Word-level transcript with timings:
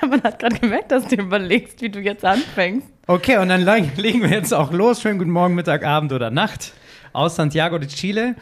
Ja, 0.00 0.08
man 0.08 0.22
hat 0.22 0.38
gerade 0.38 0.58
gemerkt, 0.58 0.90
dass 0.92 1.06
du 1.06 1.16
überlegst, 1.16 1.80
wie 1.82 1.90
du 1.90 2.00
jetzt 2.00 2.24
anfängst. 2.24 2.86
Okay, 3.06 3.38
und 3.38 3.48
dann 3.48 3.62
leg- 3.62 3.96
legen 3.96 4.22
wir 4.22 4.30
jetzt 4.30 4.52
auch 4.54 4.72
los. 4.72 5.00
Schönen 5.00 5.18
guten 5.18 5.30
Morgen, 5.30 5.54
Mittag, 5.54 5.84
Abend 5.84 6.12
oder 6.12 6.30
Nacht 6.30 6.72
aus 7.12 7.36
Santiago 7.36 7.78
de 7.78 7.88
Chile. 7.88 8.36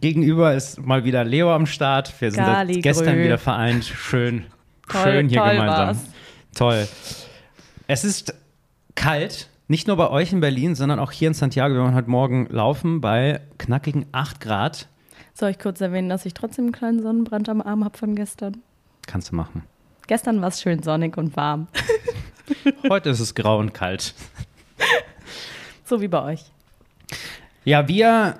Gegenüber 0.00 0.54
ist 0.54 0.84
mal 0.84 1.04
wieder 1.04 1.24
Leo 1.24 1.54
am 1.54 1.66
Start. 1.66 2.12
Wir 2.20 2.32
sind 2.32 2.82
gestern 2.82 3.18
wieder 3.18 3.38
vereint. 3.38 3.84
Schön, 3.84 4.46
Toll, 4.88 5.02
schön 5.02 5.28
hier 5.28 5.38
toll 5.40 5.50
gemeinsam. 5.52 5.86
war's. 5.86 5.98
Toll. 6.56 6.88
Es 7.86 8.04
ist 8.04 8.34
kalt, 8.96 9.48
nicht 9.68 9.86
nur 9.86 9.96
bei 9.96 10.10
euch 10.10 10.32
in 10.32 10.40
Berlin, 10.40 10.74
sondern 10.74 10.98
auch 10.98 11.12
hier 11.12 11.28
in 11.28 11.34
Santiago. 11.34 11.74
Wir 11.74 11.82
waren 11.82 11.94
heute 11.94 12.10
Morgen 12.10 12.48
laufen 12.50 13.00
bei 13.00 13.40
knackigen 13.58 14.06
8 14.12 14.40
Grad. 14.40 14.88
Soll 15.34 15.50
ich 15.50 15.58
kurz 15.60 15.80
erwähnen, 15.80 16.08
dass 16.08 16.26
ich 16.26 16.34
trotzdem 16.34 16.64
einen 16.66 16.72
kleinen 16.72 17.02
Sonnenbrand 17.02 17.48
am 17.48 17.62
Arm 17.62 17.84
habe 17.84 17.96
von 17.96 18.16
gestern? 18.16 18.56
Kannst 19.06 19.30
du 19.30 19.36
machen. 19.36 19.62
Gestern 20.10 20.40
war 20.40 20.48
es 20.48 20.60
schön 20.60 20.82
sonnig 20.82 21.16
und 21.16 21.36
warm. 21.36 21.68
Heute 22.90 23.10
ist 23.10 23.20
es 23.20 23.32
grau 23.32 23.60
und 23.60 23.72
kalt. 23.72 24.12
So 25.84 26.00
wie 26.00 26.08
bei 26.08 26.22
euch. 26.22 26.44
Ja, 27.64 27.86
wir 27.86 28.36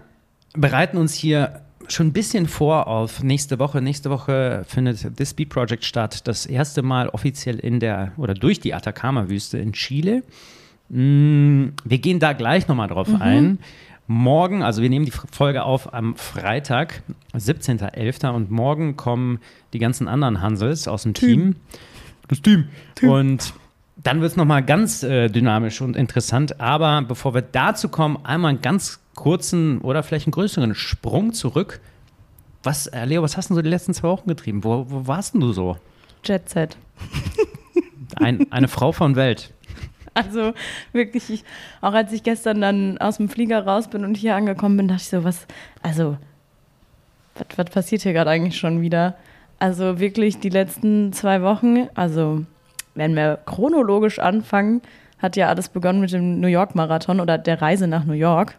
bereiten 0.54 0.96
uns 0.96 1.14
hier 1.14 1.62
schon 1.86 2.08
ein 2.08 2.12
bisschen 2.12 2.48
vor 2.48 2.88
auf 2.88 3.22
nächste 3.22 3.60
Woche. 3.60 3.80
Nächste 3.80 4.10
Woche 4.10 4.64
findet 4.66 5.18
das 5.20 5.30
Speed 5.30 5.48
Project 5.48 5.84
statt. 5.84 6.26
Das 6.26 6.44
erste 6.46 6.82
Mal 6.82 7.08
offiziell 7.08 7.60
in 7.60 7.78
der 7.78 8.12
oder 8.16 8.34
durch 8.34 8.58
die 8.58 8.74
Atacama-Wüste 8.74 9.58
in 9.58 9.72
Chile. 9.72 10.24
Mm, 10.88 11.68
Wir 11.84 11.98
gehen 11.98 12.18
da 12.18 12.32
gleich 12.32 12.66
nochmal 12.66 12.88
drauf 12.88 13.08
ein. 13.20 13.60
Morgen, 14.12 14.64
also 14.64 14.82
wir 14.82 14.90
nehmen 14.90 15.04
die 15.04 15.12
Folge 15.12 15.62
auf 15.62 15.94
am 15.94 16.16
Freitag, 16.16 17.04
17.11. 17.32 18.28
und 18.32 18.50
morgen 18.50 18.96
kommen 18.96 19.38
die 19.72 19.78
ganzen 19.78 20.08
anderen 20.08 20.40
Hansels 20.40 20.88
aus 20.88 21.04
dem 21.04 21.14
Team. 21.14 21.54
Das 22.26 22.42
Team. 22.42 22.64
Und 23.02 23.54
dann 23.96 24.20
wird 24.20 24.32
es 24.32 24.36
nochmal 24.36 24.64
ganz 24.64 25.04
äh, 25.04 25.28
dynamisch 25.28 25.80
und 25.80 25.94
interessant. 25.94 26.60
Aber 26.60 27.02
bevor 27.02 27.34
wir 27.34 27.42
dazu 27.42 27.88
kommen, 27.88 28.18
einmal 28.24 28.48
einen 28.48 28.62
ganz 28.62 28.98
kurzen 29.14 29.80
oder 29.80 30.02
vielleicht 30.02 30.26
einen 30.26 30.32
größeren 30.32 30.74
Sprung 30.74 31.32
zurück. 31.32 31.78
Was, 32.64 32.88
äh, 32.88 33.04
Leo, 33.04 33.22
was 33.22 33.36
hast 33.36 33.48
du 33.48 33.54
denn 33.54 33.58
so 33.58 33.62
die 33.62 33.70
letzten 33.70 33.94
zwei 33.94 34.08
Wochen 34.08 34.28
getrieben? 34.28 34.64
Wo, 34.64 34.86
wo 34.90 35.06
warst 35.06 35.34
denn 35.34 35.40
du 35.40 35.52
so? 35.52 35.76
Jet 36.24 36.48
Set. 36.48 36.76
Ein, 38.16 38.50
eine 38.50 38.66
Frau 38.66 38.90
von 38.90 39.14
Welt. 39.14 39.52
Also 40.14 40.54
wirklich, 40.92 41.30
ich, 41.30 41.44
auch 41.80 41.92
als 41.92 42.12
ich 42.12 42.22
gestern 42.22 42.60
dann 42.60 42.98
aus 42.98 43.18
dem 43.18 43.28
Flieger 43.28 43.64
raus 43.64 43.88
bin 43.88 44.04
und 44.04 44.16
hier 44.16 44.34
angekommen 44.34 44.76
bin, 44.76 44.88
dachte 44.88 45.02
ich 45.02 45.08
so, 45.08 45.24
was, 45.24 45.46
also, 45.82 46.18
was, 47.36 47.46
was 47.56 47.70
passiert 47.70 48.02
hier 48.02 48.12
gerade 48.12 48.30
eigentlich 48.30 48.58
schon 48.58 48.80
wieder? 48.80 49.16
Also 49.60 50.00
wirklich 50.00 50.40
die 50.40 50.48
letzten 50.48 51.12
zwei 51.12 51.42
Wochen, 51.42 51.88
also 51.94 52.44
wenn 52.94 53.14
wir 53.14 53.38
chronologisch 53.46 54.18
anfangen, 54.18 54.82
hat 55.18 55.36
ja 55.36 55.48
alles 55.48 55.68
begonnen 55.68 56.00
mit 56.00 56.12
dem 56.12 56.40
New 56.40 56.48
York 56.48 56.74
Marathon 56.74 57.20
oder 57.20 57.38
der 57.38 57.60
Reise 57.60 57.86
nach 57.86 58.04
New 58.04 58.14
York, 58.14 58.58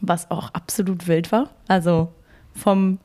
was 0.00 0.30
auch 0.30 0.50
absolut 0.54 1.08
wild 1.08 1.32
war. 1.32 1.50
Also 1.68 2.12
vom, 2.54 2.98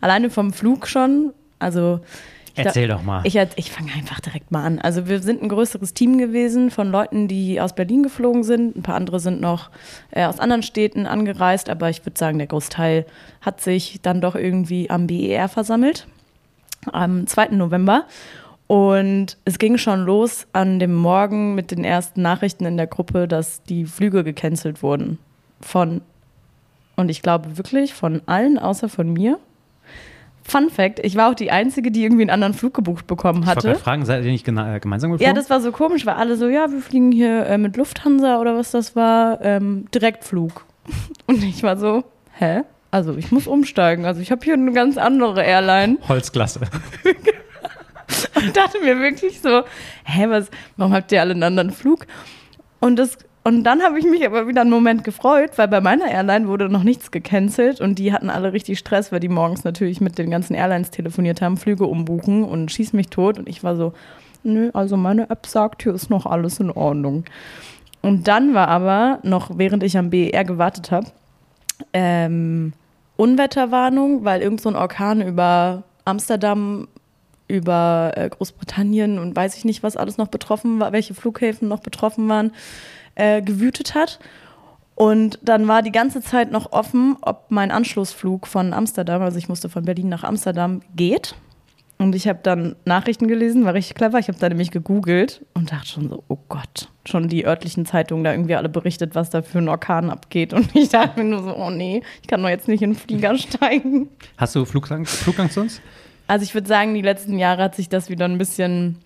alleine 0.00 0.30
vom 0.30 0.52
Flug 0.52 0.88
schon, 0.88 1.32
also 1.58 2.00
Erzähl 2.56 2.88
doch 2.88 3.02
mal. 3.02 3.20
ich, 3.24 3.36
ich 3.56 3.70
fange 3.70 3.92
einfach 3.92 4.20
direkt 4.20 4.50
mal 4.50 4.64
an. 4.64 4.78
Also 4.78 5.08
wir 5.08 5.20
sind 5.20 5.42
ein 5.42 5.48
größeres 5.48 5.94
Team 5.94 6.18
gewesen 6.18 6.70
von 6.70 6.90
Leuten, 6.90 7.28
die 7.28 7.60
aus 7.60 7.74
Berlin 7.74 8.02
geflogen 8.02 8.44
sind. 8.44 8.76
Ein 8.76 8.82
paar 8.82 8.94
andere 8.94 9.20
sind 9.20 9.40
noch 9.40 9.70
äh, 10.10 10.24
aus 10.24 10.40
anderen 10.40 10.62
Städten 10.62 11.06
angereist, 11.06 11.68
aber 11.68 11.90
ich 11.90 12.04
würde 12.04 12.18
sagen, 12.18 12.38
der 12.38 12.46
Großteil 12.46 13.06
hat 13.42 13.60
sich 13.60 14.00
dann 14.02 14.20
doch 14.20 14.34
irgendwie 14.34 14.88
am 14.90 15.06
BER 15.06 15.48
versammelt, 15.48 16.06
am 16.92 17.26
2. 17.26 17.48
November. 17.48 18.06
Und 18.66 19.36
es 19.44 19.58
ging 19.58 19.78
schon 19.78 20.04
los 20.04 20.46
an 20.52 20.78
dem 20.80 20.94
Morgen 20.94 21.54
mit 21.54 21.70
den 21.70 21.84
ersten 21.84 22.22
Nachrichten 22.22 22.64
in 22.64 22.76
der 22.76 22.88
Gruppe, 22.88 23.28
dass 23.28 23.62
die 23.62 23.84
Flüge 23.84 24.24
gecancelt 24.24 24.82
wurden. 24.82 25.18
Von, 25.60 26.00
und 26.96 27.08
ich 27.08 27.22
glaube 27.22 27.58
wirklich 27.58 27.94
von 27.94 28.22
allen 28.26 28.58
außer 28.58 28.88
von 28.88 29.12
mir. 29.12 29.38
Fun 30.48 30.70
Fact, 30.70 31.00
ich 31.02 31.16
war 31.16 31.30
auch 31.30 31.34
die 31.34 31.50
Einzige, 31.50 31.90
die 31.90 32.04
irgendwie 32.04 32.22
einen 32.22 32.30
anderen 32.30 32.54
Flug 32.54 32.74
gebucht 32.74 33.06
bekommen 33.06 33.42
ich 33.42 33.48
wollte 33.48 33.70
hatte. 33.70 33.80
fragen, 33.80 34.04
seid 34.04 34.24
ihr 34.24 34.30
nicht 34.30 34.46
äh, 34.46 34.78
gemeinsam 34.80 35.10
geflogen? 35.10 35.20
Ja, 35.20 35.32
das 35.32 35.50
war 35.50 35.60
so 35.60 35.72
komisch, 35.72 36.06
weil 36.06 36.14
alle 36.14 36.36
so, 36.36 36.46
ja, 36.48 36.70
wir 36.70 36.80
fliegen 36.80 37.10
hier 37.10 37.46
äh, 37.46 37.58
mit 37.58 37.76
Lufthansa 37.76 38.38
oder 38.38 38.56
was 38.56 38.70
das 38.70 38.94
war, 38.94 39.40
ähm, 39.42 39.86
Direktflug. 39.92 40.64
Und 41.26 41.42
ich 41.42 41.62
war 41.62 41.76
so, 41.76 42.04
hä? 42.32 42.62
Also 42.92 43.16
ich 43.16 43.32
muss 43.32 43.46
umsteigen. 43.48 44.04
Also 44.04 44.20
ich 44.20 44.30
habe 44.30 44.44
hier 44.44 44.54
eine 44.54 44.72
ganz 44.72 44.96
andere 44.96 45.42
Airline. 45.42 45.98
Holzklasse. 46.08 46.60
Und 48.36 48.56
dachte 48.56 48.78
mir 48.80 49.00
wirklich 49.00 49.40
so, 49.40 49.64
hä, 50.04 50.26
was, 50.28 50.48
warum 50.76 50.92
habt 50.92 51.10
ihr 51.10 51.20
alle 51.20 51.32
einen 51.32 51.42
anderen 51.42 51.72
Flug? 51.72 52.06
Und 52.78 52.96
das 52.96 53.18
und 53.46 53.62
dann 53.62 53.80
habe 53.80 53.96
ich 53.96 54.04
mich 54.04 54.26
aber 54.26 54.48
wieder 54.48 54.62
einen 54.62 54.70
Moment 54.70 55.04
gefreut, 55.04 55.52
weil 55.54 55.68
bei 55.68 55.80
meiner 55.80 56.10
Airline 56.10 56.48
wurde 56.48 56.68
noch 56.68 56.82
nichts 56.82 57.12
gecancelt 57.12 57.80
und 57.80 57.96
die 58.00 58.12
hatten 58.12 58.28
alle 58.28 58.52
richtig 58.52 58.76
Stress, 58.76 59.12
weil 59.12 59.20
die 59.20 59.28
morgens 59.28 59.62
natürlich 59.62 60.00
mit 60.00 60.18
den 60.18 60.30
ganzen 60.30 60.54
Airlines 60.54 60.90
telefoniert 60.90 61.40
haben, 61.40 61.56
Flüge 61.56 61.84
umbuchen 61.84 62.42
und 62.42 62.72
schieß 62.72 62.92
mich 62.92 63.06
tot. 63.06 63.38
Und 63.38 63.48
ich 63.48 63.62
war 63.62 63.76
so, 63.76 63.92
nö, 64.42 64.70
also 64.74 64.96
meine 64.96 65.30
App 65.30 65.46
sagt, 65.46 65.84
hier 65.84 65.94
ist 65.94 66.10
noch 66.10 66.26
alles 66.26 66.58
in 66.58 66.72
Ordnung. 66.72 67.22
Und 68.02 68.26
dann 68.26 68.52
war 68.52 68.66
aber, 68.66 69.20
noch 69.22 69.56
während 69.56 69.84
ich 69.84 69.96
am 69.96 70.10
BER 70.10 70.42
gewartet 70.42 70.90
habe, 70.90 71.06
ähm, 71.92 72.72
Unwetterwarnung, 73.16 74.24
weil 74.24 74.42
irgend 74.42 74.60
so 74.60 74.70
ein 74.70 74.74
Orkan 74.74 75.22
über 75.22 75.84
Amsterdam, 76.04 76.88
über 77.46 78.10
äh, 78.16 78.28
Großbritannien 78.28 79.20
und 79.20 79.36
weiß 79.36 79.56
ich 79.56 79.64
nicht, 79.64 79.84
was 79.84 79.96
alles 79.96 80.18
noch 80.18 80.26
betroffen 80.26 80.80
war, 80.80 80.90
welche 80.90 81.14
Flughäfen 81.14 81.68
noch 81.68 81.78
betroffen 81.78 82.28
waren, 82.28 82.50
äh, 83.16 83.42
gewütet 83.42 83.94
hat. 83.94 84.20
Und 84.94 85.38
dann 85.42 85.68
war 85.68 85.82
die 85.82 85.92
ganze 85.92 86.22
Zeit 86.22 86.50
noch 86.50 86.72
offen, 86.72 87.16
ob 87.20 87.50
mein 87.50 87.70
Anschlussflug 87.70 88.46
von 88.46 88.72
Amsterdam, 88.72 89.20
also 89.20 89.36
ich 89.36 89.48
musste 89.48 89.68
von 89.68 89.84
Berlin 89.84 90.08
nach 90.08 90.24
Amsterdam, 90.24 90.80
geht. 90.94 91.34
Und 91.98 92.14
ich 92.14 92.28
habe 92.28 92.40
dann 92.42 92.76
Nachrichten 92.84 93.26
gelesen, 93.26 93.64
war 93.64 93.74
richtig 93.74 93.96
clever. 93.96 94.18
Ich 94.18 94.28
habe 94.28 94.38
da 94.38 94.48
nämlich 94.48 94.70
gegoogelt 94.70 95.44
und 95.54 95.72
dachte 95.72 95.88
schon 95.88 96.08
so, 96.10 96.24
oh 96.28 96.38
Gott, 96.48 96.88
schon 97.06 97.28
die 97.28 97.46
örtlichen 97.46 97.86
Zeitungen 97.86 98.22
da 98.22 98.32
irgendwie 98.32 98.54
alle 98.54 98.68
berichtet, 98.68 99.14
was 99.14 99.30
da 99.30 99.40
für 99.42 99.58
ein 99.58 99.68
Orkan 99.68 100.10
abgeht. 100.10 100.52
Und 100.52 100.74
ich 100.76 100.90
dachte 100.90 101.22
mir 101.22 101.28
nur 101.28 101.42
so, 101.42 101.56
oh 101.56 101.70
nee, 101.70 102.02
ich 102.20 102.28
kann 102.28 102.42
doch 102.42 102.50
jetzt 102.50 102.68
nicht 102.68 102.82
in 102.82 102.90
den 102.92 102.98
Flieger 102.98 103.36
steigen. 103.38 104.08
Hast 104.36 104.54
du 104.54 104.64
Flugangst, 104.64 105.14
Flugangst 105.16 105.54
sonst? 105.54 105.80
Also 106.26 106.42
ich 106.42 106.54
würde 106.54 106.68
sagen, 106.68 106.94
die 106.94 107.02
letzten 107.02 107.38
Jahre 107.38 107.62
hat 107.62 107.76
sich 107.76 107.88
das 107.88 108.10
wieder 108.10 108.26
ein 108.26 108.36
bisschen, 108.38 108.98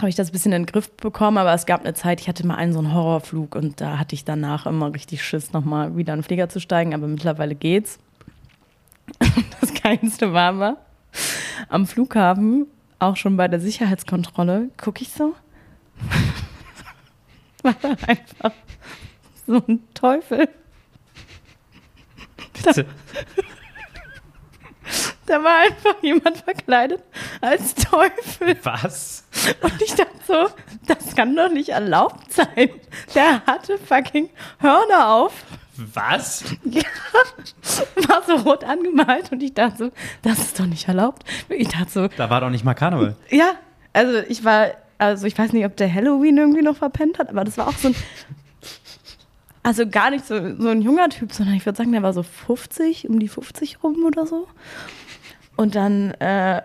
habe 0.00 0.08
ich 0.08 0.14
das 0.14 0.30
ein 0.30 0.32
bisschen 0.32 0.52
in 0.52 0.62
den 0.62 0.66
Griff 0.66 0.90
bekommen, 0.96 1.38
aber 1.38 1.52
es 1.52 1.66
gab 1.66 1.80
eine 1.80 1.94
Zeit, 1.94 2.20
ich 2.20 2.28
hatte 2.28 2.46
mal 2.46 2.56
einen 2.56 2.72
so 2.72 2.78
einen 2.78 2.94
Horrorflug 2.94 3.54
und 3.54 3.80
da 3.80 3.98
hatte 3.98 4.14
ich 4.14 4.24
danach 4.24 4.66
immer 4.66 4.92
richtig 4.92 5.22
Schiss, 5.22 5.52
nochmal 5.52 5.96
wieder 5.96 6.14
in 6.14 6.20
den 6.20 6.24
Flieger 6.24 6.48
zu 6.48 6.60
steigen, 6.60 6.94
aber 6.94 7.06
mittlerweile 7.06 7.54
geht's. 7.54 7.98
Das 9.60 9.74
Geilste 9.74 10.32
war 10.32 10.50
aber, 10.50 10.76
am 11.68 11.86
Flughafen, 11.86 12.66
auch 12.98 13.16
schon 13.16 13.36
bei 13.36 13.48
der 13.48 13.60
Sicherheitskontrolle, 13.60 14.70
gucke 14.76 15.02
ich 15.02 15.10
so, 15.10 15.34
war 17.62 17.74
da 17.80 17.96
einfach 18.06 18.52
so 19.46 19.62
ein 19.66 19.80
Teufel. 19.94 20.48
Bitte. 22.52 22.86
Da 25.30 25.44
war 25.44 25.58
einfach 25.58 26.02
jemand 26.02 26.38
verkleidet 26.38 27.00
als 27.40 27.76
Teufel. 27.76 28.56
Was? 28.64 29.22
Und 29.62 29.80
ich 29.80 29.94
dachte 29.94 30.10
so, 30.26 30.48
das 30.88 31.14
kann 31.14 31.36
doch 31.36 31.50
nicht 31.52 31.68
erlaubt 31.68 32.32
sein. 32.32 32.68
Der 33.14 33.46
hatte 33.46 33.78
fucking 33.78 34.28
Hörner 34.58 35.08
auf. 35.08 35.32
Was? 35.76 36.42
Ja, 36.64 36.82
war 38.08 38.22
so 38.26 38.34
rot 38.42 38.64
angemalt 38.64 39.30
und 39.30 39.40
ich 39.40 39.54
dachte 39.54 39.76
so, 39.78 39.90
das 40.22 40.40
ist 40.40 40.58
doch 40.58 40.66
nicht 40.66 40.88
erlaubt. 40.88 41.22
Ich 41.48 41.68
dachte 41.68 41.90
so, 41.90 42.08
Da 42.08 42.28
war 42.28 42.40
doch 42.40 42.50
nicht 42.50 42.64
mal 42.64 42.74
Karneval. 42.74 43.14
ja, 43.30 43.52
also 43.92 44.18
ich 44.28 44.44
war, 44.44 44.72
also 44.98 45.28
ich 45.28 45.38
weiß 45.38 45.52
nicht, 45.52 45.64
ob 45.64 45.76
der 45.76 45.94
Halloween 45.94 46.38
irgendwie 46.38 46.62
noch 46.62 46.76
verpennt 46.76 47.20
hat, 47.20 47.28
aber 47.28 47.44
das 47.44 47.56
war 47.56 47.68
auch 47.68 47.78
so 47.78 47.88
ein, 47.88 47.94
also 49.62 49.86
gar 49.88 50.10
nicht 50.10 50.26
so, 50.26 50.34
so 50.58 50.68
ein 50.70 50.82
junger 50.82 51.08
Typ, 51.08 51.32
sondern 51.32 51.54
ich 51.54 51.64
würde 51.66 51.76
sagen, 51.76 51.92
der 51.92 52.02
war 52.02 52.12
so 52.12 52.24
50, 52.24 53.08
um 53.08 53.20
die 53.20 53.28
50 53.28 53.82
rum 53.84 54.04
oder 54.04 54.26
so. 54.26 54.48
Und 55.60 55.74
dann 55.74 56.12
äh, 56.12 56.62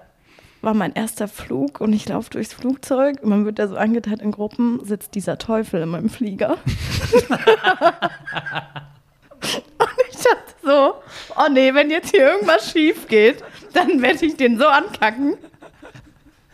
war 0.61 0.73
mein 0.73 0.93
erster 0.93 1.27
Flug 1.27 1.81
und 1.81 1.91
ich 1.91 2.07
laufe 2.07 2.29
durchs 2.29 2.53
Flugzeug 2.53 3.17
und 3.21 3.27
man 3.27 3.43
wird 3.43 3.59
da 3.59 3.67
so 3.67 3.75
angeteilt 3.75 4.21
in 4.21 4.31
Gruppen, 4.31 4.79
sitzt 4.85 5.15
dieser 5.15 5.37
Teufel 5.37 5.81
in 5.81 5.89
meinem 5.89 6.07
Flieger. 6.07 6.51
und 6.51 6.59
ich 10.09 10.15
dachte 10.15 10.53
so, 10.63 10.93
oh 11.35 11.49
nee, 11.51 11.73
wenn 11.73 11.89
jetzt 11.89 12.11
hier 12.11 12.21
irgendwas 12.21 12.71
schief 12.71 13.09
geht, 13.09 13.43
dann 13.73 14.01
werde 14.01 14.25
ich 14.25 14.37
den 14.37 14.57
so 14.57 14.65
ankacken. 14.65 15.35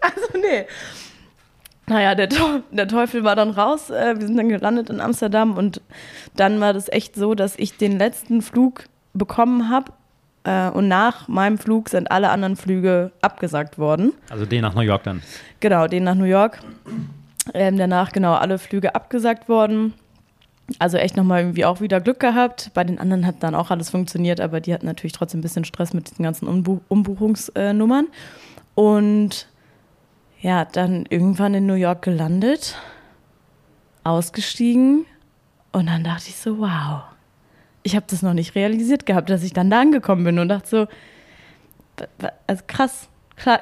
also 0.00 0.28
nee. 0.40 0.64
Naja, 1.88 2.14
der, 2.14 2.30
Teu- 2.30 2.62
der 2.70 2.88
Teufel 2.88 3.22
war 3.22 3.36
dann 3.36 3.50
raus. 3.50 3.90
Äh, 3.90 4.18
wir 4.18 4.26
sind 4.26 4.38
dann 4.38 4.48
gelandet 4.48 4.88
in 4.88 5.02
Amsterdam 5.02 5.58
und 5.58 5.82
dann 6.36 6.58
war 6.58 6.72
das 6.72 6.88
echt 6.88 7.16
so, 7.16 7.34
dass 7.34 7.54
ich 7.58 7.76
den 7.76 7.98
letzten 7.98 8.40
Flug 8.40 8.84
bekommen 9.12 9.68
habe. 9.68 9.92
Äh, 10.48 10.70
und 10.70 10.88
nach 10.88 11.28
meinem 11.28 11.58
Flug 11.58 11.90
sind 11.90 12.10
alle 12.10 12.30
anderen 12.30 12.56
Flüge 12.56 13.12
abgesagt 13.20 13.76
worden. 13.78 14.14
Also 14.30 14.46
den 14.46 14.62
nach 14.62 14.74
New 14.74 14.80
York 14.80 15.02
dann. 15.02 15.22
Genau, 15.60 15.86
den 15.86 16.04
nach 16.04 16.14
New 16.14 16.24
York. 16.24 16.60
Ähm, 17.52 17.76
danach 17.76 18.12
genau 18.12 18.34
alle 18.34 18.58
Flüge 18.58 18.94
abgesagt 18.94 19.48
worden. 19.48 19.92
Also 20.78 20.96
echt 20.96 21.16
nochmal 21.16 21.40
irgendwie 21.40 21.64
auch 21.66 21.80
wieder 21.80 22.00
Glück 22.00 22.20
gehabt. 22.20 22.70
Bei 22.72 22.84
den 22.84 22.98
anderen 22.98 23.26
hat 23.26 23.42
dann 23.42 23.54
auch 23.54 23.70
alles 23.70 23.90
funktioniert, 23.90 24.40
aber 24.40 24.60
die 24.60 24.72
hatten 24.72 24.86
natürlich 24.86 25.12
trotzdem 25.12 25.40
ein 25.40 25.42
bisschen 25.42 25.64
Stress 25.64 25.92
mit 25.92 26.10
diesen 26.10 26.22
ganzen 26.22 26.48
Umbuch 26.48 26.80
Umbuchungsnummern. 26.88 28.06
Und 28.74 29.48
ja, 30.40 30.64
dann 30.64 31.04
irgendwann 31.10 31.54
in 31.54 31.66
New 31.66 31.74
York 31.74 32.02
gelandet, 32.02 32.76
ausgestiegen 34.04 35.04
und 35.72 35.86
dann 35.86 36.04
dachte 36.04 36.28
ich 36.28 36.36
so, 36.36 36.58
wow, 36.58 37.02
ich 37.82 37.96
habe 37.96 38.06
das 38.08 38.22
noch 38.22 38.34
nicht 38.34 38.54
realisiert 38.54 39.06
gehabt, 39.06 39.30
dass 39.30 39.42
ich 39.42 39.52
dann 39.52 39.70
da 39.70 39.80
angekommen 39.80 40.24
bin 40.24 40.38
und 40.38 40.48
dachte 40.48 40.68
so, 40.68 40.86
also 42.46 42.62
krass, 42.66 43.08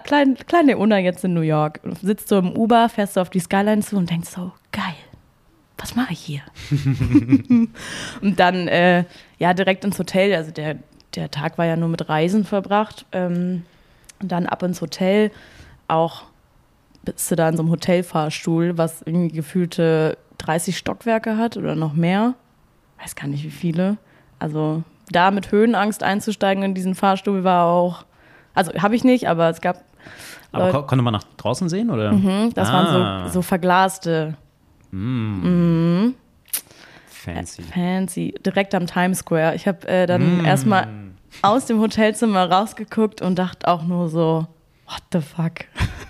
klein, 0.04 0.36
kleine 0.46 0.78
Una 0.78 0.98
jetzt 0.98 1.24
in 1.24 1.34
New 1.34 1.40
York. 1.40 1.80
Sitzt 2.02 2.28
so 2.28 2.38
im 2.38 2.56
Uber, 2.56 2.88
fährst 2.88 3.16
du 3.16 3.20
auf 3.20 3.30
die 3.30 3.40
Skyline 3.40 3.82
zu 3.82 3.96
und 3.96 4.10
denkst 4.10 4.30
so, 4.30 4.52
geil, 4.72 4.94
was 5.78 5.94
mache 5.94 6.12
ich 6.12 6.20
hier? 6.20 6.42
und 8.20 8.40
dann, 8.40 8.68
äh, 8.68 9.04
ja, 9.38 9.54
direkt 9.54 9.84
ins 9.84 9.98
Hotel, 9.98 10.34
also 10.34 10.50
der, 10.50 10.76
der 11.14 11.30
Tag 11.30 11.58
war 11.58 11.66
ja 11.66 11.76
nur 11.76 11.88
mit 11.88 12.08
Reisen 12.08 12.44
verbracht. 12.44 13.06
Ähm, 13.12 13.64
und 14.20 14.32
dann 14.32 14.46
ab 14.46 14.62
ins 14.62 14.80
Hotel, 14.80 15.30
auch 15.88 16.24
bist 17.04 17.30
du 17.30 17.36
da 17.36 17.48
in 17.48 17.56
so 17.56 17.62
einem 17.62 17.70
Hotelfahrstuhl, 17.70 18.78
was 18.78 19.02
irgendwie 19.02 19.34
gefühlte 19.34 20.18
30 20.38 20.76
Stockwerke 20.76 21.36
hat 21.36 21.56
oder 21.56 21.74
noch 21.74 21.94
mehr. 21.94 22.34
Weiß 23.00 23.14
gar 23.14 23.28
nicht 23.28 23.44
wie 23.44 23.50
viele. 23.50 23.98
Also 24.38 24.82
da 25.10 25.30
mit 25.30 25.52
Höhenangst 25.52 26.02
einzusteigen 26.02 26.62
in 26.62 26.74
diesen 26.74 26.94
Fahrstuhl 26.94 27.44
war 27.44 27.66
auch, 27.66 28.04
also 28.54 28.72
habe 28.74 28.96
ich 28.96 29.04
nicht, 29.04 29.28
aber 29.28 29.48
es 29.50 29.60
gab. 29.60 29.84
Aber 30.52 30.72
Leute, 30.72 30.86
konnte 30.86 31.02
man 31.02 31.12
nach 31.12 31.24
draußen 31.36 31.68
sehen 31.68 31.90
oder? 31.90 32.12
Mhm, 32.12 32.52
das 32.54 32.68
ah. 32.68 32.72
waren 32.72 33.26
so, 33.28 33.32
so 33.34 33.42
verglaste. 33.42 34.34
Mm. 34.90 34.96
Mhm. 34.96 36.14
Fancy. 37.06 37.62
Fancy. 37.62 38.34
Direkt 38.44 38.74
am 38.74 38.86
Times 38.86 39.18
Square. 39.18 39.54
Ich 39.54 39.66
habe 39.66 39.86
äh, 39.88 40.06
dann 40.06 40.42
mm. 40.42 40.44
erstmal 40.44 40.88
aus 41.42 41.66
dem 41.66 41.80
Hotelzimmer 41.80 42.50
rausgeguckt 42.50 43.20
und 43.20 43.38
dachte 43.38 43.66
auch 43.68 43.82
nur 43.82 44.08
so, 44.08 44.46
what 44.86 45.02
the 45.12 45.20
fuck? 45.20 45.64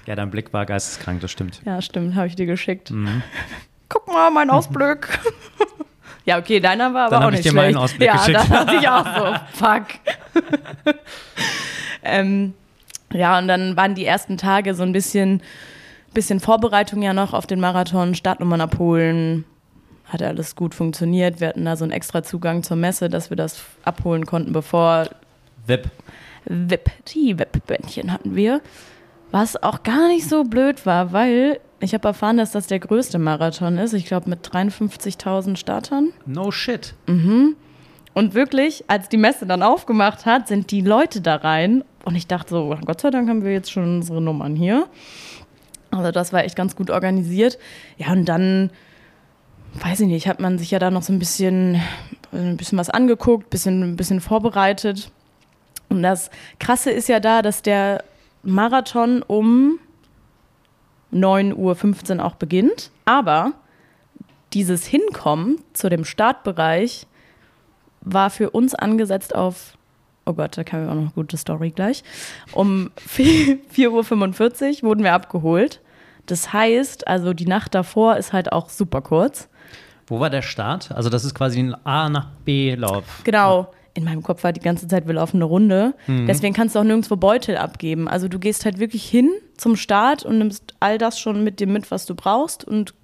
Ja, 0.06 0.14
dein 0.14 0.30
Blick 0.30 0.52
war 0.52 0.66
geisteskrank, 0.66 1.20
das 1.20 1.30
stimmt. 1.30 1.62
Ja, 1.64 1.80
stimmt, 1.82 2.14
habe 2.14 2.26
ich 2.26 2.36
dir 2.36 2.46
geschickt. 2.46 2.90
Mhm. 2.90 3.22
Guck 3.88 4.06
mal, 4.08 4.30
mein 4.30 4.50
Ausblick. 4.50 5.18
ja, 6.26 6.38
okay, 6.38 6.58
deiner 6.58 6.92
war 6.92 7.06
aber 7.06 7.16
dann 7.16 7.22
auch 7.22 7.30
nicht 7.30 7.40
ich 7.40 7.44
dir 7.44 7.50
schlecht. 7.52 7.74
meinen 7.74 7.76
Ausblick 7.76 8.08
ja, 8.08 8.16
geschickt. 8.16 8.36
dann 8.36 8.50
dachte 8.50 8.74
ich 8.74 8.88
auch 8.88 9.06
so, 9.16 9.34
fuck. 9.64 9.86
ähm, 12.02 12.52
ja, 13.12 13.38
und 13.38 13.46
dann 13.46 13.76
waren 13.76 13.94
die 13.94 14.04
ersten 14.04 14.36
Tage 14.36 14.74
so 14.74 14.82
ein 14.82 14.90
bisschen, 14.90 15.40
bisschen 16.12 16.40
Vorbereitung 16.40 17.00
ja 17.00 17.12
noch 17.12 17.32
auf 17.32 17.46
den 17.46 17.60
Marathon, 17.60 18.16
Startnummern 18.16 18.60
abholen. 18.60 19.44
Hat 20.06 20.20
alles 20.20 20.56
gut 20.56 20.74
funktioniert. 20.74 21.40
Wir 21.40 21.48
hatten 21.48 21.64
da 21.64 21.76
so 21.76 21.84
einen 21.84 21.92
extra 21.92 22.24
Zugang 22.24 22.64
zur 22.64 22.76
Messe, 22.76 23.08
dass 23.08 23.30
wir 23.30 23.36
das 23.36 23.64
abholen 23.84 24.26
konnten, 24.26 24.52
bevor. 24.52 25.08
VIP. 25.66 25.90
VIP, 26.44 26.90
die 27.08 27.38
VIP-Bändchen 27.38 28.12
hatten 28.12 28.34
wir. 28.34 28.60
Was 29.30 29.60
auch 29.62 29.84
gar 29.84 30.08
nicht 30.08 30.28
so 30.28 30.44
blöd 30.44 30.86
war, 30.86 31.12
weil 31.12 31.60
ich 31.80 31.94
habe 31.94 32.08
erfahren, 32.08 32.38
dass 32.38 32.52
das 32.52 32.66
der 32.66 32.78
größte 32.78 33.18
Marathon 33.18 33.78
ist. 33.78 33.92
Ich 33.92 34.06
glaube 34.06 34.30
mit 34.30 34.46
53.000 34.46 35.56
Startern. 35.56 36.12
No 36.24 36.50
shit. 36.50 36.94
Mhm. 37.06 37.56
Und 38.14 38.32
wirklich, 38.32 38.84
als 38.88 39.10
die 39.10 39.18
Messe 39.18 39.44
dann 39.44 39.62
aufgemacht 39.62 40.24
hat, 40.24 40.48
sind 40.48 40.70
die 40.70 40.80
Leute 40.80 41.20
da 41.20 41.36
rein. 41.36 41.84
Und 42.04 42.14
ich 42.14 42.26
dachte 42.26 42.50
so, 42.50 42.74
Gott 42.86 43.02
sei 43.02 43.10
Dank 43.10 43.28
haben 43.28 43.44
wir 43.44 43.52
jetzt 43.52 43.70
schon 43.70 43.96
unsere 43.96 44.22
Nummern 44.22 44.56
hier. 44.56 44.86
Also 45.90 46.10
das 46.12 46.32
war 46.32 46.44
echt 46.44 46.56
ganz 46.56 46.76
gut 46.76 46.90
organisiert. 46.90 47.58
Ja, 47.98 48.12
und 48.12 48.24
dann, 48.24 48.70
weiß 49.74 50.00
ich 50.00 50.06
nicht, 50.06 50.28
hat 50.28 50.40
man 50.40 50.58
sich 50.58 50.70
ja 50.70 50.78
da 50.78 50.90
noch 50.90 51.02
so 51.02 51.12
ein 51.12 51.18
bisschen, 51.18 51.80
ein 52.32 52.56
bisschen 52.56 52.78
was 52.78 52.88
angeguckt, 52.88 53.50
bisschen, 53.50 53.82
ein 53.82 53.96
bisschen 53.96 54.20
vorbereitet. 54.20 55.10
Und 55.90 56.02
das 56.02 56.30
Krasse 56.58 56.90
ist 56.90 57.08
ja 57.08 57.20
da, 57.20 57.42
dass 57.42 57.60
der 57.60 58.02
Marathon 58.42 59.22
um 59.22 59.78
9.15 61.12 62.18
Uhr 62.18 62.24
auch 62.24 62.34
beginnt. 62.34 62.90
Aber 63.04 63.52
dieses 64.52 64.86
Hinkommen 64.86 65.60
zu 65.72 65.88
dem 65.88 66.04
Startbereich 66.04 67.06
war 68.00 68.30
für 68.30 68.50
uns 68.50 68.74
angesetzt 68.74 69.34
auf, 69.34 69.76
oh 70.24 70.32
Gott, 70.32 70.56
da 70.56 70.64
kam 70.64 70.82
ja 70.82 70.90
auch 70.90 70.94
noch 70.94 71.02
eine 71.02 71.10
gute 71.10 71.36
Story 71.36 71.70
gleich. 71.70 72.04
Um 72.52 72.90
4.45 73.08 74.82
Uhr 74.82 74.88
wurden 74.88 75.04
wir 75.04 75.12
abgeholt. 75.12 75.80
Das 76.26 76.52
heißt, 76.52 77.06
also 77.06 77.32
die 77.32 77.46
Nacht 77.46 77.74
davor 77.74 78.16
ist 78.16 78.32
halt 78.32 78.52
auch 78.52 78.68
super 78.68 79.00
kurz. 79.00 79.48
Wo 80.08 80.20
war 80.20 80.30
der 80.30 80.42
Start? 80.42 80.92
Also 80.92 81.08
das 81.08 81.24
ist 81.24 81.34
quasi 81.34 81.60
ein 81.60 81.74
A 81.84 82.08
nach 82.08 82.28
B-Lauf. 82.44 83.22
Genau 83.24 83.70
in 83.96 84.04
meinem 84.04 84.22
Kopf 84.22 84.44
war 84.44 84.52
die 84.52 84.60
ganze 84.60 84.86
Zeit, 84.88 85.06
wir 85.06 85.14
laufen 85.14 85.38
eine 85.38 85.44
Runde. 85.44 85.94
Mhm. 86.06 86.26
Deswegen 86.26 86.54
kannst 86.54 86.74
du 86.74 86.80
auch 86.80 86.84
nirgendwo 86.84 87.16
Beutel 87.16 87.56
abgeben. 87.56 88.08
Also 88.08 88.28
du 88.28 88.38
gehst 88.38 88.64
halt 88.64 88.78
wirklich 88.78 89.08
hin 89.08 89.30
zum 89.56 89.76
Start 89.76 90.24
und 90.24 90.38
nimmst 90.38 90.74
all 90.80 90.98
das 90.98 91.18
schon 91.18 91.44
mit 91.44 91.60
dir 91.60 91.66
mit, 91.66 91.90
was 91.90 92.06
du 92.06 92.14
brauchst. 92.14 92.64
Und 92.64 92.94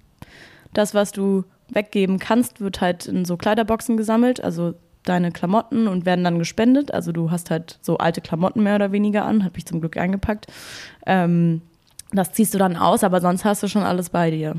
das, 0.73 0.93
was 0.93 1.11
du 1.11 1.45
weggeben 1.69 2.19
kannst, 2.19 2.61
wird 2.61 2.81
halt 2.81 3.07
in 3.07 3.25
so 3.25 3.37
Kleiderboxen 3.37 3.97
gesammelt. 3.97 4.43
Also 4.43 4.75
deine 5.03 5.31
Klamotten 5.31 5.87
und 5.87 6.05
werden 6.05 6.23
dann 6.23 6.39
gespendet. 6.39 6.93
Also 6.93 7.11
du 7.11 7.31
hast 7.31 7.49
halt 7.49 7.79
so 7.81 7.97
alte 7.97 8.21
Klamotten 8.21 8.63
mehr 8.63 8.75
oder 8.75 8.91
weniger 8.91 9.25
an, 9.25 9.43
habe 9.43 9.57
ich 9.57 9.65
zum 9.65 9.79
Glück 9.79 9.97
eingepackt. 9.97 10.47
Ähm, 11.05 11.61
das 12.11 12.31
ziehst 12.31 12.53
du 12.53 12.57
dann 12.57 12.77
aus, 12.77 13.03
aber 13.03 13.19
sonst 13.21 13.43
hast 13.43 13.63
du 13.63 13.67
schon 13.67 13.83
alles 13.83 14.09
bei 14.09 14.31
dir. 14.31 14.55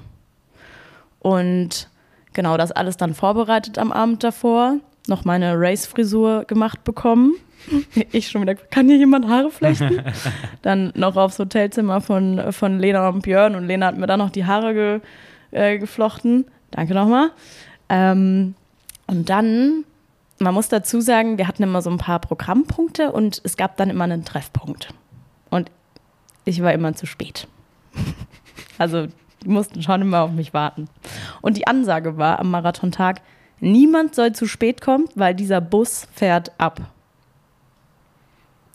Und 1.20 1.88
genau, 2.32 2.56
das 2.56 2.72
alles 2.72 2.96
dann 2.96 3.14
vorbereitet 3.14 3.78
am 3.78 3.92
Abend 3.92 4.25
davor 4.25 4.78
noch 5.06 5.24
meine 5.24 5.54
Race-Frisur 5.58 6.44
gemacht 6.44 6.84
bekommen. 6.84 7.34
Ich 8.12 8.28
schon 8.28 8.42
wieder, 8.42 8.54
kann 8.54 8.88
hier 8.88 8.98
jemand 8.98 9.26
Haare 9.26 9.50
flechten? 9.50 10.02
dann 10.62 10.92
noch 10.94 11.16
aufs 11.16 11.38
Hotelzimmer 11.38 12.02
von, 12.02 12.52
von 12.52 12.78
Lena 12.78 13.08
und 13.08 13.22
Björn 13.22 13.54
und 13.54 13.66
Lena 13.66 13.86
hat 13.86 13.96
mir 13.96 14.06
dann 14.06 14.18
noch 14.18 14.28
die 14.28 14.44
Haare 14.44 14.74
ge, 14.74 15.00
äh, 15.50 15.78
geflochten. 15.78 16.44
Danke 16.70 16.92
nochmal. 16.92 17.30
Ähm, 17.88 18.54
und 19.06 19.30
dann, 19.30 19.84
man 20.38 20.52
muss 20.52 20.68
dazu 20.68 21.00
sagen, 21.00 21.38
wir 21.38 21.48
hatten 21.48 21.62
immer 21.62 21.80
so 21.80 21.88
ein 21.88 21.96
paar 21.96 22.18
Programmpunkte 22.18 23.12
und 23.12 23.40
es 23.44 23.56
gab 23.56 23.78
dann 23.78 23.88
immer 23.88 24.04
einen 24.04 24.26
Treffpunkt. 24.26 24.92
Und 25.48 25.70
ich 26.44 26.62
war 26.62 26.72
immer 26.72 26.94
zu 26.94 27.06
spät. 27.06 27.48
also 28.78 29.06
die 29.43 29.48
mussten 29.48 29.82
schon 29.82 30.02
immer 30.02 30.22
auf 30.22 30.32
mich 30.32 30.55
warten. 30.55 30.88
Und 31.40 31.56
die 31.56 31.67
Ansage 31.67 32.17
war 32.17 32.38
am 32.38 32.50
Marathontag, 32.50 33.20
Niemand 33.61 34.15
soll 34.15 34.32
zu 34.32 34.46
spät 34.46 34.81
kommen, 34.81 35.08
weil 35.15 35.34
dieser 35.34 35.61
Bus 35.61 36.06
fährt 36.13 36.53
ab. 36.58 36.81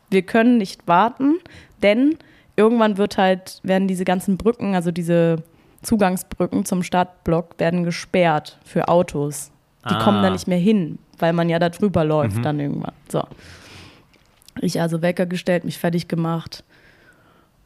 Wir 0.09 0.23
können 0.23 0.57
nicht 0.57 0.87
warten, 0.87 1.35
denn 1.83 2.17
irgendwann 2.55 2.97
wird 2.97 3.17
halt, 3.17 3.59
werden 3.63 3.87
diese 3.87 4.05
ganzen 4.05 4.37
Brücken, 4.37 4.75
also 4.75 4.91
diese 4.91 5.43
Zugangsbrücken 5.81 6.65
zum 6.65 6.83
Startblock, 6.83 7.59
werden 7.59 7.83
gesperrt 7.83 8.57
für 8.65 8.87
Autos. 8.87 9.51
Die 9.87 9.93
ah. 9.93 10.03
kommen 10.03 10.21
da 10.21 10.29
nicht 10.29 10.47
mehr 10.47 10.57
hin, 10.57 10.99
weil 11.19 11.33
man 11.33 11.49
ja 11.49 11.59
da 11.59 11.69
drüber 11.69 12.03
läuft 12.03 12.37
mhm. 12.37 12.43
dann 12.43 12.59
irgendwann. 12.59 12.93
So. 13.07 13.23
Ich 14.61 14.81
also 14.81 15.01
Wecker 15.01 15.25
gestellt, 15.25 15.63
mich 15.63 15.77
fertig 15.77 16.07
gemacht. 16.07 16.63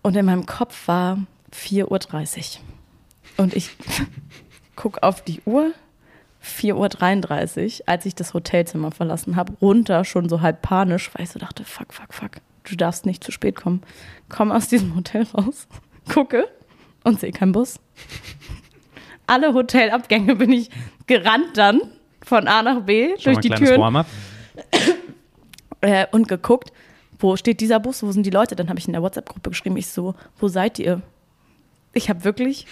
Und 0.03 0.15
in 0.15 0.25
meinem 0.25 0.45
Kopf 0.45 0.87
war 0.87 1.19
4.30 1.53 2.57
Uhr. 2.57 3.43
Und 3.43 3.55
ich 3.55 3.75
gucke 4.75 5.01
auf 5.01 5.21
die 5.21 5.41
Uhr, 5.45 5.71
4.33 6.43 7.79
Uhr, 7.81 7.83
als 7.87 8.05
ich 8.05 8.15
das 8.15 8.33
Hotelzimmer 8.33 8.91
verlassen 8.91 9.35
habe, 9.35 9.53
runter, 9.61 10.03
schon 10.03 10.27
so 10.27 10.41
halb 10.41 10.61
panisch, 10.61 11.09
weil 11.13 11.23
ich 11.23 11.31
so 11.31 11.39
dachte, 11.39 11.63
fuck, 11.63 11.93
fuck, 11.93 12.13
fuck, 12.13 12.31
du 12.63 12.75
darfst 12.75 13.05
nicht 13.05 13.23
zu 13.23 13.31
spät 13.31 13.55
kommen. 13.55 13.81
Komm 14.29 14.51
aus 14.51 14.67
diesem 14.67 14.95
Hotel 14.95 15.25
raus, 15.33 15.67
gucke 16.13 16.47
und 17.03 17.19
sehe 17.19 17.31
keinen 17.31 17.53
Bus. 17.53 17.79
Alle 19.25 19.53
Hotelabgänge 19.53 20.35
bin 20.35 20.51
ich 20.51 20.69
gerannt 21.07 21.55
dann 21.57 21.79
von 22.21 22.47
A 22.47 22.61
nach 22.61 22.81
B 22.81 23.15
schon 23.19 23.33
durch 23.33 23.39
die 23.39 23.49
Türen. 23.49 24.05
Äh, 25.81 26.07
und 26.13 26.29
geguckt, 26.29 26.71
wo 27.19 27.35
steht 27.35 27.59
dieser 27.59 27.77
Bus, 27.77 28.03
wo 28.03 28.11
sind 28.13 28.25
die 28.25 28.29
Leute? 28.29 28.55
Dann 28.55 28.69
habe 28.69 28.79
ich 28.79 28.87
in 28.87 28.93
der 28.93 29.01
WhatsApp-Gruppe 29.01 29.49
geschrieben, 29.49 29.75
ich 29.75 29.87
so, 29.87 30.15
wo 30.39 30.47
seid 30.47 30.79
ihr? 30.79 31.01
Ich 31.91 32.09
habe 32.09 32.23
wirklich, 32.23 32.67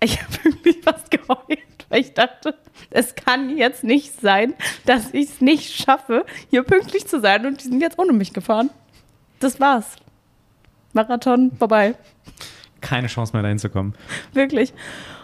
ich 0.00 0.20
habe 0.20 0.32
wirklich 0.42 0.84
was 0.84 1.08
geheult 1.08 1.71
weil 1.92 2.00
ich 2.00 2.14
dachte, 2.14 2.54
es 2.88 3.14
kann 3.14 3.54
jetzt 3.54 3.84
nicht 3.84 4.18
sein, 4.18 4.54
dass 4.86 5.12
ich 5.12 5.28
es 5.28 5.40
nicht 5.42 5.74
schaffe, 5.74 6.24
hier 6.48 6.62
pünktlich 6.62 7.06
zu 7.06 7.20
sein. 7.20 7.44
Und 7.44 7.62
die 7.62 7.68
sind 7.68 7.82
jetzt 7.82 7.98
ohne 7.98 8.14
mich 8.14 8.32
gefahren. 8.32 8.70
Das 9.40 9.60
war's. 9.60 9.96
Marathon 10.94 11.52
vorbei. 11.58 11.94
Keine 12.80 13.08
Chance 13.08 13.34
mehr 13.34 13.42
dahin 13.42 13.58
zu 13.58 13.68
kommen. 13.68 13.92
Wirklich. 14.32 14.72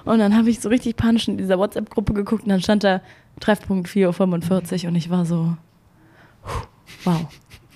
Und 0.05 0.19
dann 0.19 0.37
habe 0.37 0.51
ich 0.51 0.61
so 0.61 0.69
richtig 0.69 0.97
panisch 0.97 1.27
in 1.27 1.39
dieser 1.39 1.59
WhatsApp-Gruppe 1.59 2.13
geguckt 2.13 2.43
und 2.43 2.51
dann 2.51 2.61
stand 2.61 2.85
da 2.85 3.01
Treffpunkt 3.41 3.89
4.45 3.89 4.83
Uhr 4.83 4.89
und 4.91 4.97
ich 4.97 5.09
war 5.09 5.25
so, 5.25 5.57
wow. 7.05 7.29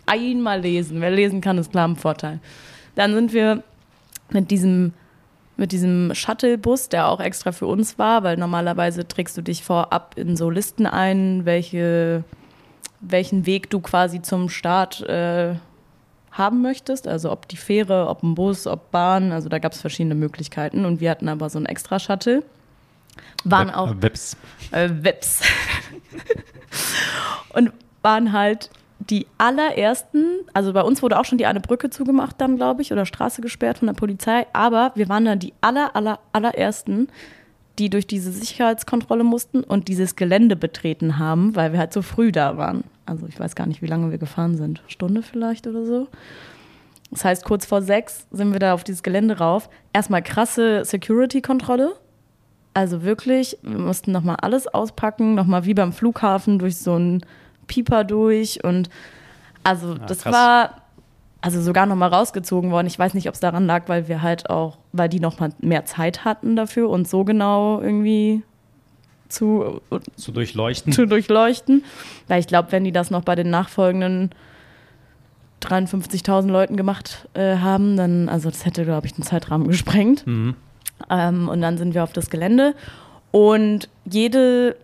einmal 0.05 0.61
lesen. 0.61 1.01
Wer 1.01 1.13
lesen 1.13 1.41
kann, 1.41 1.57
ist 1.57 1.73
klar 1.73 1.87
im 1.87 1.97
Vorteil. 1.97 2.41
Dann 2.95 3.15
sind 3.15 3.33
wir 3.33 3.63
mit 4.31 4.51
diesem, 4.51 4.93
mit 5.57 5.73
diesem 5.73 6.15
Shuttlebus, 6.15 6.89
der 6.89 7.09
auch 7.09 7.21
extra 7.21 7.53
für 7.53 7.67
uns 7.67 7.99
war, 7.99 8.23
weil 8.23 8.37
normalerweise 8.37 9.07
trägst 9.07 9.37
du 9.37 9.43
dich 9.43 9.63
vorab 9.65 10.15
in 10.17 10.37
so 10.37 10.51
Listen 10.51 10.87
ein, 10.87 11.45
welche, 11.45 12.25
welchen 13.01 13.45
Weg 13.47 13.69
du 13.71 13.81
quasi 13.81 14.23
zum 14.23 14.49
Start 14.49 15.01
äh, 15.03 15.55
haben 16.31 16.63
möchtest. 16.63 17.07
Also 17.07 17.31
ob 17.31 17.49
die 17.49 17.57
Fähre, 17.59 18.09
ob 18.09 18.23
ein 18.23 18.35
Bus, 18.35 18.67
ob 18.67 18.91
Bahn. 18.91 19.33
Also 19.33 19.49
da 19.49 19.59
gab 19.59 19.73
es 19.73 19.81
verschiedene 19.81 20.15
Möglichkeiten. 20.15 20.85
Und 20.87 21.01
wir 21.01 21.11
hatten 21.11 21.29
aber 21.29 21.51
so 21.51 21.59
ein 21.59 21.67
extra 21.67 21.99
Shuttle. 21.99 22.43
Waren 23.45 23.69
Web- 23.69 23.77
auch 23.77 23.91
äh, 23.91 24.03
Webs. 24.03 24.37
äh, 24.71 24.89
Webs. 24.91 25.43
und 27.51 27.73
waren 28.01 28.33
halt 28.33 28.71
die 29.11 29.27
allerersten, 29.39 30.41
also 30.53 30.73
bei 30.73 30.83
uns 30.83 31.03
wurde 31.03 31.19
auch 31.19 31.25
schon 31.25 31.39
die 31.39 31.47
eine 31.47 31.61
Brücke 31.61 31.91
zugemacht 31.91 32.41
dann, 32.41 32.57
glaube 32.57 32.83
ich, 32.83 32.93
oder 32.93 33.07
Straße 33.07 33.41
gesperrt 33.41 33.79
von 33.79 33.87
der 33.87 33.95
Polizei, 33.95 34.47
aber 34.53 34.93
wir 34.95 35.09
waren 35.09 35.25
dann 35.25 35.39
die 35.39 35.53
aller, 35.61 35.95
aller, 35.97 36.19
allerersten, 36.33 37.09
die 37.79 37.91
durch 37.91 38.07
diese 38.07 38.31
Sicherheitskontrolle 38.31 39.25
mussten 39.25 39.65
und 39.65 39.89
dieses 39.89 40.17
Gelände 40.17 40.57
betreten 40.57 41.19
haben, 41.19 41.57
weil 41.57 41.73
wir 41.73 41.79
halt 41.79 41.93
so 41.93 42.03
früh 42.03 42.31
da 42.31 42.57
waren. 42.57 42.85
Also 43.07 43.27
ich 43.27 43.39
weiß 43.41 43.55
gar 43.55 43.67
nicht, 43.67 43.83
wie 43.83 43.87
lange 43.87 44.11
wir 44.11 44.19
gefahren 44.19 44.57
sind. 44.57 44.83
Stunde 44.87 45.23
vielleicht 45.23 45.67
oder 45.67 45.85
so. 45.85 46.09
Das 47.11 47.25
heißt, 47.25 47.45
kurz 47.45 47.67
vor 47.67 47.83
sechs 47.83 48.27
sind 48.31 48.53
wir 48.53 48.59
da 48.59 48.75
auf 48.75 48.85
dieses 48.85 49.03
Gelände 49.03 49.39
rauf. 49.39 49.69
Erstmal 49.93 50.23
krasse 50.23 50.85
Security-Kontrolle. 50.85 51.95
Also 52.75 53.03
wirklich, 53.03 53.59
wir 53.63 53.79
mussten 53.79 54.13
nochmal 54.13 54.37
alles 54.41 54.67
auspacken, 54.67 55.35
nochmal 55.35 55.67
wie 55.67 55.75
beim 55.75 55.93
Flughafen 55.93 56.59
durch 56.59 56.79
so 56.79 56.95
einen 56.95 57.21
Pieper 57.67 58.05
durch 58.05 58.63
und 58.65 58.89
also 59.65 59.95
Ah, 59.95 60.07
das 60.07 60.23
krass. 60.23 60.33
war 60.33 60.75
also 61.41 61.61
sogar 61.61 61.87
nochmal 61.87 62.11
rausgezogen 62.11 62.71
worden. 62.71 62.87
Ich 62.87 62.99
weiß 62.99 63.15
nicht, 63.15 63.29
ob 63.29 63.35
es 63.35 63.41
daran 63.41 63.67
lag, 63.67 63.89
weil 63.89 64.07
wir 64.09 64.23
halt 64.23 64.49
auch, 64.51 64.79
weil 64.93 65.09
die 65.09 65.19
nochmal 65.21 65.51
mehr 65.61 65.85
Zeit 65.85 66.25
hatten 66.25 66.55
dafür 66.57 66.89
und 66.89 67.09
so 67.09 67.25
genau 67.25 67.81
irgendwie 67.81 68.43
zu, 69.29 69.81
Zu 70.17 70.31
durchleuchten. 70.33 70.93
zu 70.93 71.07
durchleuchten. 71.07 71.83
Weil 72.29 72.39
ich 72.41 72.47
glaube, 72.47 72.71
wenn 72.71 72.85
die 72.85 72.93
das 72.93 73.11
noch 73.11 73.23
bei 73.23 73.35
den 73.35 73.51
nachfolgenden 73.51 74.31
53.000 75.63 76.49
Leuten 76.49 76.77
gemacht 76.77 77.29
äh, 77.35 77.57
haben, 77.57 77.97
dann, 77.97 78.29
also 78.29 78.51
das 78.51 78.65
hätte, 78.67 78.85
glaube 78.85 79.07
ich, 79.07 79.15
den 79.15 79.23
Zeitrahmen 79.25 79.69
gesprengt. 79.69 80.27
Mhm. 80.27 80.55
Ähm, 81.09 81.49
und 81.49 81.61
dann 81.61 81.79
sind 81.79 81.95
wir 81.95 82.03
auf 82.05 82.13
das 82.13 82.31
Gelände. 82.31 82.75
Und 83.31 83.89
jede 84.05 84.77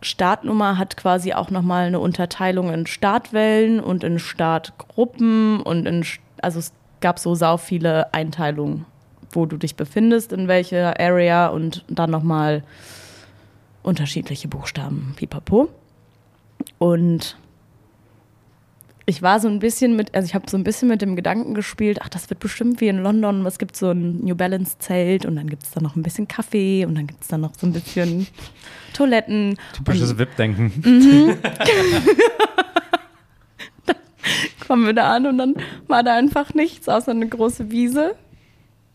Startnummer 0.00 0.78
hat 0.78 0.96
quasi 0.96 1.32
auch 1.32 1.50
nochmal 1.50 1.86
eine 1.86 2.00
Unterteilung 2.00 2.72
in 2.72 2.86
Startwellen 2.86 3.80
und 3.80 4.04
in 4.04 4.18
Startgruppen 4.18 5.60
und 5.60 5.86
in, 5.86 6.04
also 6.40 6.60
es 6.60 6.72
gab 7.00 7.18
so 7.18 7.34
sau 7.34 7.56
viele 7.56 8.12
Einteilungen, 8.14 8.86
wo 9.30 9.46
du 9.46 9.56
dich 9.56 9.76
befindest, 9.76 10.32
in 10.32 10.48
welcher 10.48 11.00
Area 11.00 11.48
und 11.48 11.84
dann 11.88 12.10
nochmal 12.10 12.62
unterschiedliche 13.82 14.48
Buchstaben, 14.48 15.14
pipapo. 15.16 15.68
Und 16.78 17.36
ich 19.08 19.22
war 19.22 19.40
so 19.40 19.48
ein 19.48 19.58
bisschen 19.58 19.96
mit, 19.96 20.14
also 20.14 20.26
ich 20.26 20.34
habe 20.34 20.50
so 20.50 20.58
ein 20.58 20.64
bisschen 20.64 20.86
mit 20.88 21.00
dem 21.00 21.16
Gedanken 21.16 21.54
gespielt, 21.54 22.00
ach, 22.02 22.10
das 22.10 22.28
wird 22.28 22.40
bestimmt 22.40 22.82
wie 22.82 22.88
in 22.88 22.98
London, 22.98 23.46
es 23.46 23.58
gibt 23.58 23.74
so 23.74 23.90
ein 23.90 24.20
New 24.22 24.34
Balance 24.34 24.78
Zelt 24.80 25.24
und 25.24 25.36
dann 25.36 25.48
gibt 25.48 25.62
es 25.62 25.70
da 25.70 25.80
noch 25.80 25.96
ein 25.96 26.02
bisschen 26.02 26.28
Kaffee 26.28 26.84
und 26.84 26.94
dann 26.94 27.06
gibt 27.06 27.22
es 27.22 27.28
da 27.28 27.38
noch 27.38 27.52
so 27.58 27.66
ein 27.66 27.72
bisschen 27.72 28.26
Toiletten. 28.92 29.56
Typisches 29.72 30.18
VIP-Denken. 30.18 31.38
kommen 34.66 34.84
wir 34.84 34.92
da 34.92 35.16
an 35.16 35.26
und 35.26 35.38
dann 35.38 35.54
war 35.86 36.02
da 36.02 36.14
einfach 36.14 36.52
nichts 36.52 36.86
außer 36.86 37.12
eine 37.12 37.26
große 37.26 37.70
Wiese, 37.70 38.14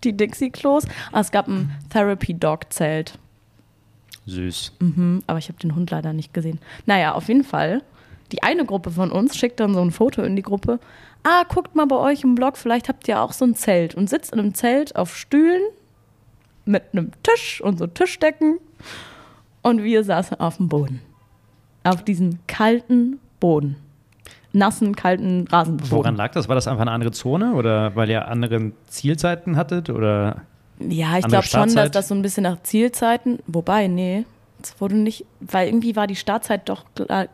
die 0.04 0.16
Dixie-Klos. 0.16 0.86
Ah, 1.12 1.22
es 1.22 1.32
gab 1.32 1.48
ein 1.48 1.72
Therapy-Dog-Zelt, 1.90 3.18
Süß. 4.28 4.74
mhm, 4.80 5.24
aber 5.26 5.40
ich 5.40 5.48
habe 5.48 5.58
den 5.58 5.74
Hund 5.74 5.90
leider 5.90 6.14
nicht 6.14 6.36
gesehen. 6.36 6.60
Naja, 6.86 7.14
auf 7.14 7.30
jeden 7.30 7.44
Fall. 7.44 7.82
Die 8.32 8.44
eine 8.44 8.66
Gruppe 8.66 8.92
von 8.92 9.12
uns 9.12 9.36
schickt 9.36 9.60
dann 9.60 9.74
so 9.74 9.82
ein 9.82 9.92
Foto 9.92 10.24
in 10.24 10.36
die 10.36 10.42
Gruppe. 10.42 10.80
Ah, 11.24 11.44
guckt 11.48 11.76
mal 11.76 11.86
bei 11.86 11.96
euch 11.96 12.24
im 12.24 12.36
Blog, 12.36 12.58
vielleicht 12.58 12.90
habt 12.90 13.08
ihr 13.08 13.22
auch 13.22 13.32
so 13.32 13.46
ein 13.46 13.56
Zelt 13.56 13.96
und 13.96 14.10
sitzt 14.10 14.34
in 14.34 14.40
einem 14.40 14.54
Zelt 14.54 14.96
auf 14.96 15.16
Stühlen 15.16 15.62
mit 16.66 16.84
einem 16.92 17.12
Tisch 17.24 17.62
und 17.62 17.78
so 17.78 17.88
Tischdecken. 17.88 18.58
Und 19.62 19.84
wir 19.84 20.04
saßen 20.04 20.40
auf 20.40 20.58
dem 20.58 20.68
Boden. 20.68 21.02
Auf 21.84 22.04
diesem 22.04 22.40
kalten 22.48 23.20
Boden. 23.40 23.78
Nassen, 24.52 24.96
kalten 24.96 25.48
Rasenboden. 25.48 25.92
Woran 25.92 26.16
lag 26.16 26.32
das? 26.32 26.48
War 26.48 26.56
das 26.56 26.68
einfach 26.68 26.82
eine 26.82 26.92
andere 26.92 27.12
Zone 27.12 27.54
oder 27.54 27.96
weil 27.96 28.10
ihr 28.10 28.28
andere 28.28 28.72
Zielzeiten 28.88 29.56
hattet? 29.58 29.90
Oder 29.90 30.42
Ja, 30.80 31.18
ich 31.18 31.26
glaube 31.26 31.46
schon, 31.46 31.74
dass 31.74 31.92
das 31.92 32.08
so 32.08 32.16
ein 32.16 32.22
bisschen 32.22 32.44
nach 32.44 32.62
Zielzeiten, 32.62 33.40
wobei, 33.48 33.88
nee, 33.88 34.26
es 34.64 34.82
wurde 34.82 34.96
nicht, 34.96 35.26
weil 35.40 35.68
irgendwie 35.68 35.96
war 35.96 36.08
die 36.08 36.16
Startzeit 36.16 36.70
doch, 36.70 36.86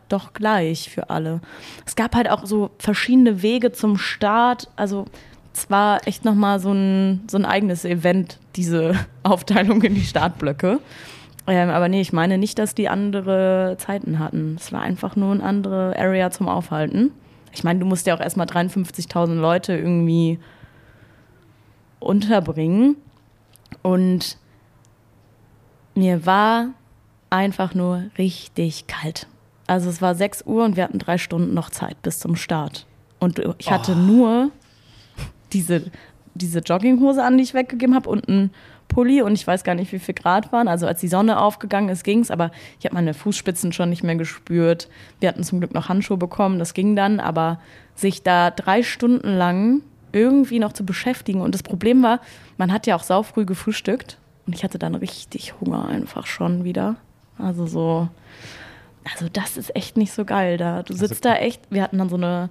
doch 0.10 0.34
gleich 0.34 0.90
für 0.90 1.10
alle. 1.10 1.42
Es 1.86 1.96
gab 1.96 2.16
halt 2.16 2.30
auch 2.30 2.46
so 2.46 2.72
verschiedene 2.78 3.42
Wege 3.42 3.72
zum 3.72 3.98
Start, 3.98 4.70
also 4.76 5.06
es 5.54 5.70
war 5.70 6.08
echt 6.08 6.26
nochmal 6.26 6.60
so 6.60 6.72
ein, 6.72 7.24
so 7.30 7.38
ein 7.38 7.46
eigenes 7.46 7.86
Event, 7.86 8.40
diese 8.56 8.94
Aufteilung 9.24 9.82
in 9.82 9.96
die 9.96 10.04
Startblöcke. 10.04 10.80
Ähm, 11.48 11.70
aber 11.70 11.90
nee, 11.90 12.02
ich 12.02 12.14
meine 12.14 12.38
nicht, 12.38 12.60
dass 12.60 12.76
die 12.76 12.90
andere 12.90 13.76
Zeiten 13.80 14.20
hatten. 14.20 14.56
Es 14.60 14.72
war 14.72 14.82
einfach 14.82 15.16
nur 15.16 15.34
eine 15.34 15.44
andere 15.44 15.98
Area 15.98 16.32
zum 16.32 16.48
Aufhalten. 16.48 17.12
Ich 17.52 17.64
meine, 17.64 17.80
du 17.80 17.86
musst 17.86 18.06
ja 18.06 18.16
auch 18.16 18.20
erstmal 18.20 18.46
53.000 18.46 19.34
Leute 19.34 19.76
irgendwie 19.76 20.40
unterbringen. 22.00 22.96
Und 23.82 24.38
mir 25.96 26.26
war 26.26 26.70
einfach 27.30 27.74
nur 27.74 28.04
richtig 28.18 28.88
kalt. 28.88 29.28
Also 29.68 29.90
es 29.90 30.02
war 30.02 30.16
6 30.16 30.44
Uhr 30.46 30.66
und 30.66 30.76
wir 30.76 30.84
hatten 30.84 31.00
drei 31.00 31.18
Stunden 31.18 31.54
noch 31.54 31.70
Zeit 31.70 32.02
bis 32.02 32.20
zum 32.20 32.36
Start. 32.36 32.86
Und 33.20 33.40
ich 33.58 33.70
hatte 33.70 33.96
nur 33.96 34.52
diese, 35.54 35.92
diese 36.34 36.60
Jogginghose 36.60 37.24
an, 37.24 37.38
die 37.38 37.44
ich 37.44 37.54
weggegeben 37.54 37.96
habe 37.96 38.10
und 38.10 38.28
einen 38.28 38.52
Pulli 38.88 39.22
und 39.22 39.34
ich 39.34 39.46
weiß 39.46 39.64
gar 39.64 39.76
nicht, 39.76 39.92
wie 39.92 40.00
viel 40.00 40.16
Grad 40.16 40.52
waren. 40.52 40.68
Also 40.68 40.88
als 40.88 41.00
die 41.00 41.08
Sonne 41.08 41.40
aufgegangen 41.40 41.90
ist, 41.90 42.04
ging 42.04 42.20
es, 42.22 42.32
aber 42.32 42.52
ich 42.80 42.86
habe 42.86 42.96
meine 42.96 43.14
Fußspitzen 43.14 43.72
schon 43.72 43.90
nicht 43.90 44.04
mehr 44.04 44.16
gespürt. 44.16 44.90
Wir 45.20 45.30
hatten 45.30 45.44
zum 45.44 45.60
Glück 45.60 45.74
noch 45.74 45.90
Handschuhe 45.90 46.18
bekommen, 46.18 46.60
das 46.60 46.74
ging 46.74 46.96
dann, 46.96 47.20
aber 47.20 47.60
sich 47.96 48.24
da 48.24 48.50
drei 48.50 48.82
Stunden 48.82 49.38
lang 49.38 49.82
irgendwie 50.12 50.60
noch 50.60 50.74
zu 50.74 50.86
beschäftigen. 50.86 51.42
Und 51.42 51.54
das 51.54 51.62
Problem 51.62 52.02
war, 52.02 52.20
man 52.58 52.74
hat 52.74 52.88
ja 52.88 52.96
auch 52.96 53.04
saufrüh 53.04 53.46
gefrühstückt 53.46 54.18
und 54.48 54.56
ich 54.56 54.64
hatte 54.64 54.80
dann 54.80 54.96
richtig 54.96 55.54
Hunger 55.62 55.88
einfach 55.88 56.26
schon 56.26 56.64
wieder. 56.64 56.96
Also 57.40 57.66
so, 57.66 58.10
also 59.12 59.28
das 59.32 59.58
ist 59.58 59.76
echt 59.76 59.98
nicht 59.98 60.12
so 60.12 60.26
geil 60.26 60.58
da. 60.58 60.84
Du 60.84 60.94
sitzt 60.94 61.26
da 61.26 61.36
echt, 61.36 61.62
wir 61.70 61.82
hatten 61.82 61.98
dann 61.98 62.10
so 62.10 62.18
eine 62.18 62.50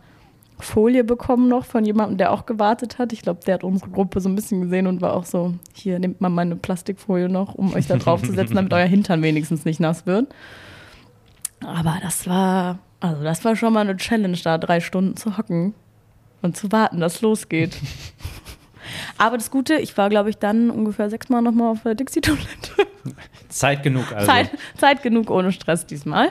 Folie 0.60 1.04
bekommen 1.04 1.48
noch 1.48 1.64
von 1.64 1.84
jemandem, 1.84 2.18
der 2.18 2.32
auch 2.32 2.46
gewartet 2.46 2.98
hat. 2.98 3.12
Ich 3.12 3.22
glaube, 3.22 3.40
der 3.46 3.54
hat 3.54 3.64
unsere 3.64 3.90
Gruppe 3.90 4.20
so 4.20 4.28
ein 4.28 4.34
bisschen 4.34 4.62
gesehen 4.62 4.86
und 4.86 5.00
war 5.00 5.14
auch 5.14 5.24
so, 5.24 5.54
hier 5.72 5.98
nehmt 5.98 6.20
mal 6.20 6.30
meine 6.30 6.56
Plastikfolie 6.56 7.28
noch, 7.28 7.54
um 7.54 7.74
euch 7.74 7.86
da 7.86 7.96
drauf 7.98 8.22
zu 8.22 8.32
setzen, 8.32 8.56
damit 8.56 8.72
euer 8.72 8.86
Hintern 8.86 9.22
wenigstens 9.22 9.64
nicht 9.64 9.78
nass 9.78 10.06
wird. 10.06 10.34
Aber 11.60 11.98
das 12.02 12.26
war, 12.26 12.78
also 13.00 13.22
das 13.22 13.44
war 13.44 13.56
schon 13.56 13.72
mal 13.72 13.80
eine 13.80 13.96
Challenge, 13.96 14.38
da 14.42 14.58
drei 14.58 14.80
Stunden 14.80 15.16
zu 15.16 15.36
hocken 15.36 15.74
und 16.42 16.56
zu 16.56 16.72
warten, 16.72 17.00
dass 17.00 17.16
es 17.16 17.20
losgeht. 17.22 17.76
Aber 19.18 19.36
das 19.36 19.50
Gute, 19.50 19.74
ich 19.74 19.96
war, 19.98 20.08
glaube 20.08 20.30
ich, 20.30 20.38
dann 20.38 20.70
ungefähr 20.70 21.10
sechsmal 21.10 21.42
nochmal 21.42 21.72
auf 21.72 21.82
der 21.82 21.94
Dixie-Toilette. 21.94 22.46
Zeit 23.48 23.82
genug 23.82 24.12
also? 24.12 24.26
Zeit, 24.26 24.50
Zeit 24.76 25.02
genug 25.02 25.30
ohne 25.30 25.52
Stress 25.52 25.86
diesmal. 25.86 26.30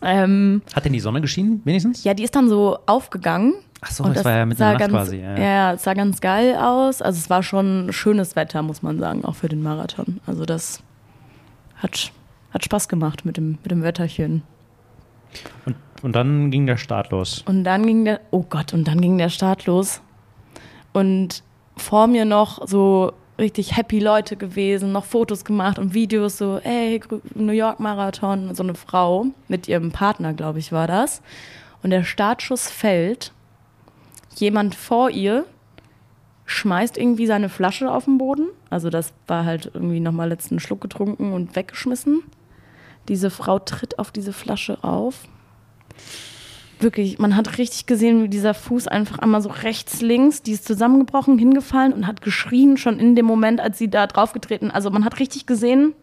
Ähm, 0.00 0.62
Hat 0.74 0.84
denn 0.84 0.92
die 0.92 1.00
Sonne 1.00 1.20
geschienen, 1.20 1.60
wenigstens? 1.64 2.04
ja, 2.04 2.14
die 2.14 2.24
ist 2.24 2.34
dann 2.34 2.48
so 2.48 2.78
aufgegangen. 2.86 3.54
Ach 3.80 3.90
so, 3.90 4.04
Und 4.04 4.16
das, 4.16 4.24
war 4.24 4.32
ja 4.32 4.42
in 4.44 4.50
der 4.50 4.58
Nacht 4.70 4.78
ganz, 4.78 4.92
quasi. 4.92 5.16
Ja. 5.16 5.36
Ja. 5.36 5.42
ja, 5.42 5.72
es 5.72 5.82
sah 5.82 5.94
ganz 5.94 6.20
geil 6.20 6.56
aus. 6.56 7.02
Also 7.02 7.18
es 7.18 7.28
war 7.30 7.42
schon 7.42 7.92
schönes 7.92 8.36
Wetter, 8.36 8.62
muss 8.62 8.82
man 8.82 8.98
sagen, 8.98 9.24
auch 9.24 9.34
für 9.34 9.48
den 9.48 9.62
Marathon. 9.62 10.20
Also 10.24 10.44
das 10.44 10.82
hat, 11.76 12.12
hat 12.52 12.64
Spaß 12.64 12.88
gemacht 12.88 13.24
mit 13.24 13.36
dem, 13.36 13.58
mit 13.62 13.70
dem 13.72 13.82
Wetterchen. 13.82 14.44
Und, 15.66 15.76
und 16.02 16.12
dann 16.14 16.50
ging 16.52 16.66
der 16.66 16.76
Start 16.76 17.10
los. 17.10 17.42
Und 17.46 17.64
dann 17.64 17.84
ging 17.86 18.04
der, 18.04 18.20
oh 18.30 18.44
Gott, 18.48 18.72
und 18.72 18.86
dann 18.86 19.00
ging 19.00 19.18
der 19.18 19.30
Start 19.30 19.66
los. 19.66 20.00
Und 20.92 21.42
vor 21.76 22.06
mir 22.06 22.24
noch 22.24 22.66
so 22.66 23.12
richtig 23.38 23.76
happy 23.76 23.98
Leute 23.98 24.36
gewesen, 24.36 24.92
noch 24.92 25.04
Fotos 25.04 25.44
gemacht 25.44 25.78
und 25.78 25.94
Videos, 25.94 26.38
so, 26.38 26.58
ey, 26.58 27.00
New 27.34 27.52
York 27.52 27.80
Marathon, 27.80 28.54
so 28.54 28.62
eine 28.62 28.74
Frau 28.74 29.26
mit 29.48 29.68
ihrem 29.68 29.90
Partner, 29.90 30.32
glaube 30.32 30.58
ich, 30.58 30.72
war 30.72 30.86
das. 30.86 31.22
Und 31.82 31.90
der 31.90 32.04
Startschuss 32.04 32.70
fällt, 32.70 33.32
jemand 34.36 34.74
vor 34.74 35.10
ihr 35.10 35.44
schmeißt 36.44 36.98
irgendwie 36.98 37.26
seine 37.26 37.48
Flasche 37.48 37.90
auf 37.90 38.04
den 38.04 38.18
Boden. 38.18 38.48
Also 38.70 38.90
das 38.90 39.12
war 39.26 39.44
halt 39.44 39.70
irgendwie 39.72 40.00
nochmal 40.00 40.28
letzten 40.28 40.60
Schluck 40.60 40.80
getrunken 40.80 41.32
und 41.32 41.56
weggeschmissen. 41.56 42.22
Diese 43.08 43.30
Frau 43.30 43.58
tritt 43.58 43.98
auf 43.98 44.12
diese 44.12 44.32
Flasche 44.32 44.78
auf 44.82 45.24
wirklich, 46.82 47.18
man 47.18 47.36
hat 47.36 47.58
richtig 47.58 47.86
gesehen, 47.86 48.22
wie 48.22 48.28
dieser 48.28 48.54
Fuß 48.54 48.88
einfach 48.88 49.18
einmal 49.18 49.40
so 49.42 49.48
rechts, 49.48 50.00
links, 50.00 50.42
die 50.42 50.52
ist 50.52 50.64
zusammengebrochen, 50.66 51.38
hingefallen 51.38 51.92
und 51.92 52.06
hat 52.06 52.22
geschrien 52.22 52.76
schon 52.76 52.98
in 52.98 53.14
dem 53.16 53.26
Moment, 53.26 53.60
als 53.60 53.78
sie 53.78 53.88
da 53.88 54.06
draufgetreten. 54.06 54.70
Also 54.70 54.90
man 54.90 55.04
hat 55.04 55.18
richtig 55.18 55.46
gesehen, 55.46 55.94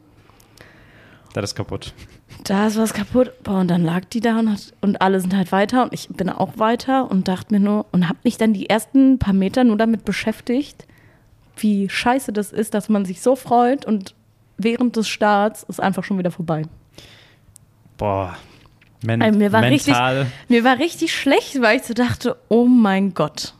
Das 1.33 1.43
ist 1.43 1.55
kaputt. 1.55 1.93
da 2.45 2.67
ist 2.67 2.77
was 2.77 2.93
kaputt. 2.93 3.31
Boah, 3.43 3.59
und 3.59 3.67
dann 3.69 3.83
lag 3.83 4.05
die 4.05 4.19
da 4.19 4.39
und, 4.39 4.51
hat, 4.51 4.73
und 4.81 5.01
alle 5.01 5.19
sind 5.19 5.35
halt 5.35 5.51
weiter 5.51 5.83
und 5.83 5.93
ich 5.93 6.07
bin 6.09 6.29
auch 6.29 6.57
weiter 6.57 7.09
und 7.11 7.27
dachte 7.27 7.53
mir 7.53 7.59
nur 7.59 7.85
und 7.91 8.07
habe 8.09 8.19
mich 8.23 8.37
dann 8.37 8.53
die 8.53 8.69
ersten 8.69 9.19
paar 9.19 9.33
Meter 9.33 9.63
nur 9.63 9.77
damit 9.77 10.05
beschäftigt, 10.05 10.85
wie 11.57 11.89
scheiße 11.89 12.31
das 12.33 12.51
ist, 12.51 12.73
dass 12.73 12.89
man 12.89 13.05
sich 13.05 13.21
so 13.21 13.35
freut 13.35 13.85
und 13.85 14.15
während 14.57 14.95
des 14.95 15.07
Starts 15.07 15.63
ist 15.63 15.79
einfach 15.79 16.03
schon 16.03 16.17
wieder 16.17 16.31
vorbei. 16.31 16.63
Boah. 17.97 18.37
Men 19.03 19.21
Also 19.21 19.37
mir 19.39 19.51
war 19.53 19.61
mental. 19.61 20.27
Mir 20.49 20.63
war 20.63 20.77
richtig 20.77 21.13
schlecht, 21.15 21.61
weil 21.61 21.77
ich 21.77 21.83
so 21.83 21.93
dachte, 21.93 22.35
oh 22.49 22.65
mein 22.65 23.13
Gott, 23.13 23.53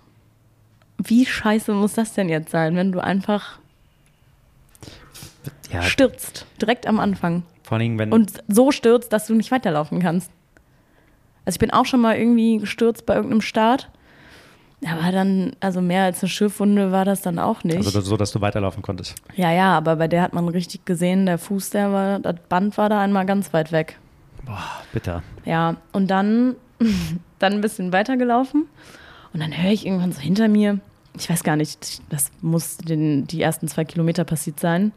wie 0.98 1.26
scheiße 1.26 1.72
muss 1.74 1.94
das 1.94 2.14
denn 2.14 2.28
jetzt 2.30 2.52
sein, 2.52 2.76
wenn 2.76 2.92
du 2.92 3.00
einfach 3.00 3.60
Ja, 5.72 5.82
stürzt, 5.84 6.46
direkt 6.62 6.88
am 6.88 7.00
Anfang. 7.00 7.44
vor 7.64 7.78
allem, 7.78 7.98
wenn. 8.00 8.12
Und 8.12 8.44
so 8.48 8.72
stürzt, 8.72 9.14
dass 9.14 9.28
du 9.28 9.34
nicht 9.36 9.52
weiterlaufen 9.52 10.02
kannst. 10.02 10.30
Also 11.46 11.56
ich 11.56 11.60
bin 11.60 11.72
auch 11.72 11.86
schon 11.86 12.02
mal 12.02 12.18
irgendwie 12.18 12.58
gestürzt 12.58 13.06
bei 13.06 13.16
irgendeinem 13.16 13.42
Start. 13.42 13.90
Aber 14.86 15.12
dann, 15.12 15.54
also 15.60 15.82
mehr 15.82 16.04
als 16.04 16.22
eine 16.22 16.30
Schiffwunde 16.30 16.92
war 16.94 17.04
das 17.04 17.22
dann 17.22 17.38
auch 17.38 17.64
nicht. 17.66 17.78
also 17.78 18.00
so, 18.02 18.16
dass 18.16 18.32
du 18.32 18.40
weiterlaufen 18.40 18.82
konntest. 18.82 19.16
ja, 19.36 19.52
ja, 19.52 19.76
aber 19.78 19.98
bei 19.98 20.08
der 20.08 20.22
hat 20.22 20.34
man 20.34 20.48
richtig 20.48 20.86
gesehen, 20.86 21.26
der 21.26 21.38
Fuß, 21.38 21.72
der 21.72 21.92
war, 21.92 22.20
das 22.20 22.36
Band 22.48 22.78
war 22.78 22.88
da 22.88 23.02
einmal 23.02 23.26
ganz 23.26 23.52
weit 23.54 23.72
weg. 23.74 23.98
Boah, 24.46 24.84
bitter. 24.94 25.24
Ja, 25.46 25.78
und 25.92 26.08
dann, 26.08 26.56
dann 27.40 27.54
ein 27.54 27.62
bisschen 27.62 27.92
weitergelaufen. 27.92 28.68
Und 29.34 29.40
dann 29.40 29.56
höre 29.56 29.72
ich 29.72 29.86
irgendwann 29.86 30.12
so 30.12 30.20
hinter 30.20 30.48
mir, 30.48 30.80
ich 31.16 31.30
weiß 31.30 31.44
gar 31.44 31.56
nicht, 31.56 32.02
das 32.10 32.32
muss 32.42 32.78
den, 32.78 33.28
die 33.28 33.42
ersten 33.42 33.68
zwei 33.68 33.86
Kilometer 33.86 34.24
passiert 34.24 34.60
sein, 34.60 34.92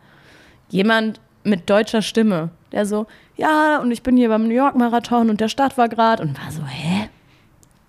jemand 0.68 1.20
mit 1.44 1.68
deutscher 1.68 2.02
Stimme, 2.02 2.50
der 2.70 2.86
so, 2.86 3.06
ja, 3.36 3.78
und 3.78 3.90
ich 3.90 4.02
bin 4.02 4.16
hier 4.16 4.28
beim 4.28 4.44
New 4.46 4.54
York 4.54 4.76
Marathon 4.76 5.28
und 5.28 5.40
der 5.40 5.48
Start 5.48 5.76
war 5.76 5.88
gerade 5.88 6.22
und 6.22 6.42
war 6.42 6.50
so, 6.52 6.64
hä? 6.64 7.08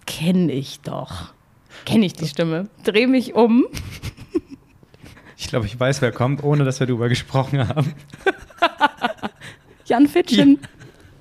Kenn 0.06 0.50
ich 0.50 0.82
doch. 0.82 1.34
Kenn 1.86 2.04
ich 2.04 2.14
die 2.14 2.28
Stimme. 2.28 2.68
Dreh 2.84 3.08
mich 3.08 3.36
um. 3.36 3.66
Ich 5.36 5.50
glaube, 5.50 5.66
ich 5.66 5.78
weiß, 5.78 6.02
wer 6.02 6.14
kommt, 6.14 6.42
ohne 6.42 6.64
dass 6.64 6.80
wir 6.80 6.88
darüber 6.88 7.10
gesprochen 7.10 7.68
haben. 7.68 7.94
Jan 9.86 10.08
Fitschen. 10.08 10.58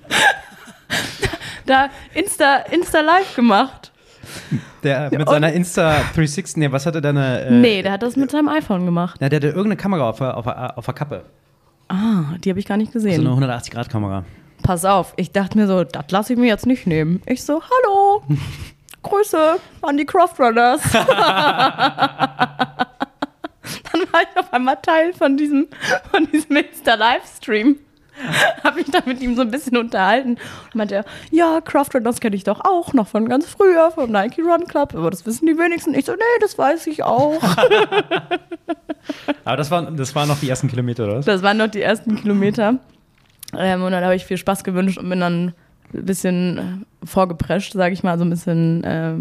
da 1.67 1.89
Insta, 2.15 2.57
Insta 2.71 3.01
live 3.01 3.35
gemacht. 3.37 3.91
Der 4.83 5.11
mit 5.11 5.21
Und- 5.21 5.29
seiner 5.29 5.53
Insta 5.53 5.99
360, 6.15 6.57
nee, 6.57 6.73
was 6.73 6.87
hatte 6.87 7.01
deine. 7.01 7.43
Äh, 7.43 7.51
nee, 7.53 7.83
der 7.83 7.93
hat 7.93 8.03
das 8.03 8.17
mit 8.17 8.31
seinem 8.31 8.49
iPhone 8.49 8.85
gemacht. 8.85 9.17
Na, 9.21 9.29
der 9.29 9.37
hatte 9.39 9.49
irgendeine 9.49 9.77
Kamera 9.77 10.09
auf 10.09 10.19
der, 10.19 10.37
auf 10.37 10.47
auf 10.47 10.85
der 10.85 10.95
Kappe. 10.95 11.25
Ah, 11.89 12.37
die 12.43 12.51
habe 12.51 12.59
ich 12.61 12.67
gar 12.67 12.77
nicht 12.77 12.93
So 12.93 12.99
gesehen. 12.99 13.27
eine 13.27 13.47
180-Grad-Kamera. 13.47 14.25
Pass 14.63 14.85
auf, 14.85 15.13
ich 15.17 15.33
dachte 15.33 15.59
mir 15.59 15.67
so, 15.67 15.83
das 15.85 16.05
lasse 16.11 16.33
ich 16.33 16.39
mir 16.39 16.47
jetzt 16.47 16.67
nicht 16.67 16.87
nehmen. 16.87 17.21
Ich 17.27 17.43
so, 17.45 17.61
hallo, 17.61 18.23
Grüße 19.03 19.57
an 19.83 19.97
die 19.97 20.07
Croft 20.07 20.39
Runners. 20.39 20.81
Dann 20.93 21.05
war 24.11 24.23
ich 24.23 24.39
auf 24.39 24.53
einmal 24.53 24.77
Teil 24.83 25.13
von 25.13 25.37
diesem, 25.37 25.69
von 26.11 26.27
diesem 26.31 26.57
Insta-Livestream. 26.57 27.77
Habe 28.65 28.77
mich 28.77 28.91
da 28.91 29.01
mit 29.07 29.21
ihm 29.21 29.35
so 29.35 29.43
ein 29.43 29.51
bisschen 29.51 29.77
unterhalten. 29.77 30.31
Und 30.31 30.75
meinte 30.75 30.95
er, 30.97 31.05
ja, 31.31 31.61
Croft 31.61 31.95
Runners 31.95 32.21
kenne 32.21 32.37
ich 32.37 32.45
doch 32.45 32.61
auch, 32.61 32.93
noch 32.93 33.09
von 33.09 33.29
ganz 33.29 33.47
früher, 33.47 33.91
vom 33.91 34.11
Nike 34.11 34.43
Run 34.43 34.67
Club. 34.67 34.95
Aber 34.95 35.11
das 35.11 35.27
wissen 35.27 35.47
die 35.47 35.57
wenigsten. 35.57 35.95
Ich 35.95 36.05
so, 36.05 36.13
nee, 36.13 36.19
das 36.41 36.59
weiß 36.59 36.87
ich 36.87 37.03
auch. 37.03 37.43
Aber 39.45 39.57
das 39.57 39.71
waren, 39.71 39.97
das 39.97 40.15
waren 40.15 40.29
noch 40.29 40.39
die 40.39 40.49
ersten 40.49 40.69
Kilometer, 40.69 41.05
oder 41.05 41.17
was? 41.19 41.25
Das 41.25 41.43
waren 41.43 41.57
noch 41.57 41.69
die 41.69 41.83
ersten 41.83 42.17
Kilometer. 42.17 42.79
Ähm, 43.57 43.83
und 43.83 43.93
dann 43.93 44.05
habe 44.05 44.15
ich 44.15 44.25
viel 44.25 44.39
Spaß 44.39 44.65
gewünscht 44.65 44.99
und 44.99 45.09
bin 45.09 45.21
dann 45.21 45.53
ein 45.95 46.07
bisschen 46.07 46.59
äh, 46.59 47.07
vorgeprescht, 47.07 47.73
sage 47.73 47.93
ich 47.93 48.03
mal, 48.03 48.19
so 48.19 48.25
ein 48.25 48.31
bisschen 48.31 48.85
äh, 48.85 49.15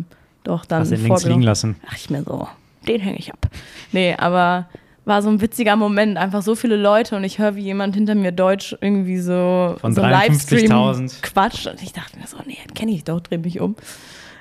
doch 0.44 0.66
dann 0.66 0.82
Hast 0.82 0.92
du 0.92 0.96
den 0.96 1.06
links 1.06 1.26
liegen 1.26 1.42
lassen. 1.42 1.76
Ach, 1.88 1.96
ich 1.96 2.10
mir 2.10 2.24
so, 2.24 2.48
den 2.88 3.02
hänge 3.02 3.18
ich 3.18 3.32
ab. 3.32 3.48
Nee, 3.92 4.16
aber 4.18 4.68
war 5.12 5.21
so 5.21 5.28
ein 5.28 5.41
witziger 5.41 5.76
Moment, 5.76 6.17
einfach 6.17 6.41
so 6.41 6.56
viele 6.56 6.78
Leute 6.78 7.17
und 7.17 7.26
ich 7.26 7.38
höre, 7.38 7.58
wie 7.58 7.63
jemand 7.63 7.95
hinter 7.95 8.15
mir 8.15 8.32
Deutsch 8.32 8.74
irgendwie 8.80 9.17
so, 9.17 9.76
Von 9.82 9.93
so 9.93 10.02
einen 10.02 10.15
53.000. 10.15 10.69
Livestream 10.69 11.21
quatscht 11.21 11.67
und 11.67 11.84
ich 11.84 11.91
dachte 11.91 12.17
mir 12.17 12.26
so, 12.28 12.38
nee, 12.45 12.58
kenne 12.74 12.93
ich 12.93 13.04
doch, 13.04 13.19
dreh 13.19 13.38
mich 13.38 13.60
um. 13.60 13.76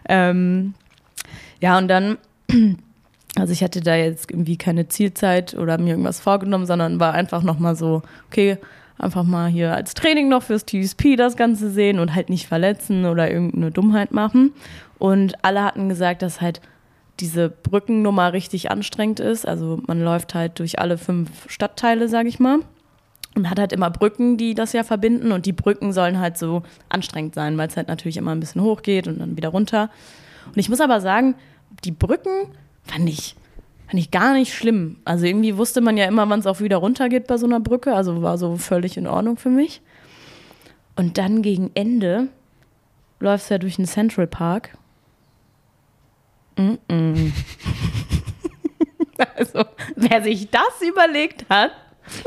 Ähm, 0.09 0.75
ja, 1.61 1.77
und 1.77 1.89
dann, 1.89 2.19
also 3.37 3.53
ich 3.53 3.65
hatte 3.65 3.81
da 3.81 3.97
jetzt 3.97 4.31
irgendwie 4.31 4.57
keine 4.57 4.87
Zielzeit 4.87 5.55
oder 5.55 5.77
mir 5.77 5.91
irgendwas 5.91 6.21
vorgenommen, 6.21 6.67
sondern 6.67 7.01
war 7.01 7.15
einfach 7.15 7.43
nochmal 7.43 7.75
so, 7.75 8.03
okay, 8.29 8.57
einfach 8.97 9.25
mal 9.25 9.51
hier 9.51 9.75
als 9.75 9.95
Training 9.95 10.29
noch 10.29 10.45
fürs 10.45 10.67
TSP 10.67 11.17
das 11.17 11.37
Ganze 11.37 11.69
sehen 11.69 11.99
und 11.99 12.15
halt 12.15 12.31
nicht 12.31 12.47
verletzen 12.47 13.07
oder 13.07 13.29
irgendeine 13.29 13.73
Dummheit 13.73 14.13
machen. 14.13 14.53
Und 15.01 15.35
alle 15.45 15.65
hatten 15.65 15.89
gesagt, 15.89 16.23
dass 16.23 16.41
halt 16.41 16.61
diese 17.21 17.49
Brückennummer 17.49 18.33
richtig 18.33 18.71
anstrengend 18.71 19.21
ist. 19.21 19.47
Also 19.47 19.81
man 19.87 20.03
läuft 20.03 20.35
halt 20.35 20.59
durch 20.59 20.79
alle 20.79 20.99
fünf 20.99 21.51
Stadtteile, 21.51 22.09
sage 22.09 22.29
ich 22.29 22.39
mal. 22.39 22.61
Und 23.37 23.49
hat 23.49 23.61
halt 23.61 23.73
immer 23.73 23.91
Brücken, 23.91 24.37
die 24.37 24.55
das 24.55 24.73
ja 24.73 24.83
verbinden. 24.83 25.31
Und 25.31 25.47
die 25.47 25.53
Brücken 25.53 25.93
sollen 25.93 26.19
halt 26.19 26.37
so 26.37 26.63
anstrengend 26.89 27.35
sein, 27.35 27.57
weil 27.59 27.69
es 27.69 27.77
halt 27.77 27.89
natürlich 27.89 28.17
immer 28.17 28.33
ein 28.33 28.41
bisschen 28.41 28.63
hoch 28.63 28.83
geht 28.83 29.07
und 29.07 29.21
dann 29.21 29.37
wieder 29.37 29.51
runter. 29.51 29.91
Und 30.47 30.59
ich 30.59 30.69
muss 30.69 30.81
aber 30.81 31.01
sagen, 31.01 31.37
die 31.85 31.93
Brücken 31.93 32.49
fand 32.83 33.09
ich, 33.09 33.37
fand 33.87 34.01
ich 34.01 34.11
gar 34.11 34.33
nicht 34.33 34.53
schlimm. 34.53 34.97
Also 35.05 35.27
irgendwie 35.27 35.57
wusste 35.57 35.81
man 35.81 35.97
ja 35.97 36.07
immer, 36.07 36.29
wann 36.29 36.41
es 36.41 36.47
auch 36.47 36.61
wieder 36.61 36.79
runter 36.79 37.09
geht 37.09 37.29
bei 37.29 37.37
so 37.37 37.47
einer 37.47 37.61
Brücke. 37.61 37.95
Also 37.95 38.21
war 38.23 38.37
so 38.37 38.57
völlig 38.57 38.97
in 38.97 39.07
Ordnung 39.07 39.37
für 39.37 39.51
mich. 39.51 39.81
Und 40.97 41.19
dann 41.19 41.43
gegen 41.43 41.71
Ende 41.75 42.29
läufst 43.21 43.49
du 43.49 43.55
ja 43.55 43.59
durch 43.59 43.77
den 43.77 43.87
Central 43.87 44.27
Park. 44.27 44.77
Mm-mm. 46.61 47.33
also, 49.37 49.65
wer 49.97 50.23
sich 50.23 50.49
das 50.51 50.87
überlegt 50.87 51.47
hat, 51.49 51.71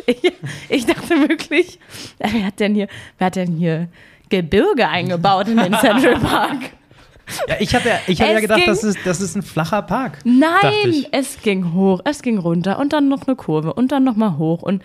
ich, 0.05 0.31
ich 0.69 0.85
dachte 0.85 1.27
wirklich, 1.27 1.79
wer 2.17 2.45
hat 2.45 2.59
denn 2.59 2.73
hier, 2.73 2.87
wer 3.17 3.27
hat 3.27 3.35
denn 3.35 3.55
hier 3.55 3.89
Gebirge 4.29 4.87
eingebaut 4.87 5.47
in 5.47 5.57
den 5.57 5.73
Central 5.73 6.19
Park? 6.19 6.57
Ja, 7.47 7.55
ich 7.59 7.73
habe 7.73 7.87
ja, 7.87 7.99
ich 8.07 8.21
hab 8.21 8.29
ja 8.31 8.39
gedacht, 8.39 8.59
ging- 8.59 8.67
das 8.67 8.83
ist, 8.83 8.97
das 9.05 9.21
ist 9.21 9.35
ein 9.35 9.43
flacher 9.43 9.81
Park. 9.81 10.19
Nein, 10.25 11.05
es 11.11 11.41
ging 11.41 11.73
hoch, 11.73 12.01
es 12.03 12.21
ging 12.21 12.37
runter 12.37 12.79
und 12.79 12.91
dann 12.93 13.07
noch 13.07 13.27
eine 13.27 13.35
Kurve 13.35 13.73
und 13.73 13.91
dann 13.91 14.03
noch 14.03 14.15
mal 14.15 14.37
hoch. 14.37 14.61
Und 14.61 14.83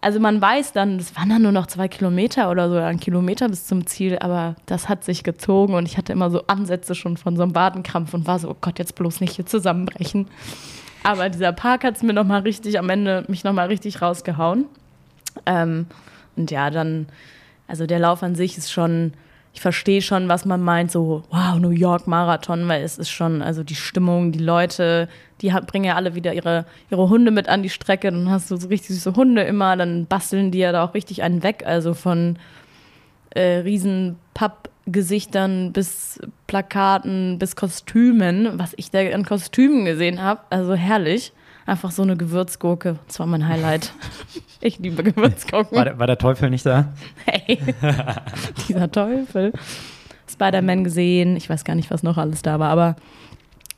also 0.00 0.20
man 0.20 0.40
weiß 0.40 0.72
dann, 0.72 0.96
es 0.96 1.16
waren 1.16 1.28
dann 1.28 1.42
nur 1.42 1.52
noch 1.52 1.66
zwei 1.66 1.88
Kilometer 1.88 2.50
oder 2.50 2.68
so, 2.68 2.76
ein 2.76 3.00
Kilometer 3.00 3.48
bis 3.48 3.66
zum 3.66 3.86
Ziel, 3.86 4.18
aber 4.18 4.54
das 4.66 4.88
hat 4.88 5.04
sich 5.04 5.24
gezogen 5.24 5.74
und 5.74 5.86
ich 5.86 5.96
hatte 5.96 6.12
immer 6.12 6.30
so 6.30 6.44
Ansätze 6.46 6.94
schon 6.94 7.16
von 7.16 7.36
so 7.36 7.42
einem 7.42 7.54
Wadenkrampf 7.54 8.14
und 8.14 8.26
war 8.26 8.38
so, 8.38 8.50
oh 8.50 8.56
Gott, 8.60 8.78
jetzt 8.78 8.94
bloß 8.94 9.20
nicht 9.20 9.34
hier 9.34 9.46
zusammenbrechen. 9.46 10.28
Aber 11.02 11.28
dieser 11.28 11.52
Park 11.52 11.84
hat 11.84 11.96
es 11.96 12.02
mir 12.02 12.12
noch 12.12 12.24
mal 12.24 12.42
richtig, 12.42 12.78
am 12.78 12.90
Ende 12.90 13.24
mich 13.28 13.44
noch 13.44 13.52
mal 13.52 13.66
richtig 13.66 14.00
rausgehauen. 14.00 14.66
Ähm, 15.46 15.86
und 16.36 16.50
ja, 16.50 16.70
dann, 16.70 17.06
also 17.66 17.86
der 17.86 17.98
Lauf 17.98 18.22
an 18.22 18.34
sich 18.34 18.56
ist 18.56 18.70
schon, 18.70 19.12
ich 19.58 19.62
verstehe 19.62 20.02
schon, 20.02 20.28
was 20.28 20.44
man 20.44 20.62
meint, 20.62 20.92
so, 20.92 21.24
wow, 21.30 21.58
New 21.58 21.70
York 21.70 22.06
Marathon, 22.06 22.68
weil 22.68 22.84
es 22.84 22.96
ist 22.96 23.10
schon, 23.10 23.42
also 23.42 23.64
die 23.64 23.74
Stimmung, 23.74 24.30
die 24.30 24.38
Leute, 24.38 25.08
die 25.40 25.50
bringen 25.66 25.86
ja 25.86 25.96
alle 25.96 26.14
wieder 26.14 26.32
ihre, 26.32 26.64
ihre 26.90 27.08
Hunde 27.08 27.32
mit 27.32 27.48
an 27.48 27.64
die 27.64 27.68
Strecke, 27.68 28.12
dann 28.12 28.30
hast 28.30 28.52
du 28.52 28.56
so 28.56 28.68
richtig 28.68 28.94
süße 28.94 29.16
Hunde 29.16 29.42
immer, 29.42 29.76
dann 29.76 30.06
basteln 30.06 30.52
die 30.52 30.58
ja 30.58 30.70
da 30.70 30.84
auch 30.84 30.94
richtig 30.94 31.24
einen 31.24 31.42
weg, 31.42 31.64
also 31.66 31.92
von 31.94 32.38
äh, 33.30 33.58
riesen 33.58 34.14
Pappgesichtern 34.32 35.72
bis 35.72 36.20
Plakaten 36.46 37.40
bis 37.40 37.56
Kostümen, 37.56 38.60
was 38.60 38.74
ich 38.76 38.92
da 38.92 39.00
an 39.00 39.24
Kostümen 39.24 39.84
gesehen 39.84 40.22
habe, 40.22 40.42
also 40.50 40.74
herrlich. 40.74 41.32
Einfach 41.68 41.90
so 41.90 42.00
eine 42.02 42.16
Gewürzgurke, 42.16 42.98
das 43.06 43.20
war 43.20 43.26
mein 43.26 43.46
Highlight. 43.46 43.92
Ich 44.60 44.80
liebe 44.80 45.04
Gewürzgurken. 45.04 45.76
War 45.78 45.84
der, 45.84 45.98
war 46.00 46.08
der 46.08 46.18
Teufel 46.18 46.50
nicht 46.50 46.66
da? 46.66 46.92
Hey, 47.24 47.60
dieser 48.68 48.90
Teufel. 48.90 49.52
Spider-Man 50.28 50.82
gesehen, 50.82 51.36
ich 51.36 51.48
weiß 51.48 51.62
gar 51.64 51.76
nicht, 51.76 51.92
was 51.92 52.02
noch 52.02 52.16
alles 52.18 52.42
da 52.42 52.58
war, 52.58 52.70
aber 52.70 52.96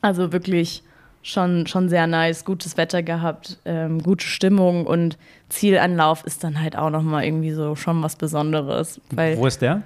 also 0.01 0.31
wirklich 0.31 0.81
schon, 1.21 1.67
schon 1.67 1.87
sehr 1.87 2.07
nice, 2.07 2.45
gutes 2.45 2.77
Wetter 2.77 3.03
gehabt, 3.03 3.59
ähm, 3.65 4.01
gute 4.01 4.25
Stimmung 4.25 4.87
und 4.87 5.19
Zielanlauf 5.49 6.25
ist 6.25 6.43
dann 6.43 6.59
halt 6.59 6.75
auch 6.75 6.89
nochmal 6.89 7.25
irgendwie 7.25 7.51
so 7.51 7.75
schon 7.75 8.01
was 8.01 8.15
Besonderes, 8.15 8.99
weil 9.11 9.37
Wo 9.37 9.45
ist 9.45 9.61
der? 9.61 9.83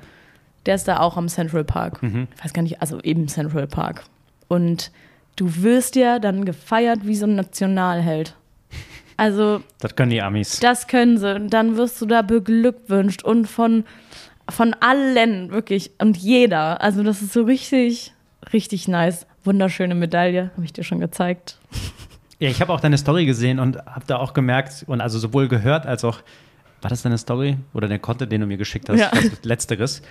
der 0.65 0.75
ist 0.75 0.87
da 0.87 1.01
auch 1.01 1.17
am 1.17 1.27
Central 1.27 1.65
Park. 1.65 1.99
Ich 2.01 2.43
weiß 2.43 2.53
gar 2.53 2.61
nicht, 2.61 2.81
also 2.81 3.01
eben 3.01 3.27
Central 3.27 3.67
Park. 3.67 4.03
Und 4.47 4.91
du 5.35 5.63
wirst 5.63 5.95
ja 5.95 6.19
dann 6.19 6.45
gefeiert 6.45 6.99
wie 7.03 7.15
so 7.15 7.25
ein 7.25 7.35
Nationalheld. 7.35 8.35
Also 9.17 9.61
Das 9.79 9.95
können 9.95 10.11
die 10.11 10.21
Amis. 10.21 10.59
das 10.59 10.87
können 10.87 11.17
sie. 11.17 11.33
Und 11.35 11.49
dann 11.51 11.77
wirst 11.77 12.01
du 12.01 12.05
da 12.05 12.21
beglückwünscht 12.21 13.23
und 13.23 13.47
von 13.47 13.83
Von 14.49 14.75
allen, 14.79 15.49
wirklich. 15.51 15.89
Und 15.99 16.17
jeder. 16.17 16.79
Also, 16.81 17.01
das 17.01 17.21
ist 17.23 17.33
so 17.33 17.43
richtig, 17.43 18.13
richtig 18.53 18.87
nice. 18.87 19.25
Wunderschöne 19.43 19.95
Medaille, 19.95 20.51
habe 20.55 20.63
ich 20.65 20.71
dir 20.73 20.83
schon 20.83 20.99
gezeigt. 20.99 21.57
Ja, 22.39 22.49
ich 22.49 22.61
habe 22.61 22.71
auch 22.73 22.79
deine 22.79 22.97
Story 22.97 23.25
gesehen 23.25 23.59
und 23.59 23.77
habe 23.85 24.03
da 24.05 24.17
auch 24.17 24.33
gemerkt 24.33 24.83
und 24.87 25.01
also 25.01 25.17
sowohl 25.17 25.47
gehört 25.47 25.85
als 25.87 26.03
auch, 26.03 26.19
war 26.81 26.89
das 26.89 27.01
deine 27.01 27.17
Story 27.17 27.57
oder 27.73 27.87
der 27.87 27.97
Content, 27.97 28.31
den 28.31 28.41
du 28.41 28.47
mir 28.47 28.57
geschickt 28.57 28.87
hast, 28.89 28.99
Ja. 28.99 29.09
Letzteres. 29.43 30.01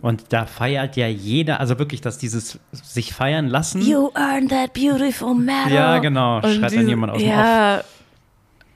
Und 0.00 0.32
da 0.32 0.44
feiert 0.44 0.96
ja 0.96 1.06
jeder, 1.06 1.60
also 1.60 1.78
wirklich, 1.78 2.00
dass 2.00 2.18
dieses 2.18 2.58
sich 2.72 3.14
feiern 3.14 3.48
lassen. 3.48 3.80
You 3.80 4.10
earned 4.14 4.50
that 4.50 4.74
beautiful 4.74 5.34
medal. 5.34 5.72
Ja, 5.72 5.98
genau, 5.98 6.36
Und 6.36 6.54
schreit 6.54 6.76
dann 6.76 6.88
jemand 6.88 7.12
aus 7.12 7.18
dem 7.20 7.28
Ja, 7.28 7.82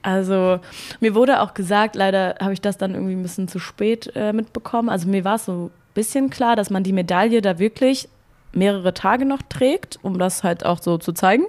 also 0.01 0.59
mir 0.99 1.13
wurde 1.13 1.41
auch 1.41 1.53
gesagt, 1.53 1.95
leider 1.95 2.35
habe 2.39 2.53
ich 2.53 2.61
das 2.61 2.77
dann 2.77 2.93
irgendwie 2.93 3.13
ein 3.13 3.21
bisschen 3.21 3.47
zu 3.47 3.59
spät 3.59 4.11
äh, 4.15 4.33
mitbekommen. 4.33 4.89
Also 4.89 5.07
mir 5.07 5.23
war 5.23 5.35
es 5.35 5.45
so 5.45 5.65
ein 5.65 5.71
bisschen 5.93 6.29
klar, 6.29 6.55
dass 6.55 6.69
man 6.69 6.83
die 6.83 6.93
Medaille 6.93 7.41
da 7.41 7.59
wirklich 7.59 8.07
mehrere 8.53 8.93
Tage 8.93 9.25
noch 9.25 9.41
trägt, 9.49 9.99
um 10.01 10.17
das 10.17 10.43
halt 10.43 10.65
auch 10.65 10.81
so 10.81 10.97
zu 10.97 11.13
zeigen. 11.13 11.43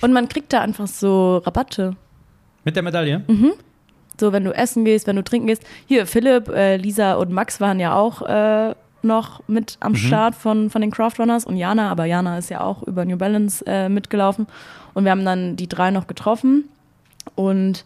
Und 0.00 0.12
man 0.12 0.28
kriegt 0.28 0.52
da 0.52 0.60
einfach 0.60 0.86
so 0.86 1.38
Rabatte. 1.38 1.96
Mit 2.64 2.76
der 2.76 2.82
Medaille? 2.82 3.22
Mhm. 3.26 3.52
So, 4.18 4.32
wenn 4.32 4.44
du 4.44 4.52
essen 4.52 4.84
gehst, 4.84 5.06
wenn 5.06 5.16
du 5.16 5.24
trinken 5.24 5.48
gehst. 5.48 5.64
Hier, 5.86 6.06
Philipp, 6.06 6.48
äh, 6.48 6.76
Lisa 6.76 7.14
und 7.14 7.32
Max 7.32 7.60
waren 7.60 7.80
ja 7.80 7.94
auch 7.94 8.22
äh, 8.22 8.74
noch 9.04 9.42
mit 9.48 9.76
am 9.80 9.94
Start 9.94 10.34
von, 10.34 10.70
von 10.70 10.80
den 10.80 10.90
Craftrunners 10.90 11.44
und 11.44 11.56
Jana, 11.56 11.90
aber 11.90 12.04
Jana 12.04 12.38
ist 12.38 12.50
ja 12.50 12.60
auch 12.60 12.82
über 12.82 13.04
New 13.04 13.16
Balance 13.16 13.64
äh, 13.66 13.88
mitgelaufen. 13.88 14.46
Und 14.94 15.04
wir 15.04 15.10
haben 15.10 15.24
dann 15.24 15.56
die 15.56 15.68
drei 15.68 15.90
noch 15.90 16.06
getroffen 16.06 16.68
und 17.34 17.84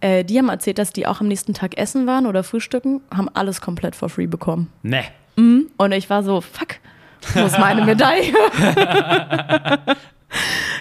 äh, 0.00 0.24
die 0.24 0.38
haben 0.38 0.48
erzählt, 0.48 0.78
dass 0.78 0.92
die 0.92 1.06
auch 1.06 1.20
am 1.20 1.28
nächsten 1.28 1.54
Tag 1.54 1.76
essen 1.78 2.06
waren 2.06 2.26
oder 2.26 2.42
frühstücken, 2.42 3.00
haben 3.14 3.28
alles 3.34 3.60
komplett 3.60 3.96
for 3.96 4.08
free 4.08 4.26
bekommen. 4.26 4.72
Ne. 4.82 5.04
Und 5.76 5.92
ich 5.92 6.10
war 6.10 6.22
so, 6.22 6.40
fuck, 6.40 6.76
wo 7.34 7.44
ist 7.44 7.58
meine 7.58 7.84
Medaille? 7.86 8.32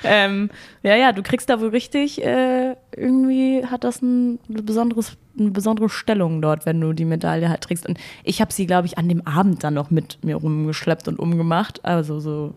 ähm, 0.07 0.49
ja, 0.83 0.95
ja, 0.95 1.11
du 1.11 1.21
kriegst 1.21 1.49
da 1.49 1.59
wohl 1.59 1.69
richtig, 1.69 2.23
äh, 2.23 2.75
irgendwie 2.95 3.63
hat 3.65 3.83
das 3.83 4.01
ein, 4.01 4.39
besonderes, 4.47 5.17
eine 5.39 5.51
besondere 5.51 5.89
Stellung 5.89 6.41
dort, 6.41 6.65
wenn 6.65 6.79
du 6.81 6.93
die 6.93 7.05
Medaille 7.05 7.49
halt 7.49 7.61
trägst. 7.61 7.87
Und 7.87 7.99
ich 8.23 8.41
habe 8.41 8.51
sie, 8.53 8.65
glaube 8.65 8.87
ich, 8.87 8.97
an 8.97 9.07
dem 9.09 9.25
Abend 9.27 9.63
dann 9.63 9.73
noch 9.75 9.91
mit 9.91 10.17
mir 10.23 10.35
rumgeschleppt 10.35 11.07
und 11.07 11.19
umgemacht. 11.19 11.83
Also 11.85 12.19
so, 12.19 12.53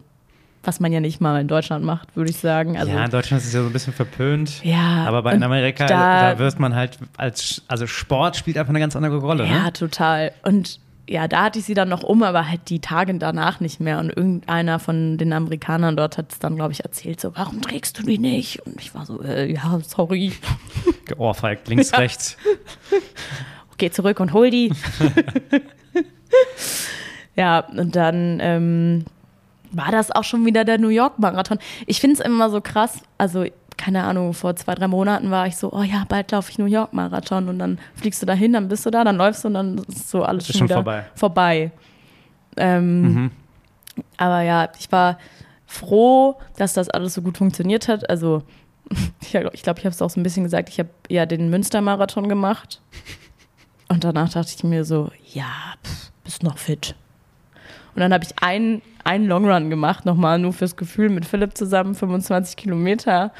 was 0.62 0.78
man 0.80 0.92
ja 0.92 1.00
nicht 1.00 1.20
mal 1.20 1.40
in 1.40 1.48
Deutschland 1.48 1.84
macht, 1.84 2.14
würde 2.16 2.30
ich 2.30 2.36
sagen. 2.38 2.76
Also, 2.76 2.92
ja, 2.92 3.04
in 3.04 3.10
Deutschland 3.10 3.40
ist 3.42 3.48
es 3.48 3.54
ja 3.54 3.60
so 3.62 3.66
ein 3.68 3.72
bisschen 3.72 3.92
verpönt. 3.92 4.62
Ja, 4.64 5.04
Aber 5.06 5.22
bei 5.22 5.32
in 5.34 5.42
Amerika, 5.42 5.86
da- 5.86 6.32
da, 6.34 6.38
wird 6.38 6.58
man 6.58 6.74
halt 6.74 6.98
als, 7.16 7.62
also 7.68 7.86
Sport 7.86 8.36
spielt 8.36 8.58
einfach 8.58 8.70
eine 8.70 8.80
ganz 8.80 8.94
andere 8.96 9.18
Rolle. 9.18 9.46
Ja, 9.46 9.64
Ne? 9.64 9.72
total. 9.72 10.32
Und 10.44 10.78
ja, 11.10 11.26
da 11.26 11.42
hatte 11.42 11.58
ich 11.58 11.64
sie 11.64 11.74
dann 11.74 11.88
noch 11.88 12.04
um, 12.04 12.22
aber 12.22 12.48
halt 12.48 12.70
die 12.70 12.78
Tage 12.78 13.12
danach 13.14 13.58
nicht 13.58 13.80
mehr. 13.80 13.98
Und 13.98 14.10
irgendeiner 14.10 14.78
von 14.78 15.18
den 15.18 15.32
Amerikanern 15.32 15.96
dort 15.96 16.16
hat 16.16 16.30
es 16.30 16.38
dann, 16.38 16.54
glaube 16.54 16.70
ich, 16.70 16.84
erzählt, 16.84 17.20
so, 17.20 17.34
warum 17.34 17.60
trägst 17.60 17.98
du 17.98 18.04
die 18.04 18.18
nicht? 18.18 18.64
Und 18.64 18.80
ich 18.80 18.94
war 18.94 19.04
so, 19.06 19.20
äh, 19.20 19.52
ja, 19.52 19.80
sorry. 19.84 20.32
Geohrfeigt, 21.06 21.66
links, 21.66 21.92
rechts. 21.98 22.36
Geh 23.76 23.90
zurück 23.90 24.20
und 24.20 24.32
hol 24.32 24.50
die. 24.50 24.72
ja, 27.34 27.58
und 27.58 27.96
dann 27.96 28.38
ähm, 28.40 29.04
war 29.72 29.90
das 29.90 30.12
auch 30.12 30.24
schon 30.24 30.46
wieder 30.46 30.64
der 30.64 30.78
New 30.78 30.90
York-Marathon. 30.90 31.58
Ich 31.86 32.00
finde 32.00 32.14
es 32.14 32.20
immer 32.20 32.50
so 32.50 32.60
krass, 32.60 33.02
also 33.18 33.46
keine 33.80 34.04
Ahnung, 34.04 34.34
vor 34.34 34.54
zwei, 34.56 34.74
drei 34.74 34.88
Monaten 34.88 35.30
war 35.30 35.46
ich 35.46 35.56
so, 35.56 35.72
oh 35.72 35.82
ja, 35.82 36.04
bald 36.08 36.30
laufe 36.32 36.50
ich 36.50 36.58
New 36.58 36.66
York-Marathon 36.66 37.48
und 37.48 37.58
dann 37.58 37.78
fliegst 37.94 38.20
du 38.20 38.26
dahin, 38.26 38.52
dann 38.52 38.68
bist 38.68 38.84
du 38.84 38.90
da, 38.90 39.04
dann 39.04 39.16
läufst 39.16 39.42
du 39.42 39.48
und 39.48 39.54
dann 39.54 39.78
ist 39.88 40.10
so 40.10 40.22
alles 40.22 40.44
Ist 40.44 40.52
schon 40.52 40.58
schon 40.58 40.68
wieder 40.68 40.74
vorbei. 40.76 41.04
vorbei. 41.14 41.70
Ähm, 42.56 43.02
Mhm. 43.02 43.30
Aber 44.18 44.42
ja, 44.42 44.68
ich 44.78 44.90
war 44.92 45.18
froh, 45.66 46.36
dass 46.56 46.74
das 46.74 46.88
alles 46.90 47.14
so 47.14 47.22
gut 47.22 47.38
funktioniert 47.38 47.88
hat. 47.88 48.08
Also 48.10 48.42
ich 49.20 49.30
glaube, 49.30 49.50
ich, 49.54 49.62
glaub, 49.62 49.78
ich 49.78 49.84
habe 49.84 49.94
es 49.94 50.02
auch 50.02 50.10
so 50.10 50.20
ein 50.20 50.22
bisschen 50.22 50.44
gesagt, 50.44 50.68
ich 50.68 50.78
habe 50.78 50.90
ja 51.08 51.26
den 51.26 51.48
Münster-Marathon 51.50 52.28
gemacht. 52.28 52.80
Und 53.88 54.04
danach 54.04 54.28
dachte 54.30 54.52
ich 54.56 54.62
mir 54.62 54.84
so, 54.84 55.10
ja, 55.32 55.50
pff, 55.84 56.10
bist 56.24 56.42
noch 56.42 56.58
fit. 56.58 56.94
Und 57.94 58.00
dann 58.00 58.12
habe 58.12 58.24
ich 58.24 58.30
einen, 58.42 58.82
einen 59.04 59.26
Longrun 59.26 59.68
gemacht, 59.70 60.06
nochmal 60.06 60.38
nur 60.38 60.52
fürs 60.52 60.76
Gefühl 60.76 61.08
mit 61.08 61.24
Philipp 61.24 61.56
zusammen, 61.56 61.94
25 61.94 62.56
Kilometer. 62.56 63.32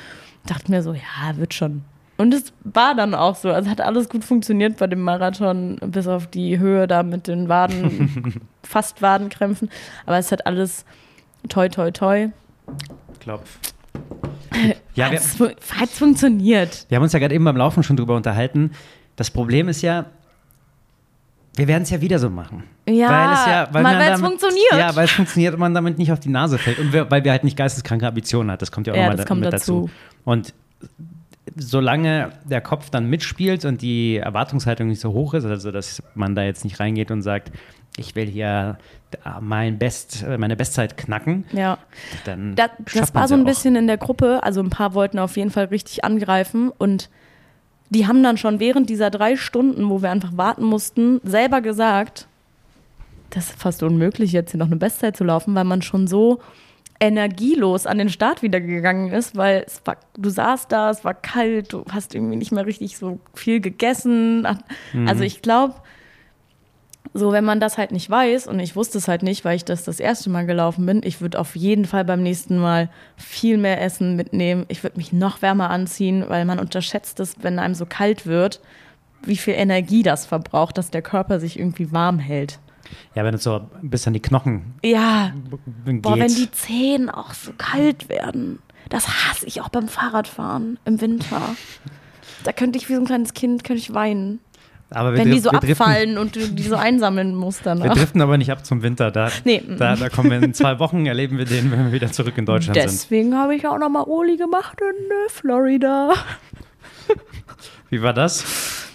Dachte 0.46 0.70
mir 0.70 0.83
so, 0.83 0.92
ja, 0.94 1.37
wird 1.37 1.55
schon. 1.55 1.83
Und 2.16 2.35
es 2.35 2.53
war 2.64 2.94
dann 2.94 3.14
auch 3.14 3.35
so. 3.37 3.50
Also 3.50 3.70
hat 3.70 3.81
alles 3.81 4.09
gut 4.09 4.24
funktioniert 4.24 4.76
bei 4.76 4.87
dem 4.87 5.00
Marathon, 5.00 5.76
bis 5.87 6.07
auf 6.07 6.26
die 6.26 6.59
Höhe 6.59 6.87
da 6.87 7.03
mit 7.03 7.26
den 7.29 7.48
Waden, 7.48 8.40
fast 8.62 9.00
Wadenkrämpfen. 9.00 9.70
Aber 10.07 10.18
es 10.18 10.31
hat 10.31 10.46
alles 10.46 10.85
toi, 11.48 11.68
toi, 11.68 11.90
toi. 11.90 12.29
Klopf. 13.20 13.59
Ja, 14.94 15.11
fu- 15.16 15.48
hat's 15.79 15.96
funktioniert. 15.98 16.85
wir 16.88 16.96
haben 16.96 17.03
uns 17.05 17.12
ja 17.12 17.18
gerade 17.18 17.35
eben 17.35 17.44
beim 17.44 17.57
Laufen 17.57 17.83
schon 17.83 17.96
drüber 17.96 18.16
unterhalten. 18.16 18.72
Das 19.16 19.31
Problem 19.31 19.68
ist 19.68 19.81
ja, 19.81 20.07
wir 21.57 21.66
werden 21.68 21.85
es 21.85 21.90
ja 21.90 22.00
wieder 22.00 22.18
so 22.18 22.29
machen. 22.29 22.64
Ja, 22.88 23.09
weil 23.09 23.33
es 23.33 23.46
ja, 23.46 23.68
weil 23.72 23.83
man 23.83 23.94
weil 23.96 24.03
es 24.03 24.09
damit- 24.20 24.26
funktioniert. 24.26 24.72
Ja, 24.72 24.94
weil 24.96 25.05
es 25.05 25.11
funktioniert 25.12 25.55
und 25.55 25.61
man 25.61 25.72
damit 25.72 25.98
nicht 25.98 26.12
auf 26.12 26.20
die 26.20 26.29
Nase 26.29 26.59
fällt. 26.59 26.79
Und 26.79 26.92
wir, 26.92 27.11
weil 27.11 27.24
wir 27.24 27.31
halt 27.31 27.44
nicht 27.44 27.57
geisteskranke 27.57 28.07
Ambitionen 28.07 28.50
hat. 28.50 28.61
Das 28.61 28.70
kommt 28.72 28.87
ja 28.87 28.92
auch 28.92 28.96
Ja, 28.96 29.09
nochmal 29.11 29.24
da, 29.24 29.35
mit 29.35 29.53
dazu. 29.53 29.83
dazu. 29.83 29.90
Und 30.24 30.54
solange 31.56 32.30
der 32.48 32.61
Kopf 32.61 32.90
dann 32.90 33.09
mitspielt 33.09 33.64
und 33.64 33.83
die 33.83 34.16
Erwartungshaltung 34.16 34.88
nicht 34.88 35.00
so 35.00 35.12
hoch 35.12 35.35
ist, 35.35 35.44
also 35.44 35.70
dass 35.70 36.02
man 36.14 36.35
da 36.35 36.42
jetzt 36.44 36.64
nicht 36.64 36.78
reingeht 36.80 37.11
und 37.11 37.22
sagt, 37.22 37.50
ich 37.96 38.14
will 38.14 38.26
hier 38.26 38.78
mein 39.40 39.78
Best, 39.78 40.24
meine 40.38 40.56
Bestzeit 40.56 40.96
knacken, 40.96 41.44
Ja. 41.52 41.78
dann 42.24 42.54
Da, 42.54 42.68
schafft 42.87 42.96
das 42.96 43.14
war 43.14 43.28
so 43.28 43.35
ein 43.35 43.42
auch. 43.42 43.46
bisschen 43.46 43.74
in 43.74 43.88
der 43.88 43.96
Gruppe, 43.98 44.42
also 44.44 44.61
ein 44.61 44.70
paar 44.70 44.94
wollten 44.94 45.18
auf 45.18 45.37
jeden 45.37 45.50
Fall 45.50 45.64
richtig 45.66 46.04
angreifen 46.04 46.70
und 46.70 47.11
die 47.90 48.06
haben 48.06 48.22
dann 48.22 48.37
schon 48.37 48.61
während 48.61 48.88
dieser 48.88 49.11
drei 49.11 49.35
Stunden, 49.37 49.88
wo 49.90 50.00
wir 50.02 50.11
einfach 50.12 50.37
warten 50.37 50.64
mussten, 50.64 51.20
selber 51.24 51.61
gesagt, 51.61 52.28
das 53.30 53.50
ist 53.50 53.61
fast 53.61 53.83
unmöglich, 53.83 54.30
jetzt 54.33 54.52
hier 54.52 54.59
noch 54.59 54.66
eine 54.66 54.76
Bestzeit 54.76 55.16
zu 55.16 55.24
laufen, 55.24 55.54
weil 55.56 55.64
man 55.64 55.83
schon 55.83 56.06
so 56.06 56.40
energielos 57.00 57.86
an 57.86 57.98
den 57.98 58.10
Start 58.10 58.42
wieder 58.42 58.60
gegangen 58.60 59.10
ist, 59.10 59.34
weil 59.34 59.64
es 59.66 59.80
war, 59.86 59.96
du 60.16 60.28
saßt 60.28 60.70
da, 60.70 60.90
es 60.90 61.02
war 61.02 61.14
kalt, 61.14 61.72
du 61.72 61.84
hast 61.90 62.14
irgendwie 62.14 62.36
nicht 62.36 62.52
mehr 62.52 62.66
richtig 62.66 62.98
so 62.98 63.18
viel 63.34 63.60
gegessen. 63.60 64.46
Also 65.06 65.24
ich 65.24 65.40
glaube, 65.40 65.74
so 67.14 67.32
wenn 67.32 67.44
man 67.44 67.58
das 67.58 67.78
halt 67.78 67.90
nicht 67.90 68.08
weiß 68.10 68.46
und 68.46 68.60
ich 68.60 68.76
wusste 68.76 68.98
es 68.98 69.08
halt 69.08 69.22
nicht, 69.22 69.44
weil 69.46 69.56
ich 69.56 69.64
das 69.64 69.84
das 69.84 69.98
erste 69.98 70.28
Mal 70.28 70.44
gelaufen 70.44 70.84
bin, 70.84 71.00
ich 71.02 71.22
würde 71.22 71.40
auf 71.40 71.56
jeden 71.56 71.86
Fall 71.86 72.04
beim 72.04 72.22
nächsten 72.22 72.58
Mal 72.58 72.90
viel 73.16 73.56
mehr 73.56 73.80
Essen 73.80 74.14
mitnehmen. 74.14 74.66
Ich 74.68 74.82
würde 74.82 74.98
mich 74.98 75.12
noch 75.12 75.40
wärmer 75.40 75.70
anziehen, 75.70 76.26
weil 76.28 76.44
man 76.44 76.58
unterschätzt 76.58 77.18
es, 77.18 77.42
wenn 77.42 77.58
einem 77.58 77.74
so 77.74 77.86
kalt 77.86 78.26
wird, 78.26 78.60
wie 79.24 79.36
viel 79.36 79.54
Energie 79.54 80.02
das 80.02 80.26
verbraucht, 80.26 80.76
dass 80.76 80.90
der 80.90 81.02
Körper 81.02 81.40
sich 81.40 81.58
irgendwie 81.58 81.92
warm 81.92 82.18
hält. 82.18 82.58
Ja, 83.14 83.24
wenn 83.24 83.35
es 83.35 83.42
so 83.42 83.68
bis 83.83 84.07
an 84.07 84.12
die 84.14 84.20
Knochen 84.20 84.74
Ja, 84.85 85.33
geht. 85.85 86.03
Boah, 86.03 86.18
wenn 86.18 86.35
die 86.35 86.50
Zehen 86.50 87.11
auch 87.11 87.33
so 87.35 87.53
kalt 87.57 88.09
werden. 88.09 88.59
Das 88.88 89.07
hasse 89.09 89.46
ich 89.46 89.61
auch 89.61 89.68
beim 89.68 89.88
Fahrradfahren 89.88 90.79
im 90.85 91.00
Winter. 91.00 91.40
Da 92.44 92.53
könnte 92.53 92.79
ich 92.79 92.88
wie 92.88 92.94
so 92.94 93.00
ein 93.00 93.07
kleines 93.07 93.35
Kind 93.35 93.62
könnte 93.64 93.81
ich 93.81 93.92
weinen. 93.94 94.40
aber 94.90 95.12
wir 95.12 95.18
Wenn 95.18 95.31
die 95.31 95.38
so 95.40 95.53
wir 95.53 95.59
abfallen 95.59 96.18
und 96.18 96.35
du 96.37 96.48
die 96.48 96.62
so 96.62 96.74
einsammeln 96.76 97.35
musst 97.37 97.64
Wir 97.64 97.74
danach. 97.76 97.94
driften 97.94 98.20
aber 98.22 98.38
nicht 98.38 98.50
ab 98.50 98.64
zum 98.66 98.83
Winter. 98.83 99.11
Da, 99.11 99.31
Nee, 99.44 99.62
da, 99.79 99.94
da 99.96 100.09
kommen 100.09 100.31
wir 100.31 100.42
in 100.42 100.55
zwei 100.55 100.79
Wochen, 100.79 101.07
erleben 101.07 101.38
wir 101.38 101.44
den, 101.44 101.70
wenn 101.70 101.85
wir 101.87 101.92
wieder 101.92 102.11
zurück 102.11 102.37
in 102.38 102.46
Deutschland 102.46 102.76
sind. 102.81 102.90
Deswegen 102.90 103.37
habe 103.37 103.55
ich 103.55 103.66
auch 103.68 103.79
nochmal 103.79 104.05
Oli 104.07 104.37
gemacht 104.37 104.79
in 104.81 105.11
äh, 105.11 105.29
Florida. 105.29 106.12
Wie 107.90 108.03
war 108.03 108.12
das? 108.14 108.88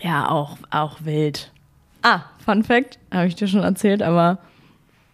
Ja, 0.00 0.28
auch, 0.30 0.56
auch 0.70 0.98
wild. 1.04 1.52
Ah, 2.08 2.20
Fun 2.44 2.62
Fact, 2.62 3.00
habe 3.12 3.26
ich 3.26 3.34
dir 3.34 3.48
schon 3.48 3.64
erzählt, 3.64 4.00
aber 4.00 4.38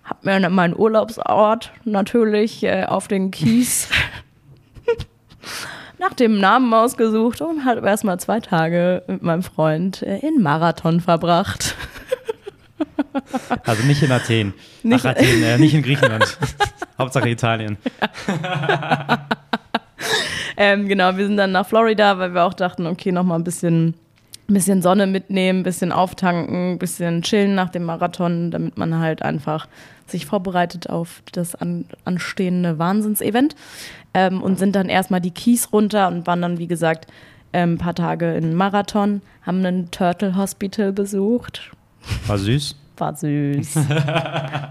habe 0.05 0.19
mir 0.41 0.51
meinen 0.51 0.77
Urlaubsort 0.79 1.73
natürlich 1.85 2.63
äh, 2.65 2.85
auf 2.85 3.09
den 3.09 3.31
Kies 3.31 3.89
nach 5.99 6.13
dem 6.13 6.39
Namen 6.39 6.75
ausgesucht 6.75 7.41
und 7.41 7.65
habe 7.65 7.87
erstmal 7.89 8.21
zwei 8.21 8.41
Tage 8.41 9.03
mit 9.07 9.23
meinem 9.23 9.43
Freund 9.43 10.03
äh, 10.03 10.19
in 10.19 10.43
Marathon 10.43 11.01
verbracht. 11.01 11.77
Also 13.65 13.85
nicht 13.85 14.03
in 14.03 14.13
Athen. 14.13 14.53
Nicht- 14.83 15.07
Ach, 15.07 15.11
Athen, 15.13 15.43
äh, 15.43 15.57
nicht 15.57 15.73
in 15.73 15.83
Griechenland. 15.83 16.37
Hauptsache 16.99 17.31
Italien. 17.31 17.79
Ähm, 20.59 20.89
genau, 20.89 21.17
wir 21.17 21.27
sind 21.27 21.39
dann 21.39 21.53
nach 21.53 21.67
Florida, 21.67 22.19
weil 22.19 22.35
wir 22.35 22.45
auch 22.45 22.53
dachten, 22.55 22.87
okay, 22.87 23.13
nochmal 23.13 23.39
ein 23.39 23.45
bisschen, 23.45 23.95
ein 24.53 24.55
bisschen 24.55 24.83
Sonne 24.83 25.07
mitnehmen, 25.07 25.61
ein 25.61 25.63
bisschen 25.63 25.93
auftanken, 25.93 26.73
ein 26.73 26.79
bisschen 26.79 27.23
chillen 27.23 27.55
nach 27.55 27.71
dem 27.71 27.85
Marathon, 27.85 28.51
damit 28.51 28.77
man 28.77 28.99
halt 28.99 29.23
einfach 29.23 29.67
sich 30.07 30.27
vorbereitet 30.27 30.91
auf 30.91 31.23
das 31.33 31.55
an, 31.55 31.87
anstehende 32.05 32.79
Wahnsinnsevent. 32.79 33.57
Ähm, 34.15 34.43
und 34.43 34.59
sind 34.59 34.77
dann 34.77 34.91
erstmal 34.91 35.23
die 35.23 35.31
Kies 35.31 35.73
runter 35.73 36.09
und 36.09 36.27
waren 36.27 36.43
dann, 36.43 36.59
wie 36.59 36.67
gesagt, 36.67 37.07
ähm, 37.55 37.75
ein 37.75 37.79
paar 37.79 37.95
Tage 37.95 38.35
in 38.35 38.55
Marathon, 38.55 39.23
haben 39.41 39.65
einen 39.65 39.91
Turtle 39.91 40.37
Hospital 40.37 40.93
besucht. 40.93 41.73
War 42.27 42.37
süß. 42.37 42.77
war 42.99 43.17
süß. 43.17 43.77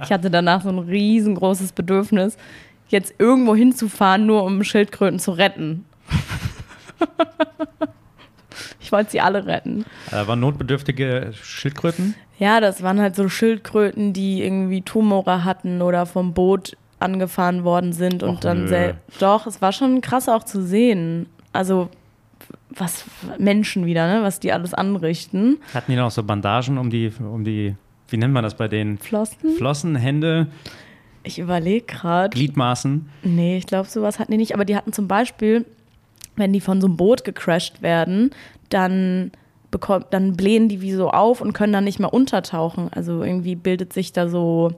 ich 0.04 0.12
hatte 0.12 0.30
danach 0.30 0.62
so 0.62 0.70
ein 0.70 0.78
riesengroßes 0.78 1.72
Bedürfnis, 1.72 2.38
jetzt 2.90 3.16
irgendwo 3.18 3.56
hinzufahren, 3.56 4.28
nur 4.28 4.44
um 4.44 4.64
Schildkröten 4.64 5.18
zu 5.18 5.32
retten. 5.32 5.86
ich 8.92 8.94
wollte 8.94 9.12
sie 9.12 9.22
alle 9.22 9.46
retten. 9.46 9.86
Da 10.12 10.28
waren 10.28 10.42
notbedürftige 10.42 11.32
Schildkröten? 11.42 12.14
Ja, 12.40 12.60
das 12.60 12.84
waren 12.84 13.00
halt 13.00 13.16
so 13.16 13.30
Schildkröten, 13.30 14.12
die 14.12 14.44
irgendwie 14.44 14.82
Tumore 14.82 15.46
hatten 15.46 15.82
oder 15.82 16.06
vom 16.06 16.34
Boot 16.34 16.76
angefahren 17.00 17.64
worden 17.64 17.94
sind 17.94 18.22
und 18.22 18.36
Och, 18.36 18.40
dann 18.42 18.64
nö. 18.64 18.68
sel- 18.68 18.96
doch, 19.20 19.48
es 19.48 19.62
war 19.62 19.72
schon 19.72 20.02
krass 20.02 20.28
auch 20.28 20.44
zu 20.44 20.62
sehen. 20.62 21.28
Also 21.54 21.88
was 22.70 23.06
Menschen 23.38 23.86
wieder, 23.86 24.08
ne, 24.14 24.24
was 24.24 24.42
die 24.42 24.52
alles 24.52 24.74
anrichten. 24.74 25.58
Hatten 25.74 25.92
die 25.94 25.98
noch 25.98 26.12
so 26.12 26.22
Bandagen 26.24 26.78
um 26.78 26.90
die, 26.90 27.14
um 27.20 27.46
die, 27.46 27.76
wie 28.10 28.18
nennt 28.18 28.34
man 28.34 28.44
das 28.44 28.56
bei 28.58 28.68
denen? 28.68 28.98
Flossen? 28.98 29.56
Flossen, 29.58 29.96
Hände, 29.96 30.48
Ich 31.24 31.40
überlege 31.40 31.86
gerade. 31.86 32.30
Gliedmaßen. 32.36 33.10
Nee, 33.24 33.56
ich 33.58 33.68
glaube, 33.68 33.88
sowas 33.88 34.20
hatten 34.20 34.32
die 34.34 34.38
nicht. 34.38 34.54
Aber 34.54 34.66
die 34.66 34.76
hatten 34.76 34.92
zum 34.92 35.08
Beispiel, 35.08 35.66
wenn 36.36 36.54
die 36.54 36.62
von 36.62 36.82
so 36.82 36.88
einem 36.88 36.98
Boot 36.98 37.24
gecrashed 37.24 37.82
werden, 37.82 38.32
dann, 38.70 39.32
bekommt, 39.70 40.08
dann 40.12 40.36
blähen 40.36 40.70
die 40.70 40.82
wie 40.82 40.94
so 40.94 41.10
auf 41.10 41.42
und 41.42 41.54
können 41.54 41.74
dann 41.74 41.84
nicht 41.84 42.00
mehr 42.00 42.14
untertauchen. 42.14 42.90
Also 42.94 43.24
irgendwie 43.24 43.56
bildet 43.56 43.94
sich 43.94 44.14
da 44.14 44.28
so 44.28 44.74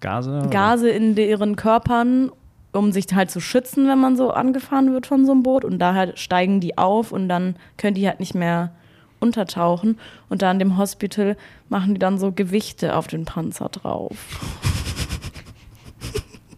Gase? 0.00 0.30
oder? 0.30 0.48
Gase 0.48 0.90
in 0.90 1.14
deren 1.14 1.56
Körpern, 1.56 2.30
um 2.72 2.92
sich 2.92 3.06
halt 3.14 3.30
zu 3.30 3.40
schützen, 3.40 3.88
wenn 3.88 3.98
man 3.98 4.16
so 4.16 4.30
angefahren 4.30 4.92
wird 4.92 5.06
von 5.06 5.24
so 5.24 5.32
einem 5.32 5.42
Boot. 5.42 5.64
Und 5.64 5.78
daher 5.78 6.16
steigen 6.16 6.60
die 6.60 6.78
auf 6.78 7.12
und 7.12 7.28
dann 7.28 7.56
können 7.76 7.94
die 7.94 8.06
halt 8.06 8.20
nicht 8.20 8.34
mehr 8.34 8.72
untertauchen. 9.20 9.98
Und 10.28 10.42
da 10.42 10.50
in 10.50 10.58
dem 10.58 10.76
Hospital 10.76 11.36
machen 11.68 11.94
die 11.94 11.98
dann 11.98 12.18
so 12.18 12.32
Gewichte 12.32 12.96
auf 12.96 13.06
den 13.06 13.24
Panzer 13.24 13.68
drauf. 13.68 14.16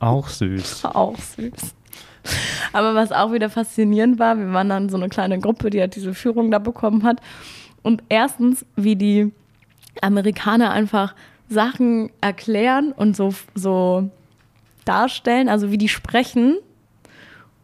Auch 0.01 0.29
süß. 0.29 0.85
Auch 0.85 1.17
süß. 1.17 1.75
Aber 2.73 2.95
was 2.95 3.13
auch 3.13 3.33
wieder 3.33 3.51
faszinierend 3.51 4.19
war, 4.19 4.39
wir 4.39 4.53
waren 4.53 4.69
dann 4.69 4.89
so 4.89 4.97
eine 4.97 5.09
kleine 5.09 5.39
Gruppe, 5.39 5.71
die 5.71 5.81
halt 5.81 5.97
diese 5.97 6.15
Führung 6.15 6.51
da 6.51 6.59
bekommen 6.59 7.05
hat. 7.05 7.21
Und 7.83 8.03
erstens, 8.09 8.67
wie 8.77 8.97
die 8.97 9.33
Amerikaner 10.03 10.71
einfach 10.71 11.15
Sachen 11.49 12.11
erklären 12.21 12.93
und 12.93 13.17
so, 13.17 13.35
so 13.55 14.11
darstellen, 14.85 15.49
also 15.49 15.71
wie 15.71 15.79
die 15.79 15.89
sprechen 15.89 16.59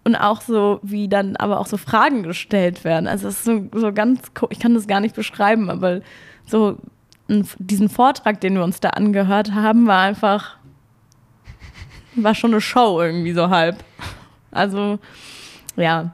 und 0.05 0.17
auch 0.17 0.41
so, 0.41 0.81
wie 0.83 1.09
dann 1.09 1.37
aber 1.37 1.59
auch 1.59 1.67
so 1.67 1.77
Fragen 1.77 2.23
gestellt 2.23 2.85
werden. 2.85 3.07
Also 3.07 3.29
es 3.29 3.39
ist 3.39 3.45
so, 3.45 3.67
so 3.73 3.93
ganz, 3.93 4.21
ich 4.51 4.59
kann 4.59 4.75
das 4.75 4.87
gar 4.87 5.01
nicht 5.01 5.15
beschreiben, 5.15 5.71
aber 5.71 6.01
so 6.47 6.79
diesen 7.29 7.89
Vortrag, 7.89 8.41
den 8.41 8.55
wir 8.55 8.65
uns 8.65 8.81
da 8.81 8.91
angehört 8.91 9.53
haben, 9.55 9.87
war 9.87 10.03
einfach, 10.03 10.57
war 12.17 12.35
schon 12.35 12.53
eine 12.53 12.61
Show 12.61 13.01
irgendwie 13.01 13.33
so 13.33 13.49
halb. 13.49 13.83
Also, 14.55 14.99
ja. 15.77 16.13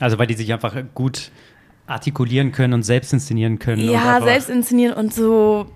Also 0.00 0.18
weil 0.18 0.26
die 0.26 0.34
sich 0.34 0.52
einfach 0.52 0.74
gut 0.94 1.30
artikulieren 1.86 2.50
können 2.52 2.72
und 2.74 2.82
selbst 2.82 3.12
inszenieren 3.12 3.58
können. 3.58 3.88
Ja, 3.90 4.20
selbst 4.22 4.48
inszenieren 4.50 4.94
und 4.94 5.12
so 5.14 5.66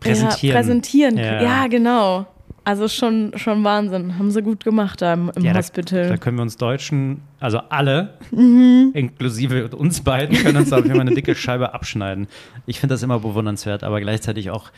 präsentieren. 0.00 0.54
Ja, 0.54 0.60
präsentieren. 0.60 1.16
Ja. 1.16 1.42
Ja, 1.42 1.66
genau. 1.66 2.26
Also 2.62 2.88
schon, 2.88 3.32
schon 3.36 3.64
Wahnsinn. 3.64 4.18
Haben 4.18 4.30
sie 4.30 4.42
gut 4.42 4.62
gemacht 4.64 5.00
da 5.00 5.14
im, 5.14 5.30
im 5.34 5.42
Ja, 5.44 5.52
da, 5.54 5.58
Hospital. 5.60 6.08
da 6.10 6.16
können 6.18 6.36
wir 6.36 6.42
uns 6.42 6.58
Deutschen, 6.58 7.22
also 7.40 7.58
alle, 7.70 8.18
Mhm. 8.30 8.90
inklusive 8.92 9.68
uns 9.74 10.02
beiden, 10.02 10.36
können 10.36 10.58
uns 10.58 10.68
da 10.70 10.76
auf 10.76 10.82
jeden 10.84 10.94
Fall 10.96 11.06
eine 11.06 11.14
dicke 11.14 11.34
Scheibe 11.34 11.72
abschneiden. 11.72 12.28
Ich 12.66 12.78
finde 12.78 12.94
das 12.94 13.02
immer 13.02 13.18
bewundernswert, 13.18 13.82
aber 13.82 14.00
gleichzeitig 14.00 14.50
auch, 14.50 14.70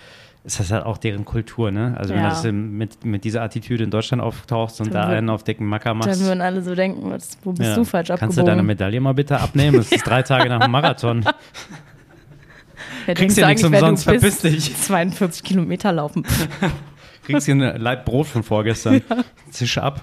ist 0.44 0.58
das 0.58 0.72
halt 0.72 0.84
auch 0.84 0.98
deren 0.98 1.24
Kultur, 1.24 1.70
ne? 1.70 1.94
Also 1.96 2.14
wenn 2.14 2.20
Ja. 2.22 2.28
du 2.30 2.34
das 2.34 2.44
mit, 2.52 3.04
mit 3.04 3.22
dieser 3.24 3.42
Attitüde 3.42 3.84
in 3.84 3.90
Deutschland 3.90 4.22
auftauchst 4.22 4.80
und 4.80 4.92
Dann 4.92 5.08
da 5.08 5.08
wür- 5.14 5.18
einen 5.18 5.30
auf 5.30 5.44
dicken 5.44 5.66
Macker 5.66 5.90
da 5.90 5.94
machst. 5.94 6.20
würden 6.20 6.40
alle 6.40 6.62
so 6.62 6.74
denken, 6.74 7.10
was, 7.10 7.38
wo 7.44 7.52
bist 7.52 7.70
ja, 7.70 7.76
du 7.76 7.84
falsch 7.84 8.08
Kannst 8.08 8.36
du 8.36 8.40
deine 8.42 8.52
abgebogen? 8.60 8.66
Medaille 8.66 9.00
mal 9.00 9.14
bitte 9.14 9.38
abnehmen? 9.40 9.78
Es 9.78 9.92
ist 9.92 10.04
drei 10.06 10.22
Tage 10.24 10.48
nach 10.48 10.60
dem 10.60 10.70
Marathon. 10.72 11.24
Wer 13.06 13.14
kriegst 13.14 13.36
denkst 13.36 13.36
ja 13.36 13.42
du 13.44 13.48
nichts 13.50 13.62
du 13.62 13.68
umsonst, 13.68 14.04
verpiss 14.04 14.38
dich. 14.40 14.76
42 14.76 15.42
Kilometer 15.44 15.92
laufen. 15.92 16.24
Kriegst 17.24 17.46
hier 17.46 17.54
ein 17.54 17.80
Leib 17.80 18.04
Brot 18.04 18.26
von 18.26 18.42
vorgestern. 18.42 19.00
Zisch 19.50 19.78
ab. 19.78 20.00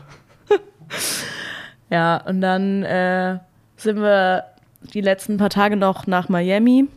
Ja, 1.90 2.18
und 2.26 2.40
dann 2.42 2.84
äh, 2.84 3.40
sind 3.76 3.98
wir 4.00 4.46
die 4.94 5.02
letzten 5.02 5.38
paar 5.38 5.50
Tage 5.50 5.76
noch 5.76 6.08
nach 6.08 6.30
Miami 6.30 6.88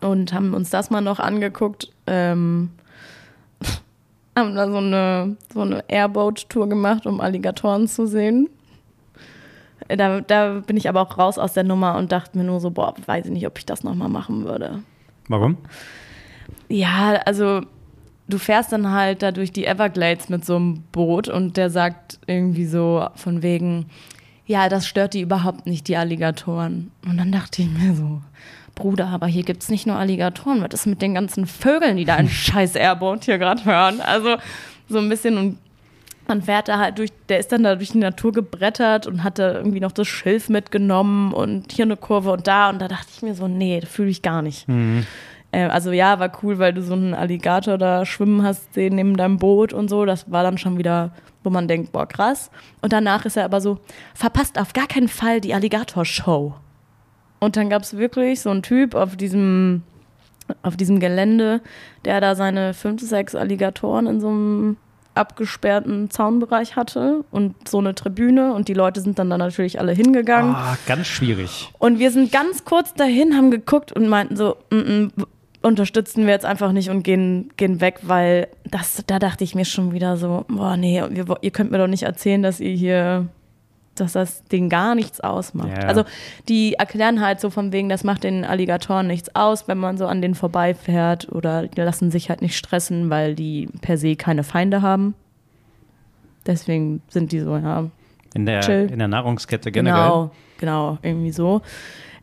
und 0.00 0.32
haben 0.32 0.54
uns 0.54 0.70
das 0.70 0.90
mal 0.90 1.00
noch 1.00 1.20
angeguckt. 1.20 1.90
Ähm, 2.10 2.70
haben 4.36 4.54
da 4.54 4.68
so 4.68 4.78
eine, 4.78 5.36
so 5.52 5.60
eine 5.60 5.84
Airboat-Tour 5.88 6.68
gemacht, 6.68 7.06
um 7.06 7.20
Alligatoren 7.20 7.86
zu 7.88 8.06
sehen. 8.06 8.48
Äh, 9.88 9.96
Da, 9.96 10.20
da 10.20 10.60
bin 10.66 10.76
ich 10.76 10.88
aber 10.88 11.02
auch 11.02 11.18
raus 11.18 11.38
aus 11.38 11.52
der 11.52 11.64
Nummer 11.64 11.96
und 11.96 12.12
dachte 12.12 12.36
mir 12.36 12.44
nur 12.44 12.60
so, 12.60 12.70
boah, 12.70 12.94
weiß 13.06 13.26
ich 13.26 13.32
nicht, 13.32 13.46
ob 13.46 13.58
ich 13.58 13.66
das 13.66 13.84
nochmal 13.84 14.08
machen 14.08 14.44
würde. 14.44 14.82
Warum? 15.28 15.56
Ja, 16.68 17.20
also 17.26 17.62
du 18.28 18.38
fährst 18.38 18.72
dann 18.72 18.90
halt 18.90 19.22
da 19.22 19.32
durch 19.32 19.52
die 19.52 19.66
Everglades 19.66 20.28
mit 20.28 20.44
so 20.44 20.56
einem 20.56 20.82
Boot 20.92 21.28
und 21.28 21.56
der 21.56 21.70
sagt 21.70 22.18
irgendwie 22.26 22.66
so 22.66 23.08
von 23.16 23.42
wegen, 23.42 23.86
ja, 24.46 24.68
das 24.68 24.86
stört 24.86 25.14
die 25.14 25.20
überhaupt 25.20 25.66
nicht, 25.66 25.86
die 25.88 25.96
Alligatoren. 25.96 26.90
Und 27.06 27.18
dann 27.18 27.30
dachte 27.32 27.62
ich 27.62 27.68
mir 27.68 27.94
so, 27.94 28.20
Bruder, 28.80 29.08
aber 29.08 29.26
hier 29.26 29.42
gibt's 29.42 29.68
nicht 29.68 29.86
nur 29.86 29.96
Alligatoren, 29.96 30.62
was 30.62 30.72
ist 30.72 30.86
mit 30.86 31.02
den 31.02 31.14
ganzen 31.14 31.46
Vögeln, 31.46 31.96
die 31.96 32.04
da 32.04 32.16
ein 32.16 32.28
scheiß 32.30 32.74
Airboat 32.74 33.24
hier 33.24 33.38
gerade 33.38 33.64
hören? 33.64 34.00
Also 34.00 34.36
so 34.88 34.98
ein 34.98 35.08
bisschen 35.08 35.36
und 35.36 35.58
man 36.26 36.42
fährt 36.42 36.68
da 36.68 36.78
halt 36.78 36.98
durch, 36.98 37.10
der 37.28 37.40
ist 37.40 37.50
dann 37.50 37.64
da 37.64 37.74
durch 37.74 37.90
die 37.90 37.98
Natur 37.98 38.32
gebrettert 38.32 39.06
und 39.06 39.24
hatte 39.24 39.52
irgendwie 39.56 39.80
noch 39.80 39.92
das 39.92 40.06
Schilf 40.06 40.48
mitgenommen 40.48 41.32
und 41.32 41.72
hier 41.72 41.84
eine 41.84 41.96
Kurve 41.96 42.30
und 42.30 42.46
da 42.46 42.70
und 42.70 42.80
da 42.80 42.88
dachte 42.88 43.08
ich 43.12 43.22
mir 43.22 43.34
so, 43.34 43.48
nee, 43.48 43.80
das 43.80 43.90
fühle 43.90 44.10
ich 44.10 44.22
gar 44.22 44.40
nicht. 44.40 44.66
Äh, 45.52 45.64
also 45.64 45.92
ja, 45.92 46.18
war 46.20 46.30
cool, 46.42 46.58
weil 46.58 46.72
du 46.72 46.82
so 46.82 46.94
einen 46.94 47.14
Alligator 47.14 47.78
da 47.78 48.06
schwimmen 48.06 48.42
hast 48.42 48.74
sehen 48.74 48.94
neben 48.94 49.16
deinem 49.16 49.38
Boot 49.38 49.72
und 49.72 49.88
so. 49.90 50.04
Das 50.04 50.30
war 50.30 50.42
dann 50.42 50.58
schon 50.58 50.78
wieder, 50.78 51.12
wo 51.42 51.50
man 51.50 51.68
denkt, 51.68 51.92
boah, 51.92 52.06
krass. 52.06 52.50
Und 52.80 52.92
danach 52.92 53.24
ist 53.24 53.36
er 53.36 53.44
aber 53.44 53.60
so, 53.60 53.78
verpasst 54.14 54.58
auf 54.58 54.72
gar 54.72 54.86
keinen 54.86 55.08
Fall 55.08 55.40
die 55.40 55.54
Alligator-Show. 55.54 56.54
Und 57.40 57.56
dann 57.56 57.70
gab 57.70 57.82
es 57.82 57.96
wirklich 57.96 58.40
so 58.40 58.50
einen 58.50 58.62
Typ 58.62 58.94
auf 58.94 59.16
diesem, 59.16 59.82
auf 60.62 60.76
diesem 60.76 61.00
Gelände, 61.00 61.60
der 62.04 62.20
da 62.20 62.34
seine 62.34 62.74
fünf, 62.74 63.00
sechs 63.02 63.34
Alligatoren 63.34 64.06
in 64.06 64.20
so 64.20 64.28
einem 64.28 64.76
abgesperrten 65.14 66.08
Zaunbereich 66.08 66.76
hatte 66.76 67.24
und 67.30 67.68
so 67.68 67.78
eine 67.78 67.94
Tribüne 67.94 68.54
und 68.54 68.68
die 68.68 68.74
Leute 68.74 69.00
sind 69.00 69.18
dann 69.18 69.28
da 69.28 69.38
natürlich 69.38 69.80
alle 69.80 69.92
hingegangen. 69.92 70.54
Ah, 70.54 70.78
ganz 70.86 71.08
schwierig. 71.08 71.70
Und 71.78 71.98
wir 71.98 72.10
sind 72.10 72.30
ganz 72.30 72.64
kurz 72.64 72.94
dahin, 72.94 73.36
haben 73.36 73.50
geguckt 73.50 73.92
und 73.92 74.08
meinten 74.08 74.36
so, 74.36 74.56
mm 74.70 74.76
-mm, 74.76 75.10
unterstützen 75.62 76.24
wir 76.26 76.32
jetzt 76.32 76.46
einfach 76.46 76.72
nicht 76.72 76.90
und 76.90 77.02
gehen, 77.02 77.50
gehen 77.56 77.80
weg, 77.80 78.00
weil 78.02 78.48
das, 78.64 79.02
da 79.06 79.18
dachte 79.18 79.44
ich 79.44 79.54
mir 79.54 79.64
schon 79.64 79.92
wieder 79.92 80.16
so, 80.16 80.44
boah, 80.48 80.76
nee, 80.76 81.02
wir, 81.10 81.36
ihr 81.40 81.50
könnt 81.50 81.70
mir 81.70 81.78
doch 81.78 81.86
nicht 81.86 82.04
erzählen, 82.04 82.42
dass 82.42 82.60
ihr 82.60 82.74
hier, 82.74 83.28
dass 83.94 84.12
das 84.12 84.44
denen 84.44 84.68
gar 84.68 84.94
nichts 84.94 85.20
ausmacht. 85.20 85.82
Ja. 85.82 85.88
Also 85.88 86.04
die 86.48 86.74
erklären 86.74 87.20
halt 87.20 87.40
so 87.40 87.50
von 87.50 87.72
wegen, 87.72 87.88
das 87.88 88.04
macht 88.04 88.24
den 88.24 88.44
Alligatoren 88.44 89.06
nichts 89.06 89.34
aus, 89.34 89.68
wenn 89.68 89.78
man 89.78 89.98
so 89.98 90.06
an 90.06 90.22
denen 90.22 90.34
vorbeifährt 90.34 91.30
oder 91.30 91.66
die 91.66 91.80
lassen 91.80 92.10
sich 92.10 92.30
halt 92.30 92.42
nicht 92.42 92.56
stressen, 92.56 93.10
weil 93.10 93.34
die 93.34 93.68
per 93.80 93.98
se 93.98 94.16
keine 94.16 94.44
Feinde 94.44 94.82
haben. 94.82 95.14
Deswegen 96.46 97.02
sind 97.08 97.32
die 97.32 97.40
so, 97.40 97.56
ja, 97.56 97.90
In 98.34 98.46
der, 98.46 98.60
Chill. 98.60 98.88
in 98.90 98.98
der 98.98 99.08
Nahrungskette 99.08 99.70
generell. 99.70 100.02
Genau, 100.02 100.30
genau, 100.58 100.98
irgendwie 101.02 101.32
so. 101.32 101.60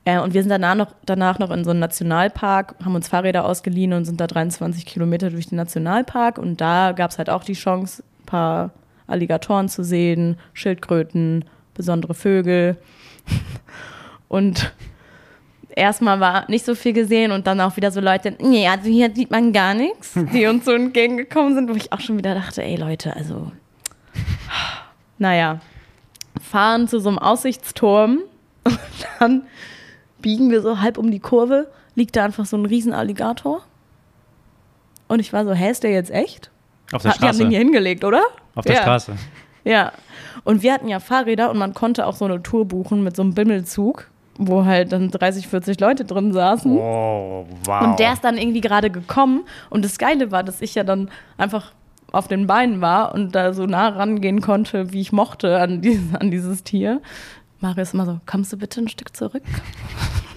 Äh, 0.05 0.19
und 0.19 0.33
wir 0.33 0.41
sind 0.41 0.49
danach 0.49 0.75
noch, 0.75 0.95
danach 1.05 1.37
noch 1.37 1.51
in 1.51 1.65
so 1.65 1.71
einen 1.71 1.81
Nationalpark, 1.81 2.75
haben 2.83 2.95
uns 2.95 3.09
Fahrräder 3.09 3.45
ausgeliehen 3.45 3.93
und 3.93 4.05
sind 4.05 4.21
da 4.21 4.25
23 4.25 4.85
Kilometer 4.85 5.29
durch 5.29 5.47
den 5.47 5.57
Nationalpark. 5.57 6.37
Und 6.37 6.61
da 6.61 6.93
gab 6.93 7.11
es 7.11 7.17
halt 7.17 7.29
auch 7.29 7.43
die 7.43 7.53
Chance, 7.53 8.03
ein 8.21 8.25
paar 8.25 8.71
Alligatoren 9.05 9.69
zu 9.69 9.83
sehen, 9.83 10.37
Schildkröten, 10.53 11.45
besondere 11.77 12.13
Vögel. 12.13 12.77
Und 14.27 14.73
erstmal 15.69 16.19
war 16.19 16.49
nicht 16.49 16.65
so 16.65 16.75
viel 16.75 16.91
gesehen 16.93 17.31
und 17.31 17.47
dann 17.47 17.61
auch 17.61 17.77
wieder 17.77 17.91
so 17.91 18.01
Leute, 18.01 18.35
nee, 18.41 18.67
also 18.67 18.89
hier 18.89 19.13
sieht 19.13 19.31
man 19.31 19.53
gar 19.53 19.73
nichts, 19.73 20.13
die 20.33 20.45
uns 20.47 20.65
so 20.65 20.71
entgegengekommen 20.73 21.53
sind, 21.55 21.69
wo 21.69 21.73
ich 21.75 21.93
auch 21.93 21.99
schon 22.01 22.17
wieder 22.17 22.33
dachte, 22.35 22.61
ey 22.63 22.75
Leute, 22.75 23.15
also 23.15 23.51
naja, 25.17 25.59
fahren 26.41 26.87
zu 26.87 26.99
so 26.99 27.09
einem 27.09 27.19
Aussichtsturm 27.19 28.19
und 28.63 28.79
dann 29.19 29.43
biegen 30.21 30.49
wir 30.51 30.61
so 30.61 30.79
halb 30.81 30.97
um 30.97 31.09
die 31.11 31.19
Kurve, 31.19 31.71
liegt 31.95 32.15
da 32.15 32.25
einfach 32.25 32.45
so 32.45 32.57
ein 32.57 32.65
riesen 32.65 32.93
Alligator. 32.93 33.61
Und 35.07 35.19
ich 35.19 35.31
war 35.31 35.45
so, 35.45 35.53
hä, 35.53 35.71
ist 35.71 35.83
der 35.83 35.91
jetzt 35.91 36.11
echt? 36.11 36.51
Auf 36.91 37.01
der 37.01 37.11
Ah, 37.11 37.13
Die 37.13 37.19
haben 37.21 37.27
Straße. 37.29 37.39
den 37.39 37.49
hier 37.49 37.59
hingelegt, 37.59 38.03
oder? 38.03 38.23
Auf 38.55 38.65
der 38.65 38.75
ja. 38.75 38.81
Straße. 38.81 39.15
Ja. 39.67 39.91
Und 40.43 40.63
wir 40.63 40.73
hatten 40.73 40.87
ja 40.87 40.99
Fahrräder 40.99 41.51
und 41.51 41.57
man 41.57 41.73
konnte 41.73 42.05
auch 42.07 42.15
so 42.15 42.25
eine 42.25 42.41
Tour 42.41 42.65
buchen 42.65 43.03
mit 43.03 43.15
so 43.15 43.21
einem 43.21 43.33
Bimmelzug. 43.33 44.09
wo 44.39 44.65
halt 44.65 44.91
dann 44.91 45.09
30, 45.09 45.47
40 45.47 45.79
Leute 45.79 46.05
drin 46.05 46.31
saßen. 46.31 46.71
Oh, 46.77 47.45
wow. 47.65 47.81
Und 47.81 47.99
der 47.99 48.13
ist 48.13 48.23
dann 48.23 48.37
irgendwie 48.37 48.61
gerade 48.61 48.91
gekommen. 48.91 49.45
Und 49.71 49.83
das 49.83 49.97
Geile 49.97 50.31
war, 50.31 50.43
dass 50.43 50.61
ich 50.61 50.75
ja 50.75 50.83
dann 50.83 51.09
einfach 51.37 51.73
auf 52.11 52.27
den 52.27 52.45
Beinen 52.45 52.79
war 52.79 53.13
und 53.15 53.33
da 53.33 53.51
so 53.53 53.65
nah 53.65 53.89
rangehen 53.89 54.41
konnte, 54.41 54.93
wie 54.93 55.01
ich 55.01 55.11
mochte 55.11 55.59
an, 55.59 55.81
dieses, 55.81 56.13
an 56.19 56.29
dieses 56.29 56.63
Tier. 56.63 57.01
Marius 57.61 57.93
immer 57.95 58.05
so, 58.05 58.19
kommst 58.27 58.53
du 58.53 58.57
bitte 58.57 58.79
ein 58.81 58.87
Stück 58.87 59.17
zurück? 59.17 59.41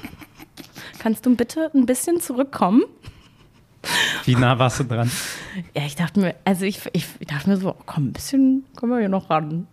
Kannst 0.99 1.27
du 1.27 1.37
bitte 1.37 1.71
ein 1.75 1.85
bisschen 1.85 2.21
zurückkommen? 2.21 2.83
Wie 4.25 4.35
nah 4.35 4.59
warst 4.59 4.81
du 4.81 4.85
dran? 4.85 5.11
Ja, 5.75 5.83
ich 5.85 5.97
dachte 5.97 6.21
mir, 6.21 6.35
also 6.45 6.65
ich, 6.65 6.81
ich, 6.93 7.07
ich 7.19 7.27
dachte 7.27 7.49
mir 7.49 7.57
so, 7.57 7.75
komm, 7.87 8.09
ein 8.09 8.13
bisschen 8.13 8.65
kommen 8.77 8.93
wir 8.93 8.99
hier 9.01 9.09
noch 9.09 9.31
ran. 9.31 9.67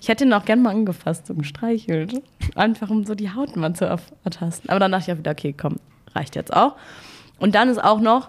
Ich 0.00 0.08
hätte 0.08 0.24
ihn 0.24 0.32
auch 0.34 0.44
gern 0.44 0.60
mal 0.60 0.70
angefasst 0.70 1.30
und 1.30 1.38
gestreichelt. 1.38 2.20
Einfach 2.56 2.90
um 2.90 3.04
so 3.04 3.14
die 3.14 3.32
Haut 3.32 3.56
mal 3.56 3.72
zu 3.74 3.86
ertasten. 4.24 4.68
Aber 4.68 4.78
dann 4.78 4.92
dachte 4.92 5.04
ich 5.10 5.14
auch 5.14 5.18
wieder, 5.18 5.30
okay, 5.30 5.54
komm, 5.56 5.76
reicht 6.14 6.36
jetzt 6.36 6.52
auch. 6.52 6.76
Und 7.38 7.54
dann 7.54 7.70
ist 7.70 7.82
auch 7.82 8.00
noch, 8.00 8.28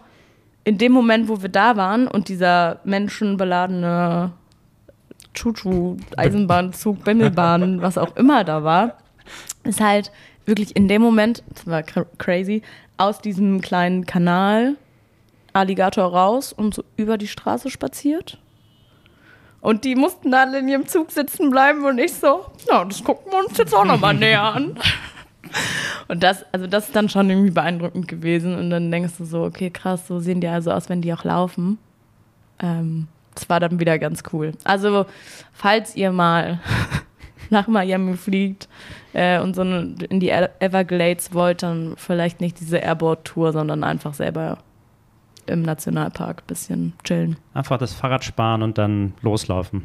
in 0.63 0.77
dem 0.77 0.93
Moment, 0.93 1.27
wo 1.27 1.41
wir 1.41 1.49
da 1.49 1.75
waren 1.75 2.07
und 2.07 2.29
dieser 2.29 2.79
menschenbeladene 2.85 4.31
Chuchu, 5.33 5.97
Eisenbahnzug, 6.17 7.03
Bimmelbahn, 7.03 7.81
was 7.81 7.97
auch 7.97 8.15
immer 8.15 8.43
da 8.43 8.63
war, 8.63 8.97
ist 9.63 9.81
halt 9.81 10.11
wirklich 10.45 10.75
in 10.75 10.87
dem 10.87 11.01
Moment, 11.01 11.43
das 11.53 11.67
war 11.67 11.83
crazy, 11.83 12.61
aus 12.97 13.19
diesem 13.19 13.61
kleinen 13.61 14.05
Kanal 14.05 14.75
Alligator 15.53 16.05
raus 16.05 16.53
und 16.53 16.73
so 16.73 16.83
über 16.97 17.17
die 17.17 17.27
Straße 17.27 17.69
spaziert. 17.69 18.39
Und 19.61 19.83
die 19.83 19.95
mussten 19.95 20.33
alle 20.33 20.59
in 20.59 20.67
ihrem 20.67 20.87
Zug 20.87 21.11
sitzen 21.11 21.49
bleiben 21.49 21.85
und 21.85 21.97
ich 21.97 22.13
so, 22.13 22.45
ja, 22.69 22.85
das 22.85 23.03
gucken 23.03 23.31
wir 23.31 23.39
uns 23.39 23.57
jetzt 23.57 23.73
auch 23.73 23.85
nochmal 23.85 24.13
näher 24.13 24.43
an. 24.43 24.77
Und 26.07 26.21
das, 26.21 26.45
also 26.51 26.67
das 26.67 26.87
ist 26.87 26.95
dann 26.95 27.09
schon 27.09 27.29
irgendwie 27.29 27.51
beeindruckend 27.51 28.07
gewesen. 28.07 28.55
Und 28.55 28.69
dann 28.69 28.91
denkst 28.91 29.13
du 29.17 29.25
so, 29.25 29.43
okay, 29.43 29.71
krass, 29.71 30.07
so 30.07 30.19
sehen 30.19 30.41
die 30.41 30.47
also 30.47 30.71
aus, 30.71 30.89
wenn 30.89 31.01
die 31.01 31.13
auch 31.13 31.23
laufen. 31.23 31.79
Ähm, 32.59 33.07
das 33.33 33.49
war 33.49 33.59
dann 33.59 33.79
wieder 33.79 33.97
ganz 33.97 34.21
cool. 34.33 34.53
Also, 34.63 35.05
falls 35.53 35.95
ihr 35.95 36.11
mal 36.11 36.59
nach 37.49 37.67
Miami 37.67 38.17
fliegt 38.17 38.67
äh, 39.15 39.39
und 39.39 39.55
so 39.55 39.61
in 39.61 40.19
die 40.19 40.29
Everglades 40.29 41.33
wollt, 41.33 41.63
dann 41.63 41.93
vielleicht 41.95 42.41
nicht 42.41 42.59
diese 42.59 42.79
Airboard-Tour, 42.79 43.53
sondern 43.53 43.83
einfach 43.83 44.13
selber 44.13 44.57
im 45.45 45.61
Nationalpark 45.61 46.41
ein 46.41 46.47
bisschen 46.47 46.93
chillen. 47.03 47.37
Einfach 47.53 47.77
das 47.77 47.93
Fahrrad 47.93 48.25
sparen 48.25 48.61
und 48.61 48.77
dann 48.77 49.13
loslaufen. 49.21 49.83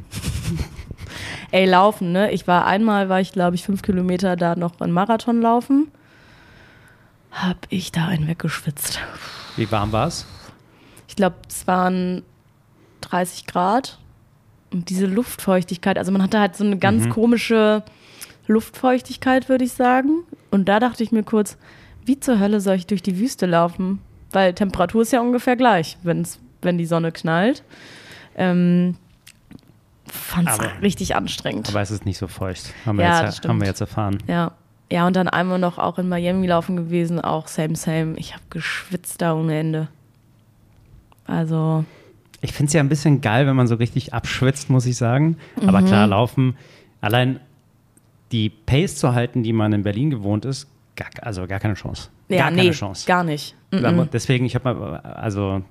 Ey, 1.53 1.65
laufen, 1.65 2.11
ne? 2.13 2.33
Ich 2.33 2.49
war 2.49 2.67
einmal, 2.67 3.09
war 3.09 3.21
ich 3.21 3.31
glaube 3.31 3.55
ich 3.55 3.65
fünf 3.65 3.83
Kilometer 3.83 4.35
da 4.35 4.57
noch 4.57 4.81
einen 4.81 4.93
Marathon 4.93 5.41
laufen. 5.41 5.93
Hab 7.31 7.67
ich 7.69 7.93
da 7.93 8.07
einen 8.07 8.27
weggeschwitzt. 8.27 8.99
Wie 9.57 9.71
warm 9.71 9.93
war 9.93 10.09
es? 10.09 10.27
Ich 11.07 11.15
glaube, 11.15 11.37
es 11.49 11.69
waren 11.69 12.25
30 13.03 13.47
Grad. 13.47 13.99
Und 14.73 14.89
diese 14.89 15.07
Luftfeuchtigkeit, 15.07 15.99
also 15.99 16.11
man 16.11 16.23
hatte 16.23 16.41
halt 16.41 16.57
so 16.57 16.65
eine 16.65 16.79
ganz 16.79 17.05
mhm. 17.05 17.11
komische 17.11 17.83
Luftfeuchtigkeit, 18.51 19.49
würde 19.49 19.65
ich 19.65 19.73
sagen. 19.73 20.25
Und 20.51 20.69
da 20.69 20.81
dachte 20.81 21.03
ich 21.03 21.13
mir 21.13 21.23
kurz, 21.23 21.57
wie 22.05 22.19
zur 22.19 22.39
Hölle 22.39 22.61
soll 22.61 22.77
ich 22.77 22.87
durch 22.87 23.03
die 23.03 23.19
Wüste 23.19 23.47
laufen? 23.47 24.01
Weil 24.33 24.55
Temperatur 24.55 25.03
ist 25.03 25.13
ja 25.13 25.21
ungefähr 25.21 25.57
gleich, 25.57 25.97
wenn's, 26.03 26.39
wenn 26.63 26.79
die 26.79 26.87
Sonne 26.87 27.13
knallt. 27.13 27.63
Ähm, 28.37 28.97
Fand 30.07 30.49
es 30.49 30.59
richtig 30.83 31.15
anstrengend. 31.15 31.69
Aber 31.69 31.81
es 31.81 31.91
ist 31.91 32.05
nicht 32.05 32.19
so 32.19 32.27
feucht. 32.27 32.75
Haben 32.85 32.99
wir, 32.99 33.05
ja, 33.05 33.25
jetzt, 33.25 33.47
haben 33.47 33.61
wir 33.61 33.69
jetzt 33.69 33.81
erfahren. 33.81 34.19
Ja. 34.27 34.53
Ja, 34.93 35.07
und 35.07 35.15
dann 35.15 35.29
einmal 35.29 35.61
noch 35.61 35.79
auch 35.79 35.99
in 35.99 36.09
Miami 36.09 36.49
laufen 36.49 36.77
gewesen, 36.77 37.21
auch 37.21 37.47
same, 37.47 37.77
same. 37.77 38.15
Ich 38.17 38.33
habe 38.33 38.43
geschwitzt 38.51 39.23
da 39.23 39.35
ohne 39.35 39.57
Ende. 39.57 39.89
Also. 41.27 41.85
Ich 42.41 42.53
finde 42.53 42.69
es 42.69 42.73
ja 42.73 42.81
ein 42.81 42.89
bisschen 42.89 43.21
geil, 43.21 43.47
wenn 43.47 43.55
man 43.55 43.69
so 43.69 43.77
richtig 43.77 44.15
abschwitzt, 44.15 44.69
muss 44.69 44.87
ich 44.87 44.97
sagen. 44.97 45.37
Aber 45.65 45.81
mhm. 45.81 45.87
klar, 45.87 46.09
laufen, 46.09 46.57
allein 47.01 47.39
die 48.33 48.51
Pace 48.51 48.97
zu 48.97 49.15
halten, 49.15 49.43
die 49.43 49.53
man 49.53 49.73
in 49.73 49.83
Berlin 49.83 50.11
gewohnt 50.11 50.45
ist, 50.45 50.69
gar, 50.97 51.09
also 51.23 51.47
gar 51.47 51.61
keine 51.61 51.75
Chance. 51.75 52.11
Ja, 52.29 52.39
gar 52.39 52.51
nee, 52.51 52.59
keine 52.59 52.71
Chance. 52.73 53.07
Gar 53.07 53.25
nicht. 53.25 53.57
Mhm. 53.73 54.09
Deswegen, 54.13 54.45
ich 54.45 54.55
habe 54.55 54.75
mal, 54.75 55.01
also 55.01 55.63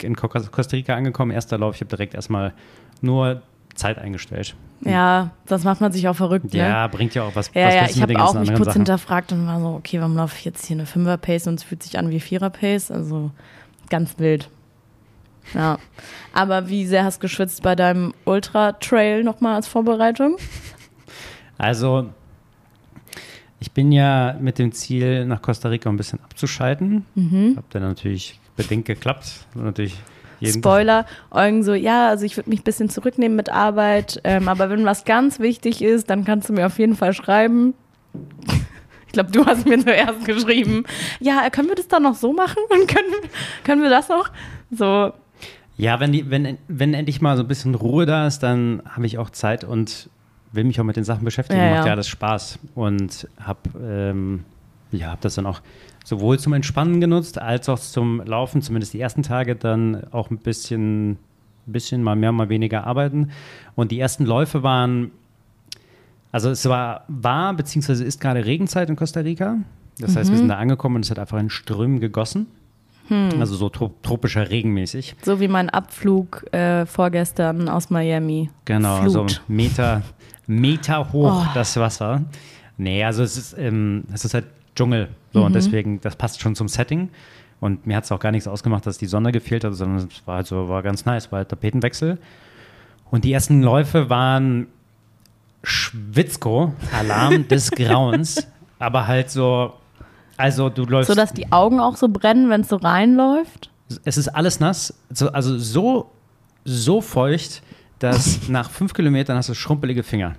in 0.00 0.16
Costa 0.16 0.76
Rica 0.76 0.94
angekommen, 0.94 1.32
erster 1.32 1.58
Lauf, 1.58 1.74
ich 1.74 1.80
habe 1.80 1.90
direkt 1.90 2.14
erstmal 2.14 2.52
nur 3.00 3.42
Zeit 3.74 3.98
eingestellt. 3.98 4.54
Ja, 4.80 5.30
das 5.46 5.64
macht 5.64 5.80
man 5.80 5.92
sich 5.92 6.08
auch 6.08 6.14
verrückt. 6.14 6.52
Ne? 6.52 6.60
Ja, 6.60 6.86
bringt 6.86 7.14
ja 7.14 7.24
auch 7.24 7.34
was. 7.34 7.50
Ja, 7.54 7.66
was 7.66 7.74
ja 7.74 7.86
ich 7.86 8.02
habe 8.02 8.20
auch 8.20 8.34
mich 8.34 8.48
kurz 8.50 8.66
Sachen. 8.66 8.80
hinterfragt 8.80 9.32
und 9.32 9.46
war 9.46 9.60
so, 9.60 9.68
okay, 9.68 9.98
warum 10.00 10.16
laufe 10.16 10.36
ich 10.38 10.44
jetzt 10.44 10.66
hier 10.66 10.76
eine 10.76 10.86
Fünfer-Pace 10.86 11.46
und 11.46 11.54
es 11.54 11.64
fühlt 11.64 11.82
sich 11.82 11.98
an 11.98 12.10
wie 12.10 12.20
Vierer-Pace? 12.20 12.90
Also 12.90 13.30
ganz 13.88 14.18
wild. 14.18 14.48
Ja. 15.54 15.78
Aber 16.32 16.68
wie 16.68 16.86
sehr 16.86 17.04
hast 17.04 17.18
du 17.18 17.22
geschwitzt 17.22 17.62
bei 17.62 17.74
deinem 17.74 18.14
Ultra-Trail 18.24 19.24
nochmal 19.24 19.56
als 19.56 19.66
Vorbereitung? 19.66 20.36
Also, 21.58 22.08
ich 23.60 23.72
bin 23.72 23.92
ja 23.92 24.36
mit 24.40 24.58
dem 24.58 24.72
Ziel, 24.72 25.26
nach 25.26 25.42
Costa 25.42 25.68
Rica 25.68 25.90
ein 25.90 25.96
bisschen 25.96 26.20
abzuschalten. 26.22 27.04
Mhm. 27.14 27.54
Hab 27.56 27.68
dann 27.70 27.82
natürlich 27.82 28.38
bedingt 28.56 28.86
geklappt. 28.86 29.46
Natürlich 29.54 29.98
Spoiler, 30.46 31.04
Eugen 31.30 31.62
so, 31.62 31.74
ja, 31.74 32.08
also 32.08 32.24
ich 32.24 32.36
würde 32.36 32.50
mich 32.50 32.60
ein 32.60 32.64
bisschen 32.64 32.88
zurücknehmen 32.88 33.36
mit 33.36 33.50
Arbeit, 33.50 34.20
ähm, 34.24 34.48
aber 34.48 34.70
wenn 34.70 34.84
was 34.84 35.04
ganz 35.04 35.40
wichtig 35.40 35.82
ist, 35.82 36.10
dann 36.10 36.24
kannst 36.24 36.48
du 36.48 36.52
mir 36.52 36.66
auf 36.66 36.78
jeden 36.78 36.96
Fall 36.96 37.12
schreiben. 37.12 37.74
Ich 39.08 39.12
glaube, 39.12 39.30
du 39.30 39.46
hast 39.46 39.66
mir 39.66 39.82
zuerst 39.82 40.26
geschrieben, 40.26 40.84
ja, 41.18 41.48
können 41.48 41.68
wir 41.68 41.74
das 41.74 41.88
dann 41.88 42.02
noch 42.02 42.14
so 42.14 42.34
machen? 42.34 42.58
Und 42.68 42.86
können, 42.94 43.14
können 43.64 43.82
wir 43.82 43.88
das 43.88 44.10
noch? 44.10 44.28
So. 44.70 45.14
Ja, 45.78 45.98
wenn, 45.98 46.12
die, 46.12 46.30
wenn, 46.30 46.58
wenn 46.68 46.92
endlich 46.92 47.22
mal 47.22 47.34
so 47.38 47.42
ein 47.42 47.48
bisschen 47.48 47.74
Ruhe 47.74 48.04
da 48.04 48.26
ist, 48.26 48.40
dann 48.40 48.82
habe 48.84 49.06
ich 49.06 49.16
auch 49.16 49.30
Zeit 49.30 49.64
und 49.64 50.10
will 50.52 50.64
mich 50.64 50.80
auch 50.80 50.84
mit 50.84 50.96
den 50.96 51.04
Sachen 51.04 51.24
beschäftigen. 51.24 51.60
Ja, 51.60 51.76
Macht 51.76 51.86
ja 51.86 51.92
alles 51.92 52.08
Spaß. 52.08 52.58
Und 52.74 53.28
habe 53.40 53.60
ähm, 53.80 54.44
ja, 54.92 55.12
hab 55.12 55.20
das 55.20 55.34
dann 55.34 55.46
auch 55.46 55.60
sowohl 56.04 56.38
zum 56.38 56.54
Entspannen 56.54 57.00
genutzt, 57.00 57.38
als 57.38 57.68
auch 57.68 57.78
zum 57.78 58.22
Laufen, 58.24 58.62
zumindest 58.62 58.94
die 58.94 59.00
ersten 59.00 59.22
Tage, 59.22 59.56
dann 59.56 60.04
auch 60.12 60.30
ein 60.30 60.38
bisschen, 60.38 61.18
bisschen 61.66 62.02
mal 62.02 62.16
mehr, 62.16 62.32
mal 62.32 62.48
weniger 62.48 62.86
arbeiten. 62.86 63.30
Und 63.74 63.92
die 63.92 64.00
ersten 64.00 64.24
Läufe 64.24 64.62
waren, 64.62 65.10
also 66.32 66.50
es 66.50 66.66
war, 66.66 67.04
war 67.08 67.54
beziehungsweise 67.54 68.04
ist 68.04 68.20
gerade 68.20 68.44
Regenzeit 68.44 68.88
in 68.88 68.96
Costa 68.96 69.20
Rica. 69.20 69.58
Das 69.98 70.16
heißt, 70.16 70.30
mhm. 70.30 70.34
wir 70.34 70.38
sind 70.38 70.48
da 70.48 70.56
angekommen 70.56 70.96
und 70.96 71.04
es 71.04 71.10
hat 71.10 71.18
einfach 71.18 71.38
in 71.38 71.50
Strömen 71.50 72.00
gegossen. 72.00 72.46
Hm. 73.08 73.40
Also 73.40 73.56
so 73.56 73.70
tropischer 73.70 74.50
Regenmäßig. 74.50 75.16
So 75.22 75.40
wie 75.40 75.48
mein 75.48 75.70
Abflug 75.70 76.44
äh, 76.52 76.84
vorgestern 76.84 77.68
aus 77.68 77.88
Miami. 77.88 78.50
Genau, 78.66 79.00
Flut. 79.00 79.12
so 79.12 79.26
Meter, 79.48 80.02
Meter 80.48 81.12
hoch 81.12 81.44
oh. 81.46 81.50
das 81.54 81.76
Wasser. 81.76 82.22
Nee, 82.76 83.04
also 83.04 83.22
es 83.22 83.36
ist, 83.36 83.56
ähm, 83.58 84.04
es 84.12 84.24
ist 84.24 84.34
halt 84.34 84.46
Dschungel. 84.74 85.08
So, 85.32 85.40
mhm. 85.40 85.46
und 85.46 85.52
deswegen, 85.52 86.00
das 86.00 86.16
passt 86.16 86.40
schon 86.40 86.56
zum 86.56 86.66
Setting. 86.66 87.10
Und 87.60 87.86
mir 87.86 87.96
hat 87.96 88.04
es 88.04 88.12
auch 88.12 88.20
gar 88.20 88.32
nichts 88.32 88.48
ausgemacht, 88.48 88.86
dass 88.86 88.98
die 88.98 89.06
Sonne 89.06 89.32
gefehlt 89.32 89.64
hat, 89.64 89.74
sondern 89.74 90.08
es 90.08 90.26
war 90.26 90.36
halt 90.36 90.46
so, 90.46 90.68
war 90.68 90.82
ganz 90.82 91.04
nice, 91.04 91.30
war 91.30 91.38
halt 91.38 91.48
Tapetenwechsel. 91.48 92.18
Und 93.10 93.24
die 93.24 93.32
ersten 93.32 93.62
Läufe 93.62 94.10
waren 94.10 94.68
Schwitzko, 95.62 96.72
Alarm 96.96 97.48
des 97.48 97.70
Grauens, 97.70 98.46
aber 98.78 99.06
halt 99.06 99.30
so, 99.30 99.74
also 100.36 100.68
du 100.68 100.84
läufst. 100.84 101.08
So, 101.08 101.14
dass 101.14 101.32
die 101.32 101.50
Augen 101.50 101.80
auch 101.80 101.96
so 101.96 102.08
brennen, 102.08 102.48
wenn 102.48 102.60
es 102.60 102.68
so 102.68 102.76
reinläuft? 102.76 103.70
Es 104.04 104.16
ist 104.16 104.28
alles 104.28 104.60
nass, 104.60 104.94
also 105.32 105.58
so, 105.58 106.10
so 106.64 107.00
feucht, 107.00 107.62
dass 107.98 108.48
nach 108.48 108.70
fünf 108.70 108.94
Kilometern 108.94 109.36
hast 109.36 109.48
du 109.48 109.54
schrumpelige 109.54 110.02
Finger. 110.02 110.34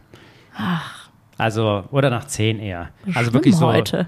Ach. 0.55 1.09
Also, 1.37 1.85
oder 1.91 2.09
nach 2.09 2.25
zehn 2.25 2.59
eher. 2.59 2.89
Also 3.13 3.33
wirklich 3.33 3.55
so. 3.55 3.67
Heute. 3.67 4.07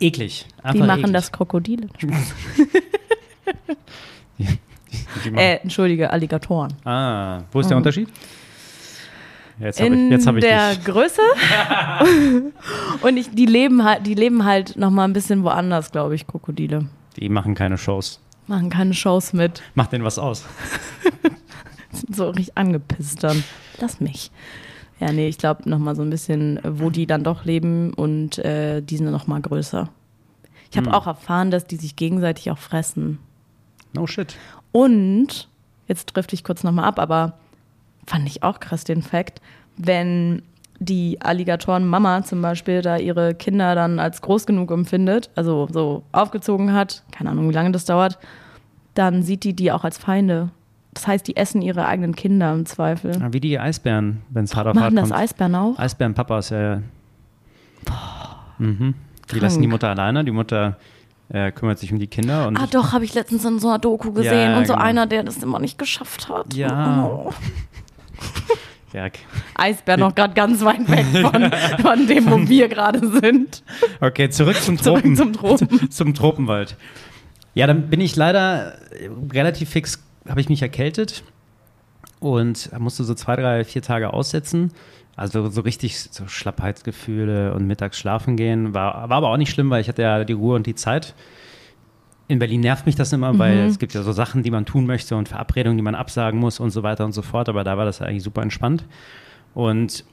Eklig. 0.00 0.46
Wie 0.72 0.78
machen 0.78 1.00
eklig. 1.00 1.12
das 1.12 1.30
Krokodile? 1.30 1.86
die, 4.38 4.48
die 5.24 5.34
äh, 5.36 5.58
entschuldige, 5.58 6.10
Alligatoren. 6.10 6.72
Ah, 6.84 7.42
wo 7.52 7.60
ist 7.60 7.68
der 7.68 7.76
mhm. 7.76 7.82
Unterschied? 7.82 8.08
Jetzt 9.60 9.80
habe 9.80 9.94
ich, 9.94 10.10
jetzt 10.10 10.26
hab 10.26 10.36
ich 10.36 10.40
der 10.40 10.74
dich. 10.74 10.84
Größe. 10.84 11.20
und 13.02 13.16
ich, 13.18 13.30
die 13.30 13.44
leben 13.44 13.84
halt, 13.84 14.06
die 14.06 14.14
leben 14.14 14.44
halt 14.44 14.76
noch 14.76 14.90
mal 14.90 15.04
ein 15.04 15.12
bisschen 15.12 15.44
woanders, 15.44 15.92
glaube 15.92 16.14
ich, 16.14 16.26
Krokodile. 16.26 16.86
Die 17.16 17.28
machen 17.28 17.54
keine 17.54 17.76
Shows. 17.76 18.20
Machen 18.46 18.70
keine 18.70 18.94
Shows 18.94 19.34
mit. 19.34 19.62
Macht 19.74 19.92
denen 19.92 20.04
was 20.04 20.18
aus. 20.18 20.46
Sind 21.92 22.14
so 22.16 22.30
richtig 22.30 22.56
angepisst 22.56 23.22
dann. 23.22 23.42
Lass 23.78 24.00
mich. 24.00 24.30
Ja, 25.00 25.12
nee, 25.12 25.28
ich 25.28 25.38
glaube 25.38 25.68
nochmal 25.68 25.96
so 25.96 26.02
ein 26.02 26.10
bisschen, 26.10 26.60
wo 26.62 26.90
die 26.90 27.06
dann 27.06 27.24
doch 27.24 27.44
leben 27.44 27.94
und 27.94 28.38
äh, 28.38 28.82
die 28.82 28.98
sind 28.98 29.10
nochmal 29.10 29.40
größer. 29.40 29.88
Ich 30.70 30.76
habe 30.76 30.88
hm. 30.88 30.94
auch 30.94 31.06
erfahren, 31.06 31.50
dass 31.50 31.64
die 31.66 31.76
sich 31.76 31.96
gegenseitig 31.96 32.50
auch 32.50 32.58
fressen. 32.58 33.18
No 33.94 34.06
shit. 34.06 34.36
Und, 34.72 35.48
jetzt 35.88 36.06
drifte 36.06 36.34
ich 36.34 36.44
kurz 36.44 36.62
nochmal 36.62 36.84
ab, 36.84 36.98
aber 36.98 37.38
fand 38.06 38.26
ich 38.28 38.42
auch 38.42 38.60
krass 38.60 38.84
den 38.84 39.02
Fakt, 39.02 39.40
wenn 39.76 40.42
die 40.78 41.20
Alligatoren-Mama 41.20 42.24
zum 42.24 42.40
Beispiel 42.40 42.82
da 42.82 42.96
ihre 42.96 43.34
Kinder 43.34 43.74
dann 43.74 43.98
als 43.98 44.22
groß 44.22 44.46
genug 44.46 44.70
empfindet, 44.70 45.30
also 45.34 45.68
so 45.70 46.02
aufgezogen 46.12 46.72
hat, 46.72 47.04
keine 47.10 47.30
Ahnung, 47.30 47.48
wie 47.50 47.54
lange 47.54 47.72
das 47.72 47.84
dauert, 47.84 48.18
dann 48.94 49.22
sieht 49.22 49.44
die 49.44 49.54
die 49.54 49.72
auch 49.72 49.84
als 49.84 49.98
Feinde. 49.98 50.50
Das 50.92 51.06
heißt, 51.06 51.26
die 51.28 51.36
essen 51.36 51.62
ihre 51.62 51.86
eigenen 51.86 52.16
Kinder 52.16 52.52
im 52.52 52.66
Zweifel. 52.66 53.16
Ja, 53.18 53.32
wie 53.32 53.40
die 53.40 53.58
Eisbären, 53.58 54.22
wenn 54.30 54.44
es 54.44 54.56
hart 54.56 54.66
auf 54.66 54.74
hart 54.74 54.92
Machen 54.92 54.96
das 54.96 55.10
kommt. 55.10 55.20
Eisbären 55.20 55.54
auch? 55.54 55.78
Eisbärenpapas, 55.78 56.50
ja. 56.50 56.82
Mhm. 58.58 58.94
Die 59.32 59.38
lassen 59.38 59.62
die 59.62 59.68
Mutter 59.68 59.88
alleine, 59.88 60.24
die 60.24 60.32
Mutter 60.32 60.76
äh, 61.28 61.52
kümmert 61.52 61.78
sich 61.78 61.92
um 61.92 61.98
die 61.98 62.08
Kinder 62.08 62.48
und 62.48 62.56
Ah, 62.56 62.66
doch, 62.70 62.92
habe 62.92 63.04
ich 63.04 63.14
letztens 63.14 63.44
in 63.44 63.60
so 63.60 63.68
einer 63.68 63.78
Doku 63.78 64.12
gesehen. 64.12 64.50
Ja, 64.50 64.58
und 64.58 64.66
so 64.66 64.72
genau. 64.72 64.84
einer, 64.84 65.06
der 65.06 65.22
das 65.22 65.42
immer 65.42 65.60
nicht 65.60 65.78
geschafft 65.78 66.28
hat. 66.28 66.54
Ja. 66.54 67.04
Oh. 67.04 67.32
ja, 68.92 69.06
Eisbär 69.54 69.96
noch 69.96 70.14
gerade 70.14 70.34
ganz 70.34 70.64
weit 70.64 70.88
weg 70.90 71.06
von, 71.22 71.52
von 71.82 72.06
dem, 72.06 72.30
wo 72.30 72.48
wir 72.48 72.68
gerade 72.68 72.98
sind. 73.20 73.62
okay, 74.00 74.28
zurück 74.30 74.56
zum 74.60 74.76
Zurück 74.76 75.02
Tropen. 75.02 75.16
zum 75.16 75.32
Tropen. 75.32 75.90
zum 75.90 76.14
Tropenwald. 76.14 76.76
Ja, 77.54 77.66
dann 77.66 77.88
bin 77.88 78.00
ich 78.00 78.16
leider 78.16 78.74
relativ 79.32 79.70
fix, 79.70 80.02
habe 80.28 80.40
ich 80.40 80.48
mich 80.48 80.62
erkältet 80.62 81.22
und 82.20 82.70
musste 82.78 83.04
so 83.04 83.14
zwei, 83.14 83.36
drei, 83.36 83.64
vier 83.64 83.82
Tage 83.82 84.12
aussetzen. 84.12 84.72
Also 85.16 85.48
so 85.50 85.60
richtig 85.60 86.00
so 86.00 86.26
Schlappheitsgefühle 86.26 87.52
und 87.52 87.66
mittags 87.66 87.98
schlafen 87.98 88.36
gehen. 88.36 88.72
War, 88.74 89.08
war 89.08 89.18
aber 89.18 89.28
auch 89.28 89.36
nicht 89.36 89.50
schlimm, 89.50 89.68
weil 89.70 89.80
ich 89.80 89.88
hatte 89.88 90.02
ja 90.02 90.24
die 90.24 90.32
Ruhe 90.32 90.56
und 90.56 90.66
die 90.66 90.74
Zeit. 90.74 91.14
In 92.28 92.38
Berlin 92.38 92.60
nervt 92.60 92.86
mich 92.86 92.94
das 92.94 93.12
immer, 93.12 93.38
weil 93.38 93.58
es 93.66 93.78
gibt 93.78 93.92
ja 93.92 94.02
so 94.02 94.12
Sachen, 94.12 94.44
die 94.44 94.52
man 94.52 94.64
tun 94.64 94.86
möchte 94.86 95.16
und 95.16 95.28
Verabredungen, 95.28 95.76
die 95.76 95.82
man 95.82 95.96
absagen 95.96 96.38
muss 96.38 96.60
und 96.60 96.70
so 96.70 96.84
weiter 96.84 97.04
und 97.04 97.12
so 97.12 97.22
fort. 97.22 97.48
Aber 97.48 97.64
da 97.64 97.76
war 97.76 97.84
das 97.84 98.00
eigentlich 98.00 98.22
super 98.22 98.42
entspannt. 98.42 98.84
Und 99.52 100.04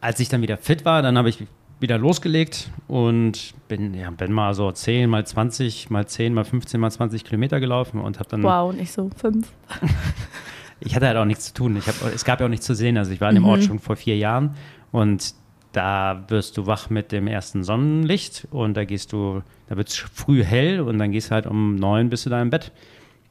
als 0.00 0.20
ich 0.20 0.30
dann 0.30 0.40
wieder 0.40 0.56
fit 0.56 0.84
war, 0.84 1.02
dann 1.02 1.18
habe 1.18 1.28
ich 1.28 1.46
wieder 1.80 1.98
losgelegt 1.98 2.70
und 2.88 3.54
bin, 3.68 3.92
ja, 3.94 4.10
bin 4.10 4.32
mal 4.32 4.54
so 4.54 4.70
10, 4.72 5.10
mal 5.10 5.26
20, 5.26 5.90
mal 5.90 6.06
10, 6.06 6.32
mal 6.32 6.44
15, 6.44 6.80
mal 6.80 6.90
20 6.90 7.24
Kilometer 7.24 7.60
gelaufen 7.60 8.00
und 8.00 8.18
habe 8.18 8.28
dann 8.30 8.42
Wow, 8.42 8.74
nicht 8.74 8.92
so 8.92 9.10
fünf. 9.16 9.52
ich 10.80 10.94
hatte 10.94 11.06
halt 11.06 11.16
auch 11.16 11.24
nichts 11.24 11.46
zu 11.46 11.54
tun. 11.54 11.76
Ich 11.76 11.86
hab, 11.86 11.94
es 12.14 12.24
gab 12.24 12.40
ja 12.40 12.46
auch 12.46 12.50
nichts 12.50 12.66
zu 12.66 12.74
sehen. 12.74 12.96
Also 12.96 13.12
ich 13.12 13.20
war 13.20 13.28
in 13.28 13.34
dem 13.36 13.44
Ort 13.44 13.62
schon 13.64 13.78
vor 13.78 13.96
vier 13.96 14.16
Jahren 14.16 14.54
und 14.92 15.34
da 15.72 16.24
wirst 16.28 16.56
du 16.56 16.66
wach 16.66 16.88
mit 16.88 17.12
dem 17.12 17.26
ersten 17.26 17.62
Sonnenlicht 17.62 18.48
und 18.50 18.74
da 18.74 18.84
gehst 18.84 19.12
du, 19.12 19.42
da 19.68 19.76
wird 19.76 19.88
es 19.88 19.96
früh 19.96 20.42
hell 20.42 20.80
und 20.80 20.98
dann 20.98 21.12
gehst 21.12 21.28
du 21.30 21.34
halt 21.34 21.46
um 21.46 21.76
neun 21.76 22.08
bist 22.08 22.24
du 22.24 22.30
da 22.30 22.40
im 22.40 22.48
Bett 22.48 22.72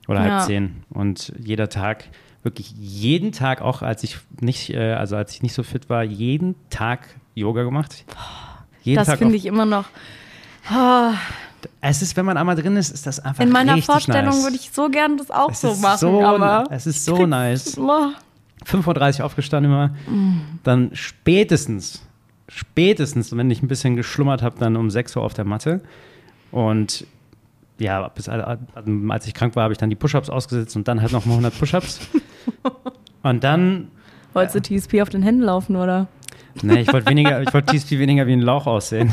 oder 0.08 0.20
halb 0.20 0.32
Ja. 0.34 0.40
zehn. 0.42 0.84
Und 0.92 1.34
jeder 1.40 1.70
Tag, 1.70 2.06
wirklich 2.44 2.72
jeden 2.78 3.32
Tag, 3.32 3.62
auch 3.64 3.82
als 3.82 4.04
ich 4.04 4.18
nicht, 4.40 4.70
äh, 4.70 4.94
also 4.94 5.16
als 5.16 5.34
ich 5.34 5.42
nicht 5.42 5.54
so 5.54 5.64
fit 5.64 5.90
war, 5.90 6.04
jeden 6.04 6.54
Tag 6.70 7.08
Yoga 7.36 7.64
gemacht. 7.64 8.06
Jeden 8.84 9.04
Das 9.04 9.18
finde 9.18 9.36
ich 9.36 9.46
immer 9.46 9.66
noch. 9.66 9.86
Ah, 10.70 11.14
Es 11.82 12.02
ist, 12.02 12.16
wenn 12.18 12.26
man 12.26 12.38
einmal 12.38 12.56
drin 12.56 12.76
ist, 12.78 12.92
ist 12.92 13.06
das 13.06 13.20
einfach 13.20 13.44
in 13.44 13.52
meiner 13.52 13.78
Vorstellung 13.82 14.36
nice. 14.36 14.44
würde 14.44 14.56
ich 14.56 14.72
so 14.72 14.90
gern 14.90 15.18
das 15.18 15.30
auch 15.32 15.52
es 15.52 15.62
so 15.62 15.76
machen, 15.76 15.98
so, 15.98 16.24
aber. 16.24 16.64
es 16.72 16.88
ist 16.88 17.06
so 17.06 17.26
nice. 17.26 17.78
Oh, 17.78 18.10
5.30 18.66 19.20
Uhr 19.20 19.26
aufgestanden 19.26 19.72
immer. 19.72 19.96
Dann 20.64 20.90
spätestens, 20.94 22.02
spätestens, 22.48 23.36
wenn 23.36 23.50
ich 23.52 23.62
ein 23.62 23.68
bisschen 23.68 23.96
geschlummert 23.96 24.42
habe, 24.42 24.58
dann 24.60 24.76
um 24.76 24.90
6 24.90 25.16
Uhr 25.16 25.24
auf 25.24 25.34
der 25.34 25.46
Matte. 25.46 25.82
Und 26.52 27.06
ja, 27.78 28.08
bis, 28.08 28.30
als 28.30 29.28
ich 29.28 29.34
krank 29.34 29.56
war, 29.56 29.64
habe 29.64 29.74
ich 29.74 29.78
dann 29.78 29.90
die 29.90 29.96
Push-Ups 29.96 30.30
ausgesetzt 30.30 30.76
und 30.76 30.88
dann 30.88 31.02
halt 31.02 31.12
nochmal 31.12 31.38
100 31.38 31.60
Push-Ups. 31.60 32.00
und 33.24 33.44
dann, 33.44 33.90
Wolltest 34.34 34.56
du 34.56 34.62
TSP 34.62 35.02
auf 35.02 35.10
den 35.10 35.22
Händen 35.22 35.42
laufen, 35.44 35.76
oder? 35.76 36.08
Ne, 36.62 36.82
ich 36.82 36.92
wollte 36.92 37.10
weniger, 37.10 37.42
ich 37.42 37.54
wollte 37.54 37.76
TSP 37.76 37.92
weniger 38.00 38.28
wie 38.28 38.34
ein 38.34 38.42
Lauch 38.42 38.68
aussehen. 38.68 39.12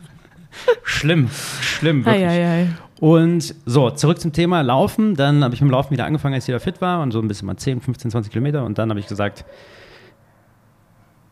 schlimm, 0.84 1.28
schlimm, 1.60 2.04
wirklich. 2.04 2.24
Eieiei. 2.26 2.68
Und 3.00 3.54
so, 3.64 3.90
zurück 3.90 4.20
zum 4.20 4.32
Thema 4.32 4.60
Laufen. 4.60 5.14
Dann 5.14 5.42
habe 5.42 5.54
ich 5.54 5.60
mit 5.62 5.68
dem 5.68 5.72
Laufen 5.72 5.90
wieder 5.90 6.04
angefangen, 6.04 6.34
als 6.34 6.44
ich 6.44 6.48
wieder 6.48 6.60
fit 6.60 6.80
war 6.82 7.00
und 7.02 7.12
so 7.12 7.20
ein 7.20 7.28
bisschen 7.28 7.46
mal 7.46 7.56
10, 7.56 7.80
15, 7.80 8.10
20 8.10 8.30
Kilometer. 8.32 8.64
Und 8.64 8.78
dann 8.78 8.90
habe 8.90 9.00
ich 9.00 9.06
gesagt, 9.06 9.44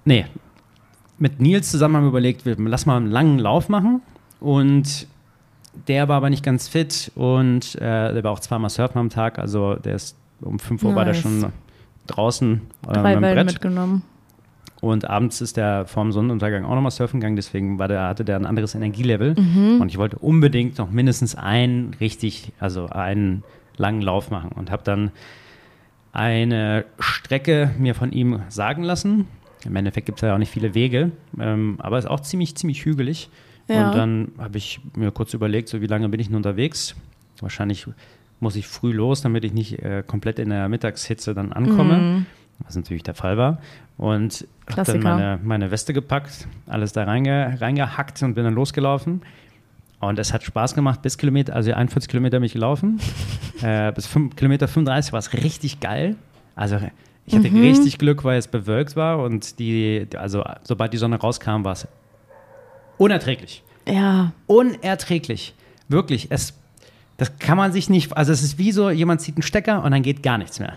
nee, 0.06 0.24
mit 1.18 1.40
Nils 1.40 1.70
zusammen 1.70 1.96
haben 1.96 2.04
wir 2.04 2.08
überlegt, 2.08 2.46
wir, 2.46 2.56
lass 2.58 2.86
mal 2.86 2.96
einen 2.96 3.10
langen 3.10 3.38
Lauf 3.38 3.68
machen. 3.68 4.00
Und 4.40 5.06
der 5.86 6.08
war 6.08 6.16
aber 6.16 6.30
nicht 6.30 6.42
ganz 6.42 6.68
fit 6.68 7.12
und 7.14 7.74
äh, 7.76 8.14
der 8.14 8.24
war 8.24 8.32
auch 8.32 8.40
zweimal 8.40 8.70
surfen 8.70 8.98
am 8.98 9.10
Tag. 9.10 9.38
Also 9.38 9.74
der 9.74 9.96
ist 9.96 10.16
um 10.40 10.58
5 10.58 10.82
Uhr 10.84 10.94
war 10.94 11.04
der 11.04 11.14
Nice. 11.14 11.22
schon 11.22 11.52
draußen 12.06 12.62
äh, 12.88 12.92
Drei 12.92 13.20
Wellen 13.20 13.34
Brett. 13.34 13.46
mitgenommen. 13.46 14.02
Und 14.80 15.10
abends 15.10 15.40
ist 15.40 15.56
der 15.56 15.86
vorm 15.86 16.12
Sonnenuntergang 16.12 16.64
auch 16.64 16.74
nochmal 16.74 16.92
surfen 16.92 17.20
gegangen, 17.20 17.36
deswegen 17.36 17.78
war 17.78 17.88
der, 17.88 18.02
hatte 18.02 18.24
der 18.24 18.36
ein 18.36 18.46
anderes 18.46 18.74
Energielevel. 18.74 19.34
Mhm. 19.34 19.80
Und 19.80 19.88
ich 19.88 19.98
wollte 19.98 20.18
unbedingt 20.18 20.78
noch 20.78 20.90
mindestens 20.90 21.34
einen 21.34 21.94
richtig, 22.00 22.52
also 22.60 22.86
einen 22.86 23.42
langen 23.76 24.02
Lauf 24.02 24.30
machen 24.30 24.50
und 24.52 24.70
habe 24.70 24.82
dann 24.84 25.10
eine 26.12 26.84
Strecke 26.98 27.70
mir 27.78 27.94
von 27.94 28.12
ihm 28.12 28.40
sagen 28.48 28.82
lassen. 28.82 29.26
Im 29.64 29.74
Endeffekt 29.74 30.06
gibt 30.06 30.18
es 30.18 30.22
ja 30.22 30.34
auch 30.34 30.38
nicht 30.38 30.52
viele 30.52 30.74
Wege, 30.74 31.10
ähm, 31.38 31.76
aber 31.78 31.98
ist 31.98 32.08
auch 32.08 32.20
ziemlich, 32.20 32.54
ziemlich 32.54 32.84
hügelig. 32.84 33.28
Ja. 33.68 33.88
Und 33.88 33.96
dann 33.96 34.28
habe 34.38 34.58
ich 34.58 34.80
mir 34.96 35.10
kurz 35.10 35.34
überlegt, 35.34 35.68
so 35.68 35.80
wie 35.80 35.86
lange 35.86 36.08
bin 36.08 36.20
ich 36.20 36.28
denn 36.28 36.36
unterwegs? 36.36 36.94
Wahrscheinlich 37.40 37.86
muss 38.40 38.56
ich 38.56 38.66
früh 38.66 38.92
los, 38.92 39.20
damit 39.20 39.44
ich 39.44 39.52
nicht 39.52 39.80
äh, 39.80 40.02
komplett 40.06 40.38
in 40.38 40.50
der 40.50 40.68
Mittagshitze 40.68 41.34
dann 41.34 41.52
ankomme, 41.52 42.24
was 42.60 42.76
natürlich 42.76 43.02
der 43.02 43.14
Fall 43.14 43.36
war. 43.36 43.58
Und 43.96 44.46
habe 44.70 44.92
dann 44.92 45.02
meine, 45.02 45.40
meine 45.42 45.70
Weste 45.70 45.92
gepackt, 45.92 46.46
alles 46.66 46.92
da 46.92 47.04
reinge, 47.04 47.60
reingehackt 47.60 48.22
und 48.22 48.34
bin 48.34 48.44
dann 48.44 48.54
losgelaufen. 48.54 49.22
Und 50.00 50.18
es 50.18 50.32
hat 50.32 50.44
Spaß 50.44 50.74
gemacht, 50.74 51.02
bis 51.02 51.18
Kilometer, 51.18 51.56
also 51.56 51.72
41 51.72 52.08
Kilometer 52.08 52.38
bin 52.38 52.44
ich 52.44 52.52
gelaufen. 52.52 53.00
äh, 53.62 53.92
bis 53.92 54.06
5, 54.06 54.36
Kilometer 54.36 54.68
35 54.68 55.12
war 55.12 55.18
es 55.18 55.32
richtig 55.32 55.80
geil. 55.80 56.16
Also 56.54 56.78
ich 57.26 57.34
hatte 57.34 57.52
richtig 57.52 57.98
Glück, 57.98 58.24
weil 58.24 58.38
es 58.38 58.48
bewölkt 58.48 58.96
war 58.96 59.18
und 59.18 59.58
die, 59.58 60.06
also 60.16 60.44
sobald 60.62 60.92
die 60.92 60.96
Sonne 60.96 61.16
rauskam, 61.16 61.64
war 61.64 61.72
es 61.72 61.86
unerträglich. 62.96 63.62
Ja. 63.86 64.32
Unerträglich. 64.46 65.54
Wirklich. 65.88 66.28
Es, 66.30 66.54
das 67.16 67.38
kann 67.38 67.58
man 67.58 67.72
sich 67.72 67.90
nicht, 67.90 68.16
also 68.16 68.32
es 68.32 68.42
ist 68.42 68.58
wie 68.58 68.72
so, 68.72 68.90
jemand 68.90 69.20
zieht 69.20 69.36
einen 69.36 69.42
Stecker 69.42 69.84
und 69.84 69.90
dann 69.90 70.02
geht 70.02 70.22
gar 70.22 70.38
nichts 70.38 70.58
mehr. 70.58 70.74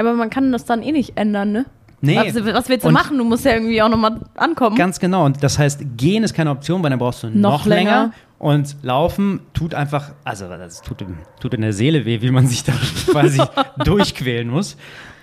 Aber 0.00 0.14
man 0.14 0.30
kann 0.30 0.50
das 0.52 0.64
dann 0.64 0.82
eh 0.82 0.92
nicht 0.92 1.16
ändern, 1.16 1.52
ne? 1.52 1.66
Nee. 2.00 2.16
Was, 2.16 2.34
was 2.34 2.68
willst 2.70 2.84
du 2.84 2.88
Und- 2.88 2.94
machen? 2.94 3.18
Du 3.18 3.24
musst 3.24 3.44
ja 3.44 3.52
irgendwie 3.52 3.80
auch 3.82 3.88
nochmal 3.90 4.20
ankommen. 4.34 4.74
Ganz 4.74 4.98
genau. 4.98 5.26
Und 5.26 5.42
das 5.44 5.58
heißt, 5.58 5.82
gehen 5.98 6.24
ist 6.24 6.32
keine 6.32 6.50
Option, 6.50 6.82
weil 6.82 6.88
dann 6.90 6.98
brauchst 6.98 7.22
du 7.22 7.28
noch, 7.28 7.34
Noch 7.60 7.66
länger. 7.66 7.90
länger. 7.90 8.12
Und 8.38 8.76
laufen 8.82 9.40
tut 9.52 9.74
einfach, 9.74 10.12
also 10.24 10.48
das 10.48 10.80
tut, 10.80 11.04
tut 11.40 11.52
in 11.52 11.60
der 11.60 11.74
Seele 11.74 12.06
weh, 12.06 12.22
wie 12.22 12.30
man 12.30 12.46
sich 12.46 12.64
da 12.64 12.72
quasi 13.10 13.42
durchquälen 13.84 14.48
muss. 14.48 14.78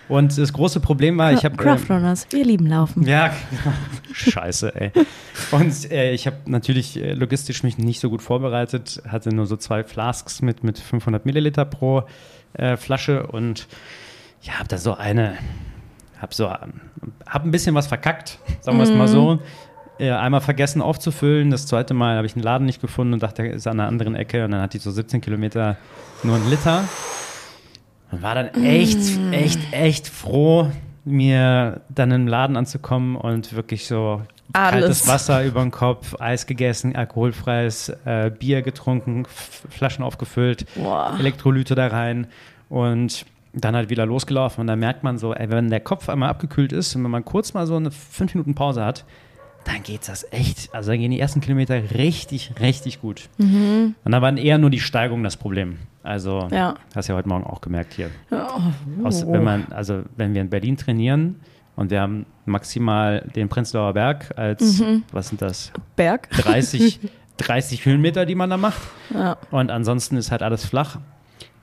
Und 0.07 0.37
das 0.37 0.53
große 0.53 0.79
Problem 0.79 1.17
war, 1.17 1.33
ich 1.33 1.43
habe. 1.43 1.57
Craft 1.57 1.89
Runners, 1.89 2.27
wir 2.29 2.45
lieben 2.45 2.67
Laufen. 2.67 3.03
Ja, 3.07 3.31
scheiße, 4.13 4.73
ey. 4.79 4.91
Und 5.51 5.91
äh, 5.91 6.13
ich 6.13 6.27
habe 6.27 6.37
natürlich 6.45 6.95
äh, 7.01 7.13
logistisch 7.13 7.63
mich 7.63 7.77
nicht 7.77 7.99
so 7.99 8.09
gut 8.09 8.21
vorbereitet, 8.21 9.01
hatte 9.07 9.33
nur 9.35 9.47
so 9.47 9.57
zwei 9.57 9.83
Flasks 9.83 10.41
mit, 10.41 10.63
mit 10.63 10.77
500 10.79 11.25
Milliliter 11.25 11.65
pro 11.65 12.03
äh, 12.53 12.77
Flasche 12.77 13.27
und 13.27 13.67
ja, 14.47 14.59
habe 14.59 14.67
da 14.67 14.77
so 14.77 14.95
eine, 14.95 15.37
habe 16.19 16.33
so, 16.33 16.49
hab 16.49 17.43
ein 17.43 17.51
bisschen 17.51 17.75
was 17.75 17.87
verkackt, 17.87 18.39
sagen 18.61 18.77
wir 18.77 18.83
es 18.83 18.91
mal 18.91 19.07
so. 19.07 19.39
Äh, 19.99 20.11
einmal 20.11 20.41
vergessen 20.41 20.81
aufzufüllen, 20.81 21.49
das 21.49 21.65
zweite 21.65 21.93
Mal 21.95 22.17
habe 22.17 22.27
ich 22.27 22.35
einen 22.35 22.43
Laden 22.43 22.65
nicht 22.65 22.81
gefunden 22.81 23.13
und 23.13 23.23
dachte, 23.23 23.41
er 23.43 23.53
ist 23.53 23.65
an 23.67 23.79
einer 23.79 23.87
anderen 23.87 24.15
Ecke 24.15 24.45
und 24.45 24.51
dann 24.51 24.61
hatte 24.61 24.77
ich 24.77 24.83
so 24.83 24.91
17 24.91 25.21
Kilometer 25.21 25.75
nur 26.23 26.35
einen 26.35 26.49
Liter. 26.49 26.83
Und 28.11 28.21
war 28.21 28.35
dann 28.35 28.63
echt, 28.63 28.99
echt, 29.31 29.59
echt 29.71 30.07
froh, 30.07 30.69
mir 31.03 31.81
dann 31.89 32.11
im 32.11 32.27
Laden 32.27 32.55
anzukommen 32.55 33.15
und 33.15 33.53
wirklich 33.53 33.87
so 33.87 34.21
kaltes 34.53 34.83
Alles. 34.83 35.07
Wasser 35.07 35.43
über 35.43 35.61
den 35.61 35.71
Kopf, 35.71 36.15
Eis 36.19 36.45
gegessen, 36.45 36.95
alkoholfreies 36.95 37.89
äh, 38.05 38.29
Bier 38.29 38.61
getrunken, 38.61 39.25
F 39.25 39.63
Flaschen 39.69 40.05
aufgefüllt, 40.05 40.67
Boah. 40.75 41.17
Elektrolyte 41.19 41.75
da 41.75 41.87
rein 41.87 42.27
und 42.69 43.25
dann 43.53 43.75
halt 43.75 43.89
wieder 43.89 44.05
losgelaufen. 44.05 44.61
Und 44.61 44.67
dann 44.67 44.79
merkt 44.79 45.03
man 45.03 45.17
so, 45.17 45.33
ey, 45.33 45.49
wenn 45.49 45.69
der 45.69 45.79
Kopf 45.79 46.09
einmal 46.09 46.29
abgekühlt 46.29 46.71
ist 46.71 46.95
und 46.95 47.03
wenn 47.03 47.11
man 47.11 47.25
kurz 47.25 47.53
mal 47.53 47.65
so 47.67 47.75
eine 47.75 47.91
5 47.91 48.33
Minuten 48.35 48.55
Pause 48.55 48.83
hat, 48.85 49.05
dann 49.65 49.83
geht 49.83 50.07
das 50.07 50.25
echt, 50.31 50.73
also 50.73 50.91
dann 50.91 50.99
gehen 50.99 51.11
die 51.11 51.19
ersten 51.19 51.41
Kilometer 51.41 51.91
richtig, 51.91 52.51
richtig 52.61 53.01
gut. 53.01 53.27
Und 53.37 53.95
dann 54.05 54.21
waren 54.21 54.37
eher 54.37 54.57
nur 54.57 54.69
die 54.69 54.79
Steigungen 54.79 55.25
das 55.25 55.35
Problem. 55.35 55.77
Also, 56.03 56.47
Ja. 56.51 56.75
hast 56.95 57.09
ja 57.09 57.15
heute 57.15 57.27
Morgen 57.27 57.43
auch 57.43 57.59
gemerkt 57.59 57.93
hier. 57.93 58.09
Oh. 58.31 59.05
Aus, 59.05 59.27
wenn 59.27 59.43
man, 59.43 59.67
also 59.71 60.03
wenn 60.15 60.33
wir 60.33 60.39
in 60.41 60.49
Berlin 60.49 60.77
trainieren 60.77 61.41
und 61.75 61.91
wir 61.91 61.99
haben 61.99 62.25
maximal 62.45 63.27
den 63.35 63.49
Prenzlauer 63.49 63.93
Berg 63.93 64.33
als, 64.37 64.81
was 65.11 65.27
sind 65.29 65.41
das, 65.41 65.73
Berg. 65.97 66.29
30, 66.29 67.01
30 67.35 67.83
Höhenmeter, 67.85 68.25
die 68.25 68.35
man 68.35 68.49
da 68.49 68.55
macht. 68.55 68.81
Ja. 69.13 69.35
Und 69.51 69.69
ansonsten 69.69 70.15
ist 70.15 70.31
halt 70.31 70.43
alles 70.43 70.65
flach. 70.65 70.99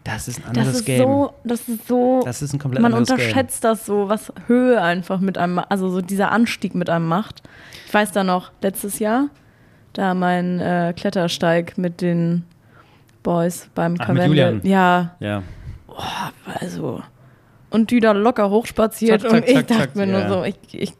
Das 0.04 0.28
ist 0.28 0.38
ein 0.38 0.42
Das 0.52 0.58
anderes 0.58 0.76
ist 0.80 0.84
Game. 0.84 0.98
so, 1.02 1.34
das 1.44 1.68
ist 1.68 1.88
so, 1.88 2.22
das 2.24 2.42
ist 2.42 2.52
ein 2.52 2.58
komplett 2.58 2.82
man 2.82 2.92
unterschätzt 2.92 3.64
das 3.64 3.86
so, 3.86 4.08
was 4.08 4.32
Höhe 4.46 4.80
einfach 4.82 5.18
mit 5.18 5.38
einem, 5.38 5.58
also 5.68 5.88
so 5.88 6.02
dieser 6.02 6.30
Anstieg 6.30 6.74
mit 6.74 6.90
einem 6.90 7.08
macht. 7.08 7.42
Ich 7.86 7.94
weiß 7.94 8.12
da 8.12 8.22
noch, 8.22 8.52
letztes 8.60 8.98
Jahr, 8.98 9.28
da 9.94 10.12
mein 10.14 10.60
äh, 10.60 10.92
Klettersteig 10.94 11.78
mit 11.78 12.02
den 12.02 12.44
Boys 13.22 13.70
beim 13.74 13.94
Ach, 13.98 14.08
mit 14.08 14.18
Karwendel. 14.18 14.28
Julian. 14.28 14.60
Ja, 14.62 15.16
Game. 15.20 15.28
Ja. 15.30 15.42
also. 16.60 17.02
Und 17.70 17.90
die 17.90 18.00
da 18.00 18.12
locker 18.12 18.50
hochspaziert 18.50 19.22
Zack, 19.22 19.30
und 19.32 19.38
zack, 19.38 19.48
ich 19.48 19.54
zack, 19.54 19.66
dachte 19.68 19.98
mir 19.98 20.06
ja. 20.06 20.20
nur 20.20 20.28
so, 20.28 20.44
ich, 20.44 20.56
ich, 20.72 20.92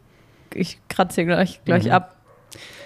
ich 0.53 0.79
kratze 0.89 1.21
hier 1.21 1.25
gleich, 1.25 1.61
gleich 1.63 1.85
Mhm. 1.85 1.91
ab. 1.91 2.15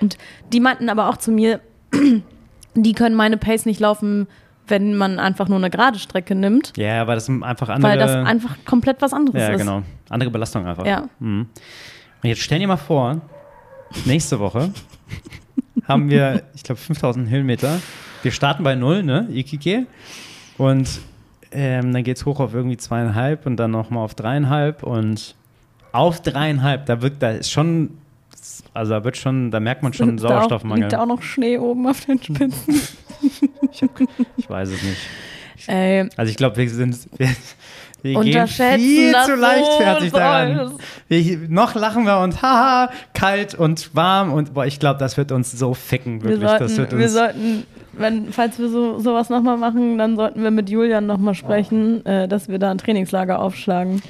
Und 0.02 0.18
die 0.52 0.60
meinten 0.60 0.90
aber 0.90 1.08
auch 1.10 1.18
zu 1.18 1.32
mir, 1.32 1.62
die 2.76 2.94
können 2.94 3.16
meine 3.16 3.38
Pace 3.38 3.66
nicht 3.66 3.80
laufen, 3.80 4.28
wenn 4.70 4.96
man 4.96 5.20
einfach 5.20 5.48
nur 5.48 5.58
eine 5.58 5.70
gerade 5.70 6.00
Strecke 6.00 6.36
nimmt, 6.36 6.74
Ja, 6.78 7.06
weil 7.08 7.16
das 7.16 7.30
einfach 7.30 7.70
andere. 7.70 7.92
weil 7.92 8.00
das 8.00 8.12
einfach 8.12 8.56
komplett 8.66 9.02
was 9.02 9.14
anderes 9.14 9.42
ja, 9.42 9.50
ist. 9.50 9.60
genau. 9.60 9.84
Andere 10.10 10.30
Belastung 10.32 10.66
einfach. 10.66 10.86
Ja. 10.86 11.08
Mhm. 11.20 11.48
Und 12.22 12.30
jetzt 12.30 12.42
stell 12.42 12.60
dir 12.60 12.68
mal 12.68 12.78
vor, 12.78 13.22
nächste 14.06 14.40
Woche 14.40 14.72
haben 15.88 16.10
wir, 16.10 16.44
ich 16.54 16.64
glaube, 16.64 16.80
5000 16.80 17.30
Höhenmeter. 17.30 17.80
Wir 18.22 18.32
starten 18.32 18.64
bei 18.64 18.76
null, 18.76 19.04
ne? 19.04 19.28
Ikike. 19.32 19.88
Und 20.58 21.00
ähm, 21.52 21.94
dann 21.94 22.04
geht 22.04 22.18
es 22.18 22.26
hoch 22.26 22.40
auf 22.40 22.54
irgendwie 22.54 22.78
zweieinhalb 22.78 23.46
und 23.46 23.56
dann 23.58 23.72
nochmal 23.72 24.04
auf 24.04 24.14
dreieinhalb 24.14 24.84
und 24.84 25.36
auf 25.92 26.22
dreieinhalb, 26.22 26.86
da 26.86 27.02
wird, 27.02 27.24
da 27.24 27.32
ist 27.32 27.50
schon, 27.52 27.98
also 28.74 28.92
da 28.94 29.04
wird 29.04 29.18
schon, 29.18 29.52
da 29.52 29.60
merkt 29.60 29.84
man 29.84 29.94
schon 29.94 30.10
Liegt 30.12 30.24
da 30.24 30.28
auch- 30.28 30.32
Sauerstoffmangel. 30.32 30.84
Liegt 30.84 30.94
da 30.94 31.02
auch 31.02 31.06
noch 31.08 31.22
Schnee 31.22 31.58
oben 31.58 31.88
auf 31.88 32.06
den 32.06 32.22
Spitzen? 32.22 32.82
Ich 34.38 34.50
weiß 34.50 34.70
es 34.70 34.82
nicht. 34.84 34.98
Ey, 35.68 36.08
Also 36.16 36.30
ich 36.32 36.38
glaube, 36.38 36.56
wir 36.58 36.70
sind, 36.70 36.98
wir, 37.18 37.28
wir 38.02 38.22
gehen 38.24 38.48
viel 38.48 39.14
zu 39.26 39.36
leichtfertig 39.36 40.12
so 40.12 40.18
daran. 40.18 40.74
Wir, 41.10 41.38
noch 41.50 41.76
lachen 41.76 42.06
wir 42.06 42.20
und 42.20 42.42
haha, 42.42 42.90
kalt 43.14 43.56
und 43.56 43.94
warm 43.94 44.32
und 44.32 44.54
boah, 44.54 44.66
ich 44.66 44.80
glaube, 44.80 45.00
das 45.00 45.18
wird 45.18 45.32
uns 45.34 45.52
so 45.52 45.74
ficken, 45.74 46.24
Wir 46.24 46.40
wirklich. 46.40 46.50
wird 46.50 46.70
sollten, 46.70 46.98
wir 46.98 47.04
uns, 47.06 47.14
sollten 47.14 47.64
wenn, 47.94 48.32
falls 48.32 48.58
wir 48.58 48.70
so, 48.70 49.00
sowas 49.00 49.30
nochmal 49.30 49.58
machen, 49.58 49.98
dann 49.98 50.16
sollten 50.16 50.42
wir 50.42 50.52
mit 50.52 50.70
Julian 50.70 51.06
nochmal 51.06 51.36
sprechen, 51.36 52.06
äh, 52.06 52.28
dass 52.30 52.48
wir 52.48 52.58
da 52.58 52.72
ein 52.72 52.78
Trainingslager 52.78 53.40
aufschlagen. 53.40 54.02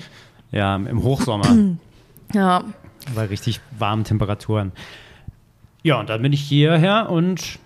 ja, 0.51 0.76
im 0.76 1.01
Hochsommer, 1.03 1.47
Ja, 2.34 2.64
bei 3.16 3.26
richtig 3.26 3.60
warmen 3.78 4.03
Temperaturen. 4.03 4.72
Ja, 5.84 5.99
und 5.99 6.10
dann 6.10 6.22
bin 6.22 6.34
ich 6.34 6.41
hierher 6.41 7.10
und 7.10 7.60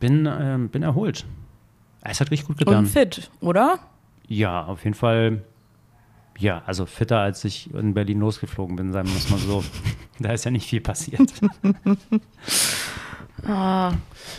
bin, 0.00 0.28
ähm, 0.30 0.68
bin 0.68 0.82
erholt. 0.82 1.24
Es 2.02 2.20
hat 2.20 2.30
richtig 2.30 2.46
gut 2.46 2.60
und 2.60 2.66
getan. 2.66 2.86
fit, 2.86 3.30
oder? 3.40 3.78
Ja, 4.28 4.64
auf 4.64 4.84
jeden 4.84 4.94
Fall. 4.94 5.42
Ja, 6.38 6.62
also 6.66 6.86
fitter, 6.86 7.18
als 7.18 7.44
ich 7.44 7.72
in 7.74 7.94
Berlin 7.94 8.20
losgeflogen 8.20 8.76
bin, 8.76 8.92
sagen 8.92 9.10
es 9.16 9.30
mal 9.30 9.38
so. 9.38 9.64
da 10.20 10.32
ist 10.32 10.44
ja 10.44 10.50
nicht 10.50 10.68
viel 10.68 10.80
passiert. 10.80 11.32
Ah, 13.46 13.92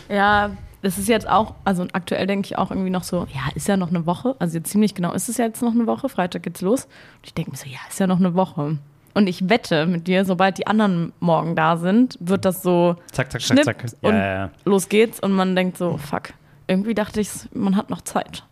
ja, 0.08 0.50
es 0.82 0.98
ist 0.98 1.08
jetzt 1.08 1.28
auch, 1.28 1.54
also 1.64 1.86
aktuell 1.92 2.26
denke 2.26 2.46
ich 2.46 2.58
auch 2.58 2.70
irgendwie 2.70 2.90
noch 2.90 3.04
so, 3.04 3.26
ja, 3.32 3.42
ist 3.54 3.68
ja 3.68 3.76
noch 3.76 3.88
eine 3.88 4.06
Woche. 4.06 4.36
Also 4.38 4.60
ziemlich 4.60 4.94
genau 4.94 5.12
ist 5.12 5.28
es 5.28 5.38
jetzt 5.38 5.62
noch 5.62 5.72
eine 5.72 5.86
Woche. 5.86 6.08
Freitag 6.08 6.42
geht's 6.42 6.60
los. 6.60 6.84
Und 6.84 7.26
ich 7.26 7.34
denke 7.34 7.50
mir 7.50 7.56
so, 7.56 7.68
ja, 7.68 7.78
ist 7.88 8.00
ja 8.00 8.06
noch 8.06 8.18
eine 8.18 8.34
Woche. 8.34 8.78
Und 9.18 9.26
ich 9.28 9.48
wette 9.48 9.84
mit 9.86 10.06
dir, 10.06 10.24
sobald 10.24 10.58
die 10.58 10.68
anderen 10.68 11.12
morgen 11.18 11.56
da 11.56 11.76
sind, 11.76 12.16
wird 12.20 12.44
das 12.44 12.62
so 12.62 12.94
Zack, 13.10 13.32
zack, 13.32 13.40
zack, 13.42 13.64
zack. 13.64 13.84
und- 14.00 14.12
Ja, 14.14 14.34
ja, 14.34 14.50
los 14.64 14.88
geht's 14.88 15.18
und 15.18 15.32
man 15.32 15.56
denkt 15.56 15.76
so, 15.76 15.96
fuck. 15.98 16.28
Irgendwie 16.68 16.94
dachte 16.94 17.20
ich, 17.20 17.28
man 17.52 17.74
hat 17.74 17.90
noch 17.90 18.02
Zeit. 18.02 18.44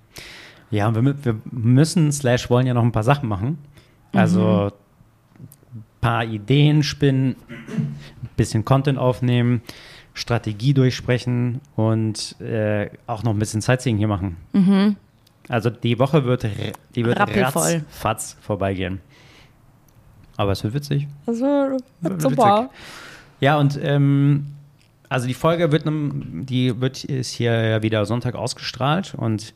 Ja, 0.72 0.88
und 0.88 0.96
wir, 1.04 1.24
wir 1.24 1.36
müssen, 1.52 2.10
slash 2.10 2.50
wollen 2.50 2.66
ja 2.66 2.74
noch 2.74 2.82
ein 2.82 2.90
paar 2.90 3.04
Sachen 3.04 3.28
machen. 3.28 3.58
Also 4.12 4.72
ein 4.72 5.84
paar 6.00 6.24
Ideen 6.24 6.82
spinnen, 6.82 7.36
ein 7.48 7.96
bisschen 8.36 8.64
Content 8.64 8.98
aufnehmen, 8.98 9.62
Strategie 10.14 10.74
durchsprechen 10.74 11.60
und 11.76 12.40
äh, 12.40 12.90
auch 13.06 13.22
noch 13.22 13.34
ein 13.34 13.38
bisschen 13.38 13.60
Sightseeing 13.60 13.98
hier 13.98 14.08
machen. 14.08 14.36
Also 15.48 15.70
die 15.70 16.00
Woche 16.00 16.24
wird, 16.24 16.44
die 16.96 17.04
wird 17.04 17.20
ratzfatz 17.20 18.36
vorbeigehen. 18.40 19.00
Aber 20.36 20.52
es 20.52 20.62
wird 20.64 20.74
witzig. 20.74 21.06
Also, 21.26 21.78
Wird 22.00 22.22
super. 22.22 22.70
Ja, 23.40 23.58
und 23.58 23.78
ähm, 23.82 24.46
also 25.08 25.26
die 25.26 25.34
Folge 25.34 25.70
wird, 25.72 25.84
die 25.86 26.80
wird 26.80 27.04
ist 27.04 27.30
hier 27.32 27.52
ja 27.52 27.82
wieder 27.82 28.04
Sonntag 28.06 28.34
ausgestrahlt 28.34 29.14
und 29.16 29.54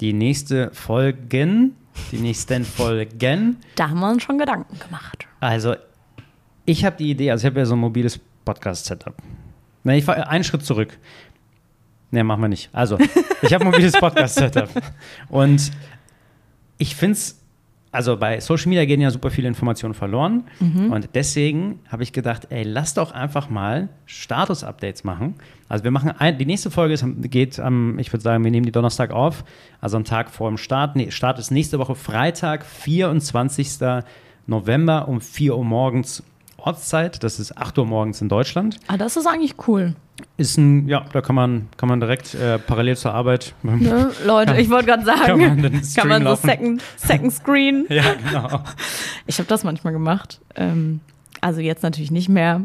die 0.00 0.12
nächste 0.12 0.70
Folgen, 0.72 1.74
die 2.12 2.18
nächsten 2.18 2.64
Folgen, 2.76 3.56
Da 3.74 3.90
haben 3.90 4.00
wir 4.00 4.10
uns 4.10 4.22
schon 4.22 4.38
Gedanken 4.38 4.78
gemacht. 4.78 5.26
also 5.40 5.74
ich 6.66 6.84
habe 6.84 6.96
die 6.96 7.10
Idee, 7.10 7.30
also 7.30 7.46
ich 7.46 7.50
habe 7.50 7.60
ja 7.60 7.66
so 7.66 7.74
ein 7.74 7.78
mobiles 7.78 8.18
Podcast-Setup. 8.44 9.14
Ne, 9.84 9.98
ich 9.98 10.04
fahre 10.04 10.28
einen 10.28 10.42
Schritt 10.44 10.64
zurück. 10.64 10.98
Ne, 12.10 12.24
machen 12.24 12.40
wir 12.42 12.48
nicht. 12.48 12.70
Also, 12.72 12.98
ich 13.42 13.52
habe 13.54 13.64
ein 13.64 13.70
mobiles 13.70 13.92
Podcast-Setup. 14.00 14.68
Und 15.28 15.70
ich 16.78 16.96
finde 16.96 17.12
es, 17.12 17.40
also 17.96 18.18
bei 18.18 18.40
Social 18.40 18.68
Media 18.68 18.84
gehen 18.84 19.00
ja 19.00 19.10
super 19.10 19.30
viele 19.30 19.48
Informationen 19.48 19.94
verloren. 19.94 20.44
Und 20.90 21.08
deswegen 21.14 21.80
habe 21.88 22.02
ich 22.02 22.12
gedacht, 22.12 22.48
ey, 22.50 22.62
lass 22.62 22.92
doch 22.92 23.10
einfach 23.12 23.48
mal 23.48 23.88
Status-Updates 24.04 25.02
machen. 25.02 25.34
Also 25.68 25.82
wir 25.82 25.90
machen 25.90 26.10
ein, 26.10 26.36
die 26.36 26.44
nächste 26.44 26.70
Folge 26.70 26.92
ist, 26.92 27.04
geht 27.22 27.58
am, 27.58 27.98
ich 27.98 28.12
würde 28.12 28.22
sagen, 28.22 28.44
wir 28.44 28.50
nehmen 28.50 28.66
die 28.66 28.72
Donnerstag 28.72 29.12
auf, 29.12 29.44
also 29.80 29.96
am 29.96 30.04
Tag 30.04 30.30
vor 30.30 30.50
dem 30.50 30.58
Start. 30.58 30.94
Nee, 30.94 31.10
Start 31.10 31.38
ist 31.38 31.50
nächste 31.50 31.78
Woche 31.78 31.94
Freitag, 31.94 32.66
24. 32.66 33.78
November 34.46 35.08
um 35.08 35.22
4 35.22 35.56
Uhr 35.56 35.64
morgens 35.64 36.22
Ortszeit. 36.56 37.22
Das 37.22 37.38
ist 37.38 37.56
8 37.56 37.78
Uhr 37.78 37.86
morgens 37.86 38.20
in 38.20 38.28
Deutschland. 38.28 38.78
Ah, 38.88 38.96
das 38.96 39.16
ist 39.16 39.26
eigentlich 39.26 39.54
cool. 39.68 39.94
Ist 40.38 40.56
ein, 40.56 40.88
ja, 40.88 41.04
da 41.12 41.20
kann 41.20 41.34
man, 41.34 41.68
kann 41.76 41.88
man 41.88 42.00
direkt 42.00 42.34
äh, 42.34 42.58
parallel 42.58 42.96
zur 42.96 43.12
Arbeit. 43.12 43.54
Ne? 43.62 44.10
Leute, 44.24 44.56
ich 44.56 44.70
wollte 44.70 44.86
gerade 44.86 45.04
sagen, 45.04 45.26
Kann 45.26 45.38
man 45.38 45.82
kann 45.94 46.08
man, 46.08 46.22
so 46.22 46.28
laufen? 46.30 46.46
Second, 46.46 46.82
Second 46.96 47.32
Screen. 47.32 47.86
ja, 47.90 48.04
genau. 48.14 48.62
Ich 49.26 49.38
habe 49.38 49.48
das 49.48 49.64
manchmal 49.64 49.92
gemacht. 49.92 50.40
Ähm, 50.54 51.00
also 51.40 51.60
jetzt 51.60 51.82
natürlich 51.82 52.10
nicht 52.10 52.28
mehr 52.28 52.62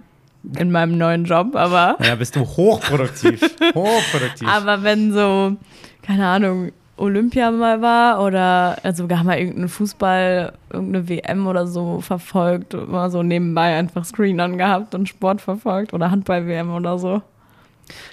in 0.57 0.71
meinem 0.71 0.97
neuen 0.97 1.25
Job, 1.25 1.55
aber, 1.55 1.97
Ja, 2.03 2.15
bist 2.15 2.35
du 2.35 2.41
hochproduktiv. 2.41 3.41
hochproduktiv. 3.75 4.47
aber 4.47 4.83
wenn 4.83 5.11
so, 5.13 5.55
keine 6.01 6.27
Ahnung, 6.27 6.71
Olympia 7.01 7.51
mal 7.51 7.81
war 7.81 8.23
oder 8.23 8.77
also 8.83 9.09
wir 9.09 9.19
haben 9.19 9.25
mal 9.27 9.37
irgendeinen 9.37 9.69
Fußball, 9.69 10.53
irgendeine 10.71 11.09
WM 11.09 11.47
oder 11.47 11.67
so 11.67 11.99
verfolgt, 12.01 12.73
immer 12.73 13.09
so 13.09 13.23
nebenbei 13.23 13.75
einfach 13.77 14.05
Screen 14.05 14.39
angehabt 14.39 14.95
und 14.95 15.09
Sport 15.09 15.41
verfolgt 15.41 15.93
oder 15.93 16.11
Handball-WM 16.11 16.73
oder 16.73 16.97
so. 16.99 17.21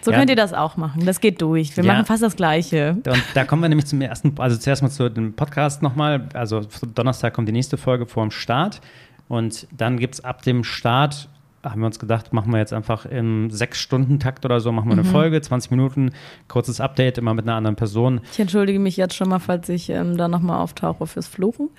So 0.03 0.11
Ja. 0.11 0.19
könnt 0.19 0.31
ihr 0.31 0.37
das 0.37 0.55
auch 0.55 0.77
machen. 0.77 1.05
Das 1.07 1.21
geht 1.21 1.41
durch. 1.41 1.77
Wir 1.77 1.85
Ja. 1.85 1.93
machen 1.93 2.07
fast 2.07 2.23
das 2.23 2.35
Gleiche. 2.35 2.97
Und 3.07 3.23
da 3.35 3.45
kommen 3.45 3.63
wir 3.63 3.69
nämlich 3.69 3.87
zum 3.87 4.01
ersten, 4.01 4.35
also 4.39 4.57
zuerst 4.57 4.83
mal 4.83 4.89
zu 4.91 5.09
dem 5.09 5.35
Podcast 5.35 5.83
nochmal. 5.83 6.27
Also 6.35 6.63
Donnerstag 6.95 7.35
kommt 7.35 7.47
die 7.49 7.53
nächste 7.53 7.77
Folge 7.77 8.07
vor 8.07 8.25
dem 8.25 8.31
Start. 8.33 8.81
Und 9.29 9.69
dann 9.77 9.99
gibt 9.99 10.15
es 10.15 10.25
ab 10.25 10.43
dem 10.43 10.65
Start, 10.65 11.29
haben 11.65 11.81
wir 11.81 11.87
uns 11.87 11.99
gedacht, 11.99 12.33
machen 12.33 12.53
wir 12.53 12.59
jetzt 12.59 12.73
einfach 12.73 13.05
im 13.05 13.51
Sechs-Stunden-Takt 13.51 14.45
oder 14.45 14.61
so, 14.61 14.71
machen 14.73 14.89
wir 14.89 14.93
eine 14.93 15.05
Folge, 15.05 15.41
20 15.41 15.71
Minuten, 15.71 16.13
kurzes 16.47 16.81
Update, 16.81 17.19
immer 17.19 17.35
mit 17.35 17.47
einer 17.47 17.57
anderen 17.57 17.77
Person. 17.77 18.21
Ich 18.33 18.39
entschuldige 18.39 18.79
mich 18.79 18.97
jetzt 18.97 19.15
schon 19.15 19.29
mal, 19.29 19.39
falls 19.41 19.69
ich 19.69 19.91
ähm, 19.91 20.17
da 20.17 20.29
nochmal 20.29 20.59
auftauche 20.61 21.07
fürs 21.07 21.27
Fluchen. 21.29 21.69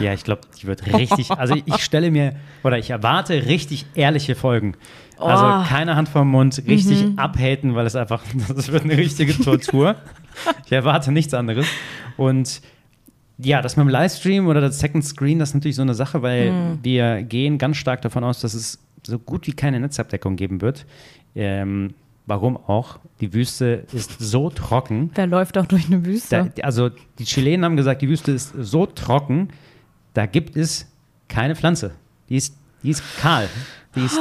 Ja, 0.00 0.14
ich 0.14 0.24
glaube, 0.24 0.40
die 0.58 0.66
wird 0.66 0.86
richtig, 0.94 1.30
also 1.30 1.54
ich 1.66 1.76
stelle 1.84 2.10
mir, 2.10 2.34
oder 2.64 2.78
ich 2.78 2.88
erwarte 2.88 3.46
richtig 3.46 3.84
ehrliche 3.94 4.34
Folgen. 4.34 4.74
Also 5.18 5.44
Oh. 5.44 5.62
keine 5.68 5.94
Hand 5.94 6.08
vom 6.08 6.28
Mund, 6.30 6.62
richtig 6.66 7.06
abhaten, 7.18 7.74
weil 7.74 7.84
es 7.84 7.94
einfach, 7.96 8.22
das 8.48 8.72
wird 8.72 8.84
eine 8.84 8.96
richtige 8.96 9.34
Tortur. 9.36 9.96
ich 10.64 10.72
erwarte 10.72 11.12
nichts 11.12 11.34
anderes. 11.34 11.66
Und 12.16 12.62
ja, 13.36 13.60
das 13.62 13.76
mit 13.76 13.84
dem 13.86 13.90
Livestream 13.90 14.46
oder 14.48 14.62
das 14.62 14.78
Second 14.80 15.04
Screen, 15.04 15.38
das 15.38 15.50
ist 15.50 15.54
natürlich 15.54 15.76
so 15.76 15.82
eine 15.82 15.94
Sache, 15.94 16.22
weil 16.22 16.78
wir 16.82 17.22
gehen 17.22 17.58
ganz 17.58 17.76
stark 17.76 18.00
davon 18.02 18.24
aus, 18.24 18.40
dass 18.40 18.54
es 18.54 18.78
so 19.06 19.18
gut 19.18 19.46
wie 19.46 19.52
keine 19.52 19.80
Netzabdeckung 19.80 20.36
geben 20.36 20.60
wird. 20.60 20.86
Ähm, 21.34 21.94
warum 22.26 22.56
auch? 22.56 22.98
Die 23.20 23.32
Wüste 23.32 23.84
ist 23.92 24.18
so 24.18 24.50
trocken. 24.50 25.10
Wer 25.14 25.26
läuft 25.26 25.58
auch 25.58 25.66
durch 25.66 25.86
eine 25.86 26.04
Wüste? 26.04 26.52
Da, 26.54 26.62
also 26.62 26.90
die 27.18 27.24
Chilenen 27.24 27.64
haben 27.64 27.76
gesagt, 27.76 28.02
die 28.02 28.08
Wüste 28.08 28.32
ist 28.32 28.52
so 28.58 28.86
trocken, 28.86 29.48
da 30.14 30.26
gibt 30.26 30.56
es 30.56 30.86
keine 31.28 31.56
Pflanze. 31.56 31.92
Die 32.28 32.36
ist, 32.36 32.56
die 32.82 32.90
ist 32.90 33.02
kahl. 33.18 33.48
Die 33.94 34.04
ist, 34.04 34.18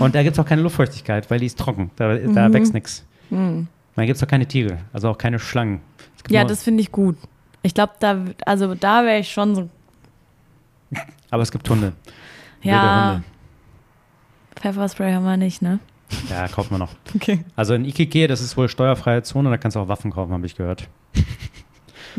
und 0.00 0.14
da 0.14 0.22
gibt 0.22 0.36
es 0.36 0.40
auch 0.40 0.48
keine 0.48 0.62
Luftfeuchtigkeit, 0.62 1.30
weil 1.30 1.38
die 1.38 1.46
ist 1.46 1.58
trocken. 1.58 1.90
Da, 1.96 2.16
da 2.16 2.52
wächst 2.52 2.74
nichts. 2.74 3.04
Da 3.30 4.04
gibt 4.04 4.16
es 4.16 4.22
auch 4.22 4.28
keine 4.28 4.46
Tiere, 4.46 4.78
also 4.92 5.08
auch 5.10 5.18
keine 5.18 5.38
Schlangen. 5.38 5.80
Ja, 6.28 6.44
das 6.44 6.62
finde 6.62 6.80
ich 6.82 6.90
gut. 6.90 7.16
Ich 7.62 7.74
glaube, 7.74 7.92
da, 8.00 8.24
also 8.44 8.74
da 8.74 9.04
wäre 9.04 9.20
ich 9.20 9.30
schon 9.30 9.54
so, 9.54 9.68
aber 11.30 11.42
es 11.42 11.50
gibt 11.50 11.68
Hunde. 11.68 11.92
Wilde 12.62 12.76
ja, 12.76 13.12
Hunde. 13.14 13.24
Pfefferspray 14.56 15.12
haben 15.12 15.24
wir 15.24 15.36
nicht, 15.36 15.62
ne? 15.62 15.78
Ja, 16.30 16.48
kauft 16.48 16.70
man 16.70 16.80
noch. 16.80 16.90
Okay. 17.14 17.44
Also 17.56 17.74
in 17.74 17.84
Ikike, 17.84 18.26
das 18.28 18.40
ist 18.40 18.56
wohl 18.56 18.68
steuerfreie 18.68 19.22
Zone, 19.22 19.50
da 19.50 19.56
kannst 19.56 19.76
du 19.76 19.80
auch 19.80 19.88
Waffen 19.88 20.10
kaufen, 20.10 20.32
habe 20.32 20.46
ich 20.46 20.56
gehört. 20.56 20.88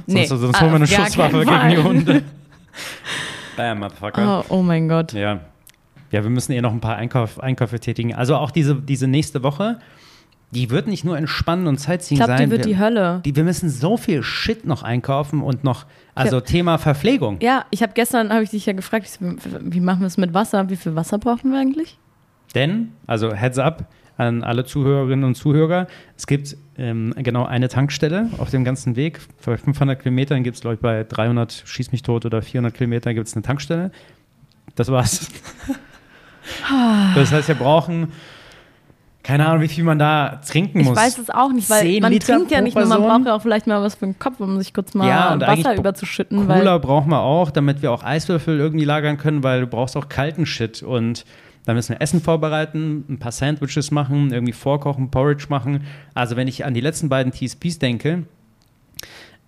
Nee, 0.05 0.25
sonst 0.25 0.41
sonst 0.41 0.61
holen 0.61 0.71
wir 0.71 0.75
eine 0.75 0.85
auf 0.85 0.91
gar 0.91 1.05
Schusswaffe 1.05 1.45
gegen 1.45 1.69
die. 1.69 1.77
Hunde. 1.77 2.23
Bam, 3.57 3.79
Motherfucker. 3.79 4.45
Oh, 4.49 4.55
oh 4.57 4.61
mein 4.61 4.87
Gott. 4.87 5.13
Ja. 5.13 5.39
Ja, 6.11 6.23
wir 6.23 6.29
müssen 6.29 6.51
eh 6.51 6.61
noch 6.61 6.71
ein 6.71 6.79
paar 6.79 6.95
Einkauf, 6.95 7.39
Einkäufe 7.39 7.79
tätigen. 7.79 8.13
Also 8.13 8.35
auch 8.35 8.51
diese, 8.51 8.75
diese 8.75 9.07
nächste 9.07 9.43
Woche, 9.43 9.79
die 10.51 10.69
wird 10.69 10.87
nicht 10.87 11.03
nur 11.03 11.17
entspannen 11.17 11.67
und 11.67 11.75
Ich 11.75 11.81
Sightseeing 11.81 12.19
glaube, 12.19 12.37
sein. 12.37 12.45
die 12.45 12.51
wird 12.51 12.65
wir, 12.65 12.73
die 12.73 12.79
Hölle. 12.79 13.21
die, 13.25 13.35
wir 13.35 13.43
müssen 13.43 13.69
so 13.69 13.97
viel 13.97 14.23
Shit 14.23 14.65
noch 14.65 14.83
einkaufen 14.83 15.41
und 15.41 15.63
noch, 15.63 15.85
also 16.15 16.39
Thema 16.39 16.77
Verpflegung. 16.77 17.39
Ja, 17.41 17.65
ich 17.71 17.81
habe 17.81 17.93
gestern, 17.93 18.31
habe 18.31 18.43
ich 18.43 18.51
dich 18.51 18.65
ja 18.65 18.73
gefragt, 18.73 19.05
ich 19.07 19.17
wie 19.19 19.79
machen 19.81 19.99
wir 20.01 20.07
es 20.07 20.17
mit 20.17 20.33
Wasser? 20.33 20.69
Wie 20.69 20.77
viel 20.77 20.95
Wasser 20.95 21.17
brauchen 21.17 21.51
wir 21.51 21.59
eigentlich? 21.59 21.97
Denn, 22.55 22.93
also 23.05 23.33
Heads 23.33 23.59
up 23.59 23.85
an 24.17 24.43
alle 24.43 24.65
Zuhörerinnen 24.65 25.25
und 25.25 25.35
Zuhörer, 25.35 25.87
es 26.15 26.25
gibt 26.25 26.57
ähm, 26.77 27.13
genau 27.17 27.45
eine 27.45 27.67
Tankstelle 27.69 28.29
auf 28.39 28.49
dem 28.49 28.63
ganzen 28.63 28.95
Weg. 28.95 29.19
Bei 29.45 29.57
500 29.57 30.01
Kilometern 30.01 30.43
gibt 30.43 30.55
es, 30.55 30.61
glaube 30.61 30.75
ich, 30.75 30.81
bei 30.81 31.03
300, 31.03 31.63
schieß 31.65 31.91
mich 31.91 32.01
tot, 32.01 32.25
oder 32.25 32.41
400 32.41 32.73
Kilometern 32.73 33.13
gibt 33.13 33.27
es 33.27 33.35
eine 33.35 33.43
Tankstelle. 33.43 33.91
Das 34.75 34.91
war's. 34.91 35.29
das 37.15 37.31
heißt, 37.31 37.47
wir 37.47 37.55
brauchen 37.55 38.11
keine 39.27 39.45
Ahnung, 39.45 39.61
wie 39.61 39.67
viel 39.67 39.83
man 39.83 39.99
da 39.99 40.39
trinken 40.47 40.79
Ich 40.79 40.87
muss. 40.87 40.95
weiß 40.95 41.17
es 41.17 41.29
auch 41.29 41.51
nicht, 41.51 41.69
weil 41.69 41.81
10 41.81 42.01
man 42.01 42.13
Liter 42.13 42.35
trinkt 42.37 42.49
ja 42.49 42.61
nicht 42.61 42.77
nur, 42.77 42.85
man 42.85 43.01
braucht 43.01 43.25
ja 43.25 43.35
auch 43.35 43.41
vielleicht 43.41 43.67
mal 43.67 43.81
was 43.81 43.95
für 43.95 44.05
den 44.05 44.17
Kopf, 44.17 44.39
um 44.39 44.57
sich 44.57 44.73
kurz 44.73 44.93
mal 44.93 45.05
Ja, 45.05 45.37
Wasser 45.41 45.75
überzuschütten. 45.75 46.47
Cooler 46.47 46.71
Weil, 46.75 46.79
brauchen 46.79 47.09
wir 47.11 47.19
auch, 47.19 47.51
damit 47.51 47.81
wir 47.81 47.91
auch 47.91 48.03
Eiswürfel 48.05 48.57
irgendwie 48.57 48.85
lagern 48.85 49.17
können, 49.17 49.43
weil 49.43 49.59
du 49.59 49.67
brauchst 49.67 49.97
auch 49.97 50.07
kalten 50.07 50.45
Shit. 50.45 50.81
Und 50.81 51.25
dann 51.67 51.75
müssen 51.75 51.89
wir 51.89 52.01
Essen 52.01 52.21
vorbereiten, 52.21 53.03
ein 53.09 53.19
paar 53.19 53.33
Sandwiches 53.33 53.91
machen, 53.91 54.31
irgendwie 54.31 54.53
vorkochen, 54.53 55.11
Porridge 55.11 55.47
machen. 55.49 55.83
Also 56.13 56.37
wenn 56.37 56.47
ich 56.47 56.63
an 56.63 56.73
die 56.73 56.79
letzten 56.79 57.09
beiden 57.09 57.33
TSPs 57.33 57.77
denke, 57.77 58.23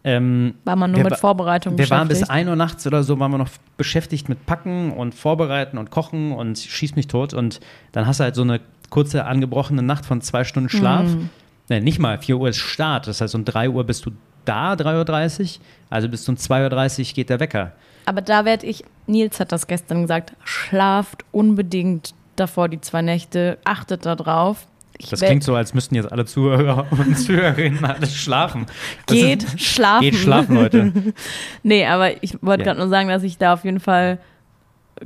ähm, 0.03 0.55
war 0.65 0.75
man 0.75 0.91
nur 0.91 0.99
wir 0.99 1.11
mit 1.11 1.17
Vorbereitung 1.17 1.77
wir 1.77 1.89
waren 1.89 2.09
bis 2.09 2.19
beschäftigt. 2.19 2.37
1 2.37 2.49
Uhr 2.49 2.57
nachts 2.57 2.85
oder 2.85 3.03
so, 3.03 3.17
waren 3.21 3.31
wir 3.31 3.37
noch 3.37 3.47
beschäftigt 3.77 4.27
mit 4.27 4.45
Packen 4.45 4.91
und 4.91 5.15
Vorbereiten 5.15 5.77
und 5.77 5.91
Kochen 5.91 6.33
und 6.33 6.59
schieß 6.59 6.97
mich 6.97 7.07
tot. 7.07 7.33
Und 7.33 7.61
dann 7.93 8.05
hast 8.05 8.19
du 8.19 8.25
halt 8.25 8.35
so 8.35 8.41
eine 8.41 8.59
kurze 8.89 9.23
angebrochene 9.23 9.81
Nacht 9.81 10.05
von 10.05 10.19
zwei 10.19 10.43
Stunden 10.43 10.67
Schlaf. 10.67 11.05
Mhm. 11.05 11.29
Nee, 11.69 11.79
nicht 11.79 11.99
mal, 11.99 12.17
4 12.17 12.35
Uhr 12.35 12.49
ist 12.49 12.57
Start. 12.57 13.07
Das 13.07 13.21
heißt, 13.21 13.33
um 13.33 13.45
3 13.45 13.69
Uhr 13.69 13.85
bist 13.85 14.05
du 14.05 14.11
da, 14.43 14.73
3.30 14.73 15.39
Uhr. 15.39 15.61
Also 15.89 16.09
bis 16.09 16.27
um 16.27 16.35
2.30 16.35 16.99
Uhr 16.99 17.13
geht 17.13 17.29
der 17.29 17.39
Wecker. 17.39 17.71
Aber 18.09 18.21
da 18.21 18.43
werde 18.43 18.65
ich, 18.65 18.83
Nils 19.05 19.39
hat 19.39 19.51
das 19.51 19.67
gestern 19.67 20.01
gesagt, 20.01 20.33
schlaft 20.43 21.23
unbedingt 21.31 22.15
davor 22.35 22.67
die 22.67 22.81
zwei 22.81 23.03
Nächte, 23.03 23.59
achtet 23.65 24.03
da 24.07 24.15
drauf. 24.15 24.65
Ich 24.97 25.09
Das 25.11 25.19
klingt 25.19 25.43
so, 25.43 25.53
als 25.53 25.75
müssten 25.75 25.93
jetzt 25.93 26.11
alle 26.11 26.25
Zuhörer 26.25 26.87
und 26.91 27.15
Zuhörerinnen 27.19 27.85
alles 27.85 28.15
schlafen. 28.15 28.65
Das 29.05 29.15
Geht 29.15 29.43
ist, 29.43 29.61
schlafen. 29.61 30.01
geht 30.01 30.15
schlafen, 30.15 30.55
Leute. 30.55 30.91
Nee, 31.61 31.85
aber 31.85 32.23
ich 32.23 32.41
wollte 32.41 32.63
Ja. 32.63 32.69
gerade 32.69 32.79
nur 32.79 32.89
sagen, 32.89 33.09
dass 33.09 33.21
ich 33.21 33.37
da 33.37 33.53
auf 33.53 33.63
jeden 33.63 33.79
Fall 33.79 34.17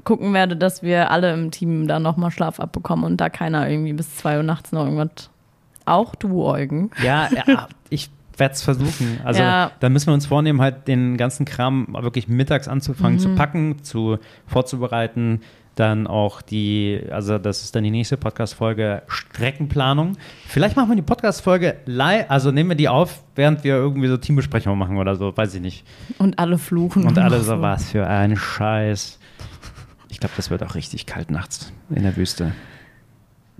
gucken 0.06 0.34
werde, 0.34 0.56
dass 0.56 0.82
wir 0.82 1.12
alle 1.12 1.34
im 1.34 1.52
Team 1.52 1.90
da 1.90 2.00
nochmal 2.00 2.32
Schlaf 2.32 2.62
abbekommen 2.62 3.04
und 3.04 3.18
da 3.18 3.30
keiner 3.30 3.70
irgendwie 3.70 3.92
bis 3.92 4.16
zwei 4.16 4.38
Uhr 4.38 4.44
nachts 4.44 4.72
noch 4.72 4.86
irgendwas. 4.86 5.30
Auch 5.84 6.16
du, 6.16 6.46
Eugen. 6.46 6.90
Ja, 7.04 7.28
ja 7.46 7.68
ich 7.90 8.10
werde 8.38 8.54
es 8.56 8.62
versuchen. 8.62 9.20
Also 9.24 9.42
Ja. 9.42 9.72
da 9.80 9.90
müssen 9.90 10.08
wir 10.08 10.14
uns 10.14 10.26
vornehmen, 10.26 10.62
halt 10.62 10.88
den 10.88 11.18
ganzen 11.18 11.46
Kram 11.46 11.88
wirklich 12.00 12.28
mittags 12.28 12.68
anzufangen 12.68 13.16
Mhm. 13.16 13.20
zu 13.20 13.36
packen, 13.36 13.84
zu 13.84 14.18
vorzubereiten. 14.48 15.42
Dann 15.76 16.06
auch 16.06 16.44
die, 16.44 17.02
also 17.10 17.40
das 17.40 17.64
ist 17.64 17.76
dann 17.76 17.84
die 17.84 17.90
nächste 17.90 18.16
Podcast-Folge, 18.16 19.02
Streckenplanung. 19.08 20.18
Vielleicht 20.48 20.76
machen 20.76 20.90
wir 20.90 20.96
die 20.96 21.02
Podcast-Folge 21.02 21.78
live, 21.88 22.30
also 22.30 22.52
nehmen 22.52 22.70
wir 22.70 22.76
die 22.76 22.90
auf, 22.90 23.24
während 23.36 23.64
wir 23.64 23.74
irgendwie 23.76 24.08
so 24.08 24.18
Teambesprechungen 24.18 24.78
machen 24.78 24.98
oder 24.98 25.16
so, 25.16 25.36
weiß 25.36 25.56
ich 25.56 25.62
nicht. 25.62 25.84
Und 26.20 26.38
alle 26.38 26.60
fluchen. 26.60 27.06
Und 27.06 27.18
alle 27.18 27.40
so, 27.42 27.60
was 27.60 27.90
für 27.90 28.06
ein 28.06 28.36
Scheiß. 28.38 29.18
Ich 30.10 30.20
glaube, 30.20 30.34
das 30.38 30.52
wird 30.52 30.62
auch 30.62 30.76
richtig 30.76 31.08
kalt 31.08 31.32
nachts 31.32 31.74
in 31.90 32.04
der 32.04 32.16
Wüste. 32.18 32.52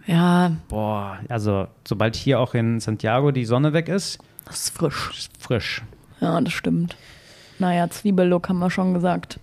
Ja, 0.06 0.52
Boah, 0.68 1.18
also 1.30 1.68
sobald 1.88 2.16
hier 2.16 2.40
auch 2.40 2.54
in 2.54 2.80
Santiago 2.80 3.32
die 3.32 3.46
Sonne 3.46 3.74
weg 3.74 3.88
ist, 3.88 4.20
das 4.46 4.66
ist 4.66 4.78
frisch. 4.78 5.10
ist 5.18 5.32
frisch. 5.40 5.84
Ja, 6.20 6.40
das 6.40 6.54
stimmt. 6.54 6.96
Naja, 7.60 7.90
Zwiebellook 7.90 8.50
haben 8.50 8.60
wir 8.60 8.70
schon 8.70 8.94
gesagt. 8.94 9.40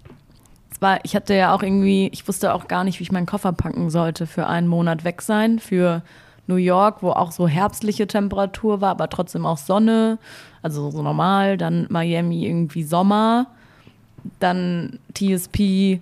Es 0.72 0.80
war, 0.80 0.98
ich 1.04 1.14
hatte 1.14 1.34
ja 1.34 1.54
auch 1.54 1.62
irgendwie, 1.62 2.08
ich 2.12 2.26
wusste 2.26 2.54
auch 2.54 2.68
gar 2.68 2.84
nicht, 2.84 2.98
wie 2.98 3.04
ich 3.04 3.12
meinen 3.12 3.26
Koffer 3.26 3.52
packen 3.52 3.90
sollte 3.90 4.26
für 4.26 4.46
einen 4.46 4.66
Monat 4.66 5.04
weg 5.04 5.22
sein. 5.22 5.58
Für 5.58 6.02
New 6.46 6.56
York, 6.56 7.02
wo 7.02 7.10
auch 7.10 7.32
so 7.32 7.48
herbstliche 7.48 8.06
Temperatur 8.06 8.80
war, 8.80 8.90
aber 8.90 9.08
trotzdem 9.08 9.46
auch 9.46 9.58
Sonne. 9.58 10.18
Also 10.62 10.90
so 10.90 11.02
normal. 11.02 11.56
Dann 11.56 11.86
Miami 11.88 12.46
irgendwie 12.46 12.82
Sommer. 12.82 13.46
Dann 14.38 14.98
TSP 15.14 16.00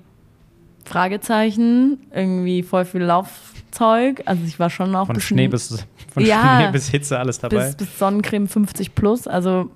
Fragezeichen. 0.85 1.99
Irgendwie 2.13 2.63
voll 2.63 2.85
viel 2.85 3.03
Laufzeug. 3.03 4.23
Also 4.25 4.43
ich 4.45 4.59
war 4.59 4.71
schon 4.71 4.95
auch 4.97 5.07
Von 5.07 5.21
Schnee 5.21 5.49
bis, 5.49 5.85
von 6.19 6.27
Ja. 6.27 6.61
Schnee 6.63 6.73
bis 6.73 6.89
Hitze 6.89 7.19
alles 7.19 7.39
dabei. 7.39 7.67
bis, 7.67 7.77
bis 7.77 7.99
Sonnencreme 7.99 8.49
50 8.49 8.95
plus. 8.95 9.27
Also, 9.27 9.71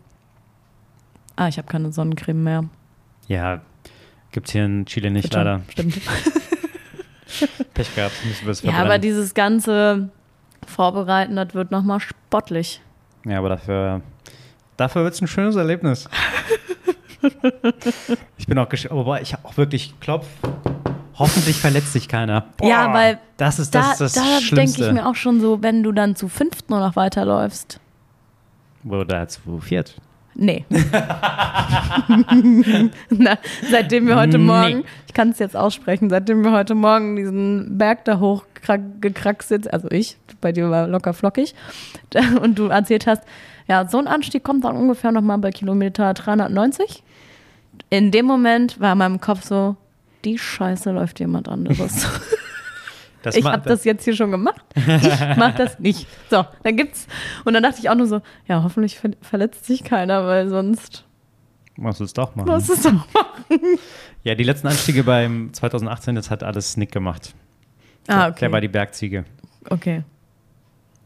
ah, 1.36 1.48
ich 1.48 1.58
habe 1.58 1.68
keine 1.68 1.92
Sonnencreme 1.92 2.42
mehr. 2.42 2.64
ja, 3.28 3.60
gibt's 4.30 4.52
hier 4.52 4.64
in 4.64 4.86
Chile 4.86 5.10
nicht 5.10 5.32
schon, 5.32 5.44
leider. 5.44 5.60
Stimmt. 5.68 6.00
Pech 7.74 7.94
gehabt, 7.94 8.14
müssen 8.26 8.44
wir 8.44 8.50
es 8.50 8.62
Ja, 8.62 8.72
aber 8.74 8.98
dieses 8.98 9.34
ganze 9.34 10.10
Vorbereiten, 10.66 11.36
das 11.36 11.54
wird 11.54 11.70
nochmal 11.70 12.00
spottlich. 12.00 12.80
Ja, 13.26 13.38
aber 13.38 13.50
dafür, 13.50 14.02
dafür 14.76 15.04
wird 15.04 15.14
es 15.14 15.20
ein 15.20 15.26
schönes 15.28 15.56
Erlebnis. 15.56 16.08
ich 18.36 18.46
bin 18.46 18.58
auch 18.58 18.68
gespannt, 18.68 18.94
wobei 18.94 19.22
ich 19.22 19.34
auch 19.44 19.56
wirklich 19.56 19.94
klopf. 20.00 20.26
Hoffentlich 21.18 21.56
verletzt 21.56 21.92
sich 21.92 22.08
keiner. 22.08 22.46
Ja, 22.62 22.92
weil 22.92 23.18
das 23.36 23.58
ist 23.58 23.74
Da, 23.74 23.80
das, 23.80 24.00
ist 24.00 24.16
das 24.16 24.24
da 24.50 24.56
denke 24.56 24.84
ich 24.84 24.92
mir 24.92 25.06
auch 25.06 25.14
schon 25.14 25.40
so, 25.40 25.62
wenn 25.62 25.82
du 25.82 25.92
dann 25.92 26.16
zu 26.16 26.28
fünft 26.28 26.70
nur 26.70 26.80
noch 26.80 26.96
weiterläufst. 26.96 27.80
Oder 28.88 29.28
zu 29.28 29.60
viert. 29.60 29.96
Nee. 30.34 30.64
Na, 33.10 33.36
seitdem 33.70 34.06
wir 34.06 34.16
heute 34.16 34.38
Nee. 34.38 34.44
Morgen, 34.44 34.84
ich 35.06 35.12
kann 35.12 35.28
es 35.30 35.38
jetzt 35.38 35.54
aussprechen, 35.56 36.08
seitdem 36.08 36.42
wir 36.42 36.52
heute 36.52 36.74
Morgen 36.74 37.16
diesen 37.16 37.76
Berg 37.76 38.06
da 38.06 38.18
hoch 38.18 38.44
gekraxt 39.00 39.48
sind, 39.50 39.72
also 39.72 39.90
ich, 39.90 40.16
bei 40.40 40.52
dir 40.52 40.70
war 40.70 40.88
locker 40.88 41.12
flockig, 41.12 41.54
und 42.40 42.58
du 42.58 42.68
erzählt 42.68 43.06
hast, 43.06 43.22
ja, 43.68 43.86
so 43.86 43.98
ein 43.98 44.06
Anstieg 44.06 44.42
kommt 44.42 44.64
dann 44.64 44.76
ungefähr 44.76 45.12
nochmal 45.12 45.36
bei 45.38 45.50
Kilometer 45.50 46.14
390. 46.14 47.02
In 47.90 48.10
dem 48.10 48.24
Moment 48.26 48.80
war 48.80 48.92
in 48.92 48.98
meinem 48.98 49.20
Kopf 49.20 49.44
so, 49.44 49.76
die 50.24 50.38
Scheiße 50.38 50.90
läuft 50.90 51.20
jemand 51.20 51.48
anderes. 51.48 52.06
Das 53.22 53.36
ich 53.36 53.44
habe 53.44 53.68
das 53.68 53.84
jetzt 53.84 54.02
hier 54.02 54.16
schon 54.16 54.32
gemacht. 54.32 54.60
Ich 54.74 55.36
mache 55.36 55.54
das 55.56 55.78
nicht. 55.78 56.08
So, 56.28 56.44
dann 56.64 56.76
gibt's. 56.76 57.06
Und 57.44 57.54
dann 57.54 57.62
dachte 57.62 57.78
ich 57.78 57.88
auch 57.88 57.94
nur 57.94 58.08
so, 58.08 58.20
ja, 58.48 58.64
hoffentlich 58.64 58.98
ver 58.98 59.10
verletzt 59.20 59.64
sich 59.64 59.84
keiner, 59.84 60.26
weil 60.26 60.48
sonst 60.48 61.04
Musst 61.76 62.00
du 62.00 62.04
es 62.04 62.12
doch 62.12 62.34
machen. 62.34 62.48
was 62.48 62.68
ist 62.68 62.84
doch 62.84 62.92
machen. 62.92 63.04
Ja, 64.24 64.34
die 64.36 64.44
letzten 64.44 64.68
Anstiege 64.68 65.02
beim 65.04 65.52
2018, 65.52 66.14
das 66.14 66.30
hat 66.30 66.42
alles 66.44 66.76
Nick 66.76 66.92
gemacht. 66.92 67.34
Ah, 68.06 68.28
okay. 68.28 68.40
Der 68.40 68.52
war 68.52 68.60
die 68.60 68.68
Bergziege. 68.68 69.24
Okay. 69.68 70.02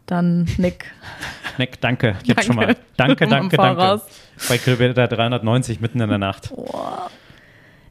Dann 0.07 0.47
Nick. 0.59 0.91
Nick, 1.59 1.81
danke. 1.81 2.17
Jetzt 2.25 2.29
Danke. 2.29 2.43
schon 2.45 2.57
mal. 2.57 2.77
Danke, 2.97 3.27
danke, 3.27 3.57
danke. 3.57 4.03
Bei 4.49 4.59
Kilometer 4.59 5.09
390 5.09 5.81
mitten 5.81 6.01
in 6.01 6.09
der 6.09 6.19
Nacht. 6.19 6.55
Boah. 6.55 7.11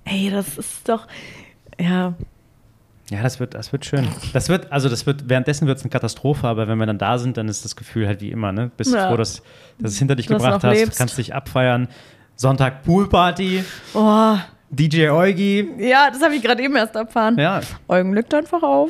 Ey, 0.06 0.30
das 0.30 0.58
ist 0.58 0.88
doch. 0.88 1.08
Ja, 1.80 2.14
Ja, 3.10 3.22
das 3.22 3.40
wird, 3.40 3.54
das 3.54 3.72
wird 3.72 3.86
schön. 3.86 4.08
Das 4.34 4.50
wird, 4.50 4.72
also 4.72 4.90
das 4.90 5.06
wird, 5.06 5.30
währenddessen 5.30 5.68
wird 5.68 5.78
es 5.78 5.84
eine 5.84 5.90
Katastrophe, 5.92 6.48
aber 6.48 6.68
wenn 6.68 6.78
wir 6.80 6.86
dann 6.88 6.98
da 6.98 7.18
sind, 7.20 7.38
dann 7.38 7.48
ist 7.50 7.64
das 7.66 7.76
Gefühl 7.76 8.08
halt 8.08 8.22
wie 8.22 8.32
immer, 8.32 8.52
ne? 8.52 8.72
Bist 8.78 8.94
Ja. 8.94 9.10
froh, 9.10 9.18
dass, 9.18 9.44
dass 9.78 9.92
es 9.92 10.00
hinter 10.00 10.16
dich 10.16 10.26
Dass 10.28 10.42
gebracht 10.42 10.64
hast, 10.64 10.78
lebst. 10.78 10.98
kannst 10.98 11.18
dich 11.18 11.34
abfeiern. 11.36 11.88
Sonntag 12.36 12.84
Poolparty, 12.84 13.64
oh. 13.94 14.36
DJ 14.72 15.10
Eugi. 15.10 15.70
ja 15.78 16.10
das 16.12 16.22
habe 16.24 16.36
ich 16.36 16.42
gerade 16.42 16.62
eben 16.64 16.76
erst 16.76 16.96
erfahren. 16.96 17.38
Ja. 17.38 17.62
Eugen 17.88 18.14
lügt 18.14 18.34
einfach 18.34 18.62
auf. 18.64 18.90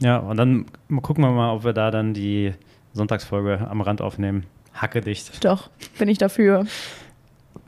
Ja, 0.00 0.16
und 0.18 0.36
dann 0.38 0.64
gucken 1.02 1.22
wir 1.22 1.30
mal, 1.30 1.52
ob 1.52 1.62
wir 1.64 1.72
da 1.74 1.90
dann 1.90 2.14
die 2.14 2.54
Sonntagsfolge 2.94 3.66
am 3.70 3.80
Rand 3.82 4.00
aufnehmen. 4.00 4.46
Hacke 4.74 5.02
dicht. 5.02 5.44
Doch, 5.44 5.68
bin 5.98 6.08
ich 6.08 6.16
dafür. 6.18 6.64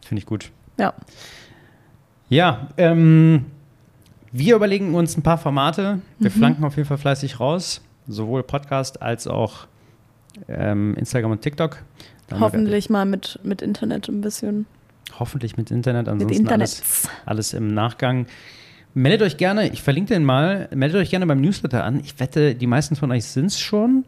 Finde 0.07 0.20
ich 0.20 0.26
gut. 0.26 0.51
Ja. 0.78 0.95
Ja, 2.32 2.68
ähm, 2.78 3.44
wir 4.32 4.56
überlegen 4.56 4.94
uns 4.94 5.18
ein 5.18 5.22
paar 5.22 5.36
Formate. 5.36 6.00
Wir 6.18 6.30
Mhm. 6.30 6.34
flanken 6.34 6.64
auf 6.64 6.76
jeden 6.76 6.88
Fall 6.88 6.96
fleißig 6.96 7.38
raus. 7.40 7.82
Sowohl 8.08 8.42
Podcast 8.42 9.02
als 9.02 9.26
auch 9.26 9.66
ähm, 10.48 10.94
Instagram 10.96 11.32
und 11.32 11.42
TikTok. 11.42 11.72
Da 12.28 12.36
haben 12.36 12.40
wir- 12.40 12.46
Hoffentlich 12.46 12.88
mal 12.88 13.04
mit, 13.04 13.38
mit 13.42 13.60
Internet 13.60 14.08
ein 14.08 14.22
bisschen. 14.22 14.64
Hoffentlich 15.18 15.58
mit 15.58 15.70
Internet, 15.70 16.06
Mit 16.06 16.12
ansonsten 16.14 16.48
alles, 16.48 16.78
Internets. 16.78 17.08
alles 17.26 17.52
im 17.52 17.74
Nachgang. 17.74 18.24
Meldet 18.94 19.20
euch 19.20 19.36
gerne, 19.36 19.68
ich 19.68 19.82
verlinke 19.82 20.14
den 20.14 20.24
mal, 20.24 20.70
meldet 20.74 21.02
euch 21.02 21.10
gerne 21.10 21.26
beim 21.26 21.42
Newsletter 21.42 21.84
an. 21.84 22.00
Ich 22.00 22.18
wette, 22.18 22.54
die 22.54 22.66
meisten 22.66 22.96
von 22.96 23.10
euch 23.12 23.26
sind 23.26 23.46
es 23.46 23.60
schon. 23.60 24.06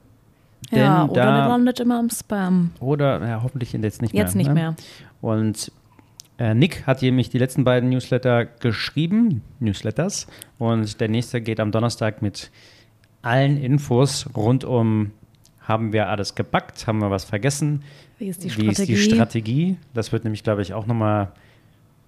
Ja, 0.70 1.04
oder 1.04 1.24
da, 1.26 1.46
landet 1.48 1.78
immer 1.80 2.00
im 2.00 2.08
Spam. 2.08 2.70
oder 2.80 3.20
ja, 3.28 3.42
hoffentlich 3.42 3.70
jetzt 3.74 4.00
nicht 4.00 4.14
Jetzt 4.14 4.34
mehr. 4.34 4.44
nicht 4.44 4.48
ne? 4.48 4.54
mehr. 4.54 4.74
Und 5.20 5.70
Nick 6.39 6.87
hat 6.87 7.01
nämlich 7.03 7.30
die 7.30 7.39
letzten 7.39 7.62
beiden 7.64 7.91
Newsletter 7.91 8.45
geschrieben, 8.45 9.43
Newsletters. 9.61 10.26
Und 10.59 11.01
der 11.01 11.09
nächste 11.09 11.41
geht 11.41 11.61
am 11.61 11.70
Donnerstag 11.70 12.22
mit 12.22 12.51
allen 13.22 13.57
Infos 13.57 14.28
rund 14.37 14.64
um, 14.64 15.12
haben 15.61 15.93
wir 15.93 16.09
alles 16.09 16.35
gepackt, 16.35 16.87
haben 16.87 16.99
wir 16.99 17.11
was 17.11 17.24
vergessen, 17.24 17.82
Wie 18.18 18.26
ist 18.28 18.43
die 18.45 18.57
wie 18.59 18.66
ist 18.66 18.78
die 18.87 18.97
Strategie? 18.97 19.14
Strategie. 19.14 19.76
Das 19.95 20.12
wird 20.12 20.24
nämlich, 20.24 20.43
glaube 20.43 20.61
ich, 20.62 20.74
auch 20.74 20.87
nochmal, 20.87 21.32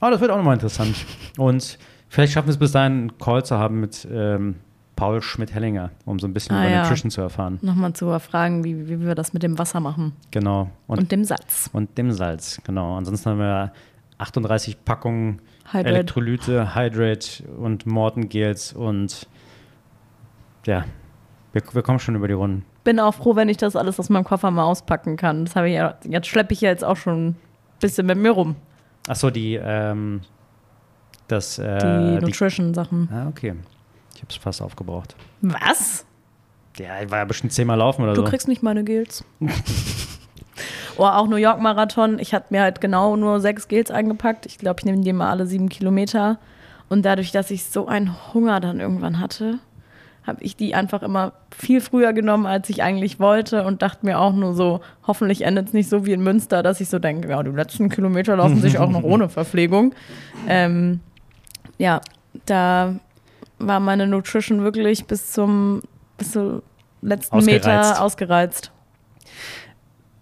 oh, 0.01 0.09
das 0.11 0.21
wird 0.21 0.31
auch 0.31 0.37
nochmal 0.37 0.55
interessant. 0.55 0.95
Und 1.39 1.79
vielleicht 2.09 2.33
schaffen 2.33 2.49
wir 2.49 2.53
es 2.53 2.59
bis 2.59 2.73
dahin, 2.73 2.93
einen 2.93 3.19
Call 3.19 3.45
zu 3.45 3.57
haben 3.57 3.81
mit 3.81 4.07
ähm, 4.13 4.57
Paul 4.97 5.23
Schmidt-Hellinger, 5.23 5.91
um 6.05 6.19
so 6.19 6.27
ein 6.27 6.35
bisschen 6.35 6.57
Ah, 6.57 6.63
über 6.65 6.71
ja. 6.71 6.83
Nutrition 6.83 7.11
zu 7.11 7.21
erfahren. 7.21 7.59
Nochmal 7.63 7.93
zu 7.93 8.07
erfragen, 8.07 8.65
wie, 8.65 8.89
wie 8.89 9.01
wir 9.01 9.15
das 9.15 9.33
mit 9.33 9.43
dem 9.43 9.57
Wasser 9.59 9.79
machen 9.81 10.13
Genau. 10.33 10.69
und, 10.89 10.99
Und, 10.99 11.13
dem 11.13 11.23
Salz. 11.25 11.71
und 11.73 11.97
dem 11.97 12.11
Salz, 12.13 12.61
genau. 12.65 12.97
Ansonsten 12.97 13.31
haben 13.31 13.39
wir 13.39 13.73
38 14.19 14.85
Packungen 14.85 15.43
Hydrate. 15.67 15.89
Elektrolyte, 15.89 16.75
Hydrate 16.75 17.45
und 17.59 17.87
Morton-Gels 17.87 18.73
und 18.73 19.29
ja, 20.65 20.85
wir, 21.53 21.63
wir 21.73 21.83
kommen 21.83 21.99
schon 21.99 22.15
über 22.15 22.29
die 22.29 22.35
Runden. 22.35 22.65
Bin 22.85 23.01
auch 23.01 23.15
froh, 23.15 23.37
wenn 23.37 23.49
ich 23.49 23.57
das 23.57 23.77
alles 23.77 23.99
aus 23.99 24.09
meinem 24.09 24.25
Koffer 24.25 24.51
mal 24.51 24.65
auspacken 24.65 25.17
kann. 25.17 25.45
Das 25.45 25.57
habe 25.57 25.69
ich 25.69 25.75
ja, 25.75 25.97
jetzt 26.05 26.29
schleppe 26.29 26.53
ich 26.53 26.61
ja 26.61 26.71
jetzt 26.71 26.85
auch 26.85 26.97
schon 26.97 27.29
ein 27.29 27.37
bisschen 27.81 28.07
mit 28.07 28.19
mir 28.19 28.31
rum. 28.31 28.57
Achso, 29.09 29.31
die, 29.31 29.55
ähm, 29.55 30.21
das, 31.29 31.59
äh, 31.59 31.79
die, 31.79 32.25
Nutrition-Sachen. 32.25 33.09
Ah, 33.13 33.29
okay. 33.29 33.55
Ich 34.15 34.23
habe 34.23 34.31
es 34.31 34.37
fast 34.37 34.63
aufgebraucht. 34.63 35.17
Was? 35.41 36.07
Ja, 36.79 37.03
ich 37.03 37.11
war 37.11 37.19
ja 37.19 37.25
bestimmt 37.25 37.53
zehnmal 37.53 37.79
laufen 37.79 38.03
oder 38.03 38.15
Du 38.15 38.23
so. 38.23 38.29
kriegst 38.29 38.49
nicht 38.49 38.63
meine 38.63 38.85
Gels. 38.85 39.25
oh, 40.99 41.05
auch 41.05 41.27
New 41.27 41.37
York 41.37 41.61
Marathon. 41.61 42.19
Ich 42.19 42.35
hatte 42.35 42.47
mir 42.51 42.63
halt 42.63 42.81
genau 42.81 43.17
nur 43.17 43.41
sechs 43.41 43.69
Gels 43.69 43.91
eingepackt. 43.91 44.47
Ich 44.47 44.59
glaube, 44.59 44.81
ich 44.81 44.85
nehme 44.85 45.03
die 45.03 45.13
mal 45.13 45.31
alle 45.31 45.47
sieben 45.47 45.69
Kilometer. 45.69 46.39
Und 46.89 47.05
dadurch, 47.05 47.33
dass 47.33 47.51
ich 47.51 47.65
so 47.65 47.87
einen 47.87 48.15
Hunger 48.33 48.61
dann 48.61 48.81
irgendwann 48.81 49.21
hatte, 49.21 49.59
habe 50.27 50.43
ich 50.43 50.57
die 50.57 50.75
einfach 50.75 51.03
immer 51.03 51.33
viel 51.57 51.81
früher 51.81 52.13
genommen, 52.13 52.47
als 52.47 52.69
ich 52.69 52.83
eigentlich 52.83 53.21
wollte 53.21 53.65
und 53.65 53.83
dachte 53.83 54.05
mir 54.05 54.19
auch 54.19 54.33
nur 54.33 54.55
so, 54.55 54.81
hoffentlich 55.07 55.43
endet 55.43 55.69
es 55.69 55.73
nicht 55.73 55.89
so 55.89 56.05
wie 56.05 56.13
in 56.13 56.23
Münster, 56.23 56.63
dass 56.63 56.81
ich 56.81 56.89
so 56.89 56.99
denke, 56.99 57.29
ja, 57.29 57.43
die 57.43 57.51
letzten 57.51 57.89
Kilometer 57.89 58.37
laufen 58.37 58.61
sich 58.61 58.79
auch 58.79 58.91
noch 58.91 59.03
ohne 59.05 59.29
Verpflegung. 59.29 59.95
Ähm, 60.49 61.01
ja, 61.79 62.01
da 62.47 62.95
war 63.59 63.81
meine 63.81 64.07
Nutrition 64.07 64.63
wirklich 64.63 65.07
bis 65.07 65.33
zum, 65.33 65.83
bis 66.19 66.33
zum 66.33 66.63
letzten 67.03 67.37
Ausgereizt. 67.37 67.67
Meter 67.67 68.03
ausgereizt. 68.03 68.73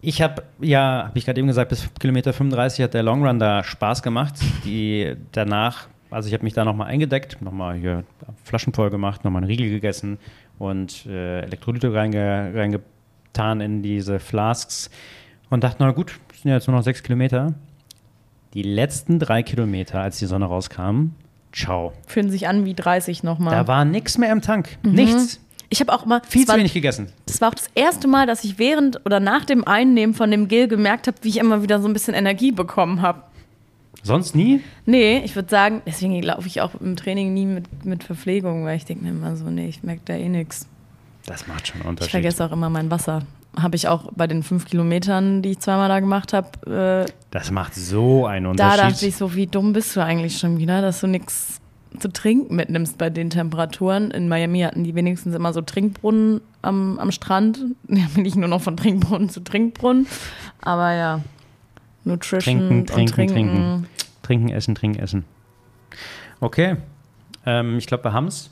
Ich 0.07 0.21
habe, 0.21 0.43
ja, 0.61 1.05
habe 1.07 1.19
ich 1.19 1.25
gerade 1.25 1.39
eben 1.39 1.49
gesagt, 1.49 1.71
bis 1.71 1.89
Kilometer 1.99 2.33
35 2.33 2.85
hat 2.85 2.95
der 2.95 3.03
Long 3.03 3.27
Run 3.27 3.39
da 3.39 3.65
Spaß 3.65 4.03
gemacht. 4.03 4.35
Die 4.65 5.17
danach, 5.33 5.89
also 6.11 6.29
ich 6.29 6.35
habe 6.35 6.45
mich 6.45 6.53
da 6.53 6.65
nochmal 6.65 6.89
eingedeckt, 6.89 7.41
nochmal 7.41 7.77
hier 7.77 8.05
Flaschen 8.45 8.75
voll 8.75 8.91
gemacht, 8.91 9.25
nochmal 9.25 9.43
einen 9.43 9.51
Riegel 9.51 9.71
gegessen 9.71 10.19
und 10.59 11.07
äh, 11.07 11.41
Elektrolyte 11.41 11.95
reinge, 11.95 12.53
reingetan 12.55 13.61
in 13.63 13.83
diese 13.83 14.19
Flasks 14.19 14.91
und 15.49 15.65
dachte, 15.65 15.79
na 15.81 15.91
gut, 15.93 16.21
sind 16.35 16.51
ja 16.51 16.57
jetzt 16.57 16.69
nur 16.69 16.77
noch 16.77 16.85
sechs 16.85 17.03
Kilometer. 17.03 17.55
Die 18.53 18.63
letzten 18.63 19.19
drei 19.19 19.43
Kilometer, 19.43 20.01
als 20.01 20.19
die 20.19 20.27
Sonne 20.27 20.45
rauskam, 20.45 21.13
ciao. 21.53 21.93
Fühlen 22.07 22.31
sich 22.31 22.47
an 22.47 22.67
wie 22.67 22.75
30 22.75 23.23
nochmal. 23.23 23.55
Da 23.55 23.67
war 23.67 23.85
nichts 23.85 24.19
mehr 24.19 24.31
im 24.31 24.43
Tank. 24.43 24.77
Nichts. 24.83 25.41
Ich 25.71 25.81
habe 25.81 25.93
auch 25.93 26.05
immer, 26.05 26.21
Viel 26.29 26.47
zu 26.47 26.57
wenig 26.57 26.73
gegessen. 26.75 27.09
das 27.27 27.41
war 27.41 27.49
auch 27.49 27.55
das 27.55 27.69
erste 27.75 28.07
Mal, 28.09 28.27
dass 28.27 28.45
ich 28.45 28.59
während 28.59 29.05
oder 29.07 29.19
nach 29.21 29.45
dem 29.45 29.67
Einnehmen 29.67 30.15
von 30.15 30.31
dem 30.31 30.49
Gel 30.49 30.69
gemerkt 30.69 31.07
habe, 31.07 31.17
wie 31.23 31.29
ich 31.31 31.39
immer 31.39 31.63
wieder 31.63 31.81
so 31.81 31.89
ein 31.89 31.93
bisschen 31.93 32.15
Energie 32.15 32.53
bekommen 32.53 33.03
habe. 33.03 33.23
Sonst 34.03 34.35
nie? 34.35 34.61
Nee, 34.85 35.23
ich 35.25 35.35
würde 35.35 35.49
sagen, 35.49 35.81
deswegen 35.87 36.23
laufe 36.23 36.47
ich 36.47 36.61
auch 36.61 36.75
im 36.81 36.95
Training 36.95 37.33
nie 37.33 37.47
mit, 37.47 37.85
mit 37.87 38.05
Verpflegung, 38.05 38.65
weil 38.67 38.77
ich 38.77 38.85
denke 38.85 39.05
mir 39.05 39.11
immer 39.11 39.35
so, 39.37 39.47
nee, 39.47 39.67
ich 39.69 39.83
merke 39.83 40.03
da 40.05 40.15
eh 40.15 40.29
nichts. 40.29 40.69
Das 41.27 41.47
macht 41.47 41.69
schon 41.69 41.77
einen 41.77 41.83
Ich 41.85 41.89
Unterschied. 41.89 42.11
vergesse 42.11 42.45
auch 42.45 42.53
immer 42.53 42.69
mein 42.69 42.91
Wasser. 42.91 43.23
Habe 43.59 43.77
ich 43.77 43.89
auch 43.89 44.11
bei 44.15 44.27
den 44.27 44.43
fünf 44.43 44.67
Kilometern, 44.67 45.41
die 45.41 45.53
ich 45.53 45.61
zweimal 45.61 45.89
da 45.89 46.01
gemacht 46.01 46.33
habe, 46.35 47.07
äh, 47.09 47.11
Das 47.31 47.51
macht 47.51 47.75
so 47.75 48.27
einen 48.27 48.45
da 48.45 48.51
Unterschied. 48.51 48.81
dachte 48.93 49.07
ich 49.07 49.17
so, 49.17 49.35
wie 49.35 49.47
dumm 49.47 49.73
bist 49.73 49.97
du 49.97 50.05
eigentlich 50.05 50.37
schon 50.39 50.59
wieder, 50.59 50.83
dass 50.83 51.01
du 51.01 51.07
nichts 51.07 51.61
zu 51.99 52.13
trinken 52.13 52.55
mitnimmst 52.57 52.99
bei 52.99 53.09
den 53.11 53.31
Temperaturen. 53.31 54.11
In 54.11 54.29
Miami 54.29 54.61
hatten 54.61 54.85
die 54.85 54.95
wenigstens 54.95 55.35
immer 55.35 55.53
so 55.53 55.61
Trinkbrunnen 55.61 56.41
am, 56.63 56.99
am 56.99 57.11
Strand. 57.13 57.59
Ja, 57.89 58.05
bin 58.15 58.25
ich 58.25 58.35
nur 58.35 58.49
noch 58.49 58.61
von 58.63 58.77
Trinkbrunnen 58.77 59.29
zu 59.29 59.41
Trinkbrunnen. 59.41 60.07
Aber 60.63 60.93
ja, 60.93 61.21
Nutrition 62.05 62.41
Trinken, 62.41 62.87
trinken, 62.87 63.13
Trinken. 63.15 63.33
trinken. 63.35 63.87
Trinken, 64.23 64.49
essen, 64.51 64.75
trinken, 64.75 64.99
essen. 65.01 65.25
Okay. 66.41 66.77
Ähm, 67.47 67.79
ich 67.79 67.87
glaube, 67.87 68.05
wir 68.05 68.13
haben 68.13 68.27
es. 68.27 68.51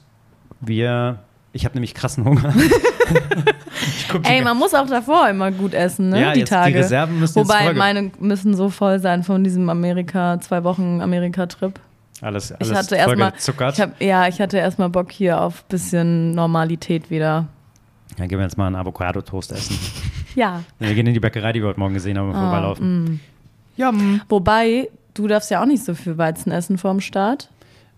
Wir. 0.60 1.18
Ich 1.54 1.64
habe 1.64 1.74
nämlich 1.74 1.94
krassen 1.94 2.24
Hunger. 2.24 2.54
Ey, 4.24 4.38
die- 4.38 4.44
man 4.44 4.56
muss 4.56 4.72
auch 4.74 4.86
davor 4.86 5.28
immer 5.28 5.50
gut 5.50 5.74
essen, 5.74 6.10
ne? 6.10 6.20
Ja, 6.20 6.32
die 6.32 6.40
jetzt 6.40 6.50
die 6.50 6.54
Tage. 6.54 6.78
Reserven 6.78 7.18
müssen 7.20 7.38
jetzt 7.38 7.48
Wobei 7.48 7.64
ge- 7.66 7.74
meine 7.74 8.10
müssen 8.20 8.54
so 8.54 8.68
voll 8.70 9.00
sein 9.00 9.22
von 9.22 9.42
diesem 9.44 9.68
Amerika, 9.68 10.40
zwei 10.40 10.64
Wochen 10.64 11.00
Amerika-Trip. 11.00 11.78
Alles, 12.22 12.52
alles 12.52 12.70
Ich 12.70 12.74
hatte 12.76 12.96
erstmal, 12.96 13.16
vollgezuckert. 13.30 13.74
ich 13.74 13.80
hab, 13.80 14.00
ja, 14.00 14.28
ich 14.28 14.40
hatte 14.40 14.56
erstmal 14.56 14.88
Bock 14.88 15.12
hier 15.12 15.40
auf 15.40 15.64
bisschen 15.64 16.34
Normalität 16.34 17.10
wieder. 17.10 17.48
Ja, 18.18 18.26
gehen 18.26 18.38
wir 18.38 18.44
jetzt 18.44 18.56
mal 18.56 18.66
einen 18.68 18.76
Avocado-Toast 18.76 19.52
essen. 19.52 19.78
Ja. 20.34 20.62
wir 20.78 20.94
gehen 20.94 21.06
in 21.06 21.12
die 21.12 21.20
Bäckerei, 21.20 21.52
die 21.52 21.60
wir 21.60 21.68
heute 21.68 21.78
Morgen 21.78 21.92
gesehen 21.92 22.16
haben, 22.16 22.32
Ah, 22.34 22.40
vorbeilaufen. 22.40 23.04
mm. 23.04 23.20
Ja, 23.76 23.92
mm. 23.92 24.22
Wobei, 24.30 24.88
du 25.12 25.26
darfst 25.28 25.50
ja 25.50 25.60
auch 25.60 25.66
nicht 25.66 25.84
so 25.84 25.92
viel 25.94 26.16
Weizen 26.16 26.50
essen 26.52 26.78
vorm 26.78 27.00
Start. 27.02 27.50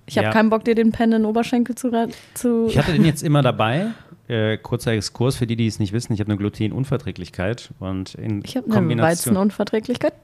Ich 0.06 0.18
habe 0.18 0.26
Ja. 0.26 0.32
keinen 0.32 0.50
Bock, 0.50 0.64
dir 0.64 0.74
den 0.74 0.90
Pen 0.90 1.12
in 1.12 1.22
den 1.22 1.24
Oberschenkel 1.26 1.76
zu. 1.76 1.90
zu 2.34 2.66
Ich 2.68 2.76
hatte 2.76 2.92
den 2.92 3.04
jetzt 3.04 3.22
immer 3.22 3.42
dabei. 3.42 3.92
Äh, 4.26 4.56
kurzer 4.56 4.92
Exkurs 4.92 5.36
für 5.36 5.46
die, 5.46 5.54
die 5.54 5.66
es 5.68 5.78
nicht 5.78 5.92
wissen. 5.92 6.12
Ich 6.12 6.18
habe 6.18 6.28
eine 6.30 6.36
Glutenunverträglichkeit 6.38 7.70
und 7.78 8.14
in 8.16 8.42
ich 8.44 8.56
habe 8.56 8.66
eine. 8.66 9.02
Weizenunverträglichkeit. 9.02 10.14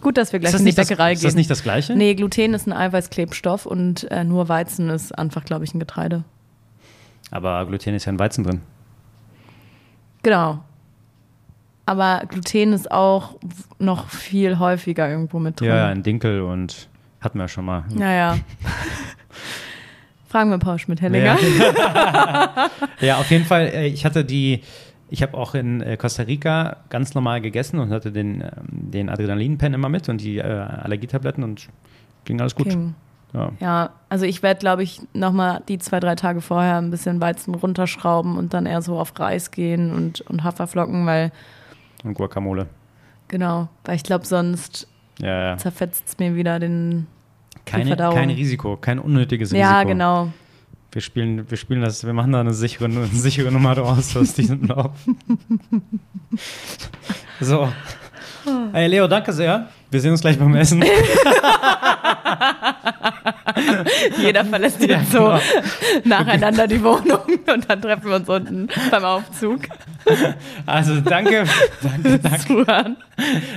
Gut, 0.00 0.16
dass 0.16 0.32
wir 0.32 0.40
gleich 0.40 0.52
in 0.52 0.58
die 0.58 0.64
nicht 0.64 0.78
das, 0.78 0.88
Bäckerei 0.88 1.12
ist 1.12 1.20
gehen. 1.20 1.28
das 1.28 1.34
nicht 1.34 1.50
das 1.50 1.62
Gleiche? 1.62 1.94
nee, 1.94 2.14
Gluten 2.14 2.54
ist 2.54 2.66
ein 2.66 2.72
Eiweißklebstoff 2.72 3.66
und 3.66 4.10
äh, 4.10 4.24
nur 4.24 4.48
Weizen 4.48 4.90
ist 4.90 5.16
einfach, 5.18 5.44
glaube 5.44 5.64
ich, 5.64 5.74
ein 5.74 5.80
Getreide. 5.80 6.24
Aber 7.30 7.64
Gluten 7.66 7.94
ist 7.94 8.04
ja 8.04 8.12
in 8.12 8.18
Weizen 8.18 8.44
drin. 8.44 8.60
Genau. 10.22 10.60
Aber 11.86 12.22
Gluten 12.28 12.72
ist 12.72 12.90
auch 12.90 13.36
noch 13.78 14.08
viel 14.08 14.58
häufiger 14.58 15.08
irgendwo 15.08 15.38
mit 15.38 15.60
drin. 15.60 15.68
Ja, 15.68 15.76
ja, 15.76 15.92
in 15.92 16.02
Dinkel 16.02 16.40
und 16.42 16.88
hatten 17.20 17.38
wir 17.38 17.48
schon 17.48 17.64
mal. 17.66 17.84
Naja. 17.90 18.38
Fragen 20.28 20.50
wir 20.50 20.58
Paul 20.58 20.78
Schmidt-Hellinger. 20.78 21.38
Ja. 21.40 22.70
ja, 23.00 23.16
auf 23.18 23.30
jeden 23.30 23.44
Fall. 23.44 23.66
äh, 23.72 23.86
Ich 23.86 24.04
hatte 24.04 24.24
die, 24.24 24.62
ich 25.10 25.22
habe 25.22 25.36
auch 25.36 25.54
in 25.54 25.80
äh, 25.80 25.96
Costa 25.96 26.24
Rica 26.24 26.78
ganz 26.90 27.14
normal 27.14 27.40
gegessen 27.40 27.78
und 27.78 27.90
hatte 27.90 28.10
den, 28.12 28.40
ähm, 28.40 28.50
den 28.70 29.08
Adrenalinpen 29.08 29.74
immer 29.74 29.88
mit 29.88 30.08
und 30.08 30.20
die 30.20 30.38
äh, 30.38 30.42
Allergietabletten 30.42 31.44
und 31.44 31.68
ging 32.24 32.40
alles 32.40 32.54
gut. 32.54 32.68
King. 32.68 32.94
Ja. 33.32 33.50
Ja, 33.60 33.90
also 34.08 34.24
ich 34.26 34.42
werde, 34.42 34.60
glaube 34.60 34.82
ich, 34.84 35.00
nochmal 35.12 35.60
die 35.68 35.78
zwei, 35.78 35.98
drei 35.98 36.14
Tage 36.14 36.40
vorher 36.40 36.76
ein 36.78 36.90
bisschen 36.92 37.20
Weizen 37.20 37.54
runterschrauben 37.54 38.38
und 38.38 38.54
dann 38.54 38.64
eher 38.64 38.80
so 38.80 38.98
auf 38.98 39.12
Reis 39.18 39.50
gehen 39.50 39.92
und, 39.92 40.20
und 40.22 40.44
Haferflocken, 40.44 41.04
weil, 41.04 41.32
Und 42.04 42.14
Guacamole. 42.14 42.68
genau, 43.26 43.68
weil 43.84 43.96
ich 43.96 44.04
glaube, 44.04 44.24
sonst 44.24 44.86
Ja, 45.18 45.48
ja. 45.50 45.56
zerfetzt 45.56 46.04
es 46.08 46.18
mir 46.18 46.36
wieder 46.36 46.58
den. 46.60 47.08
Keine, 47.66 47.96
kein 47.96 48.30
Risiko, 48.30 48.76
kein 48.76 48.98
unnötiges 48.98 49.50
Risiko. 49.50 49.68
Ja, 49.68 49.82
genau. 49.84 50.28
Wir 50.94 51.02
spielen, 51.02 51.50
wir 51.50 51.56
spielen 51.58 51.80
das, 51.80 52.06
wir 52.06 52.12
machen 52.12 52.30
da 52.30 52.38
eine 52.38 52.54
sichere, 52.54 52.84
eine 52.84 53.06
sichere 53.06 53.50
Nummer 53.50 53.74
draus 53.74 54.16
aus 54.16 54.32
diesem 54.34 54.64
Lauf. 54.68 54.92
so. 57.40 57.68
Hey 58.72 58.86
Leo, 58.86 59.08
danke 59.08 59.32
sehr. 59.32 59.68
Wir 59.90 60.00
sehen 60.00 60.12
uns 60.12 60.20
gleich 60.20 60.38
beim 60.38 60.54
Essen. 60.54 60.84
Jeder 64.18 64.44
verlässt 64.44 64.80
jetzt 64.82 64.90
Ja, 64.90 65.02
so 65.04 65.18
genau. 65.18 65.40
nacheinander 66.04 66.68
die 66.68 66.80
Wohnung 66.80 67.18
und 67.52 67.68
dann 67.68 67.82
treffen 67.82 68.10
wir 68.10 68.14
uns 68.14 68.28
unten 68.28 68.68
beim 68.88 69.04
Aufzug. 69.04 69.62
Also 70.64 71.00
danke, 71.00 71.44
danke, 71.82 72.20
danke, 72.20 72.38
Zuhören. 72.46 72.96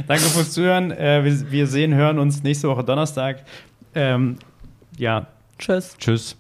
danke 0.08 0.24
fürs 0.24 0.54
Zuhören. 0.54 0.90
Äh, 0.90 1.24
wir, 1.24 1.52
wir 1.52 1.68
sehen, 1.68 1.94
hören 1.94 2.18
uns 2.18 2.42
nächste 2.42 2.68
Woche 2.68 2.84
Donnerstag. 2.84 3.44
Ähm, 3.94 4.38
ja, 4.98 5.28
Tschüss. 5.60 5.96
tschüss. 6.00 6.36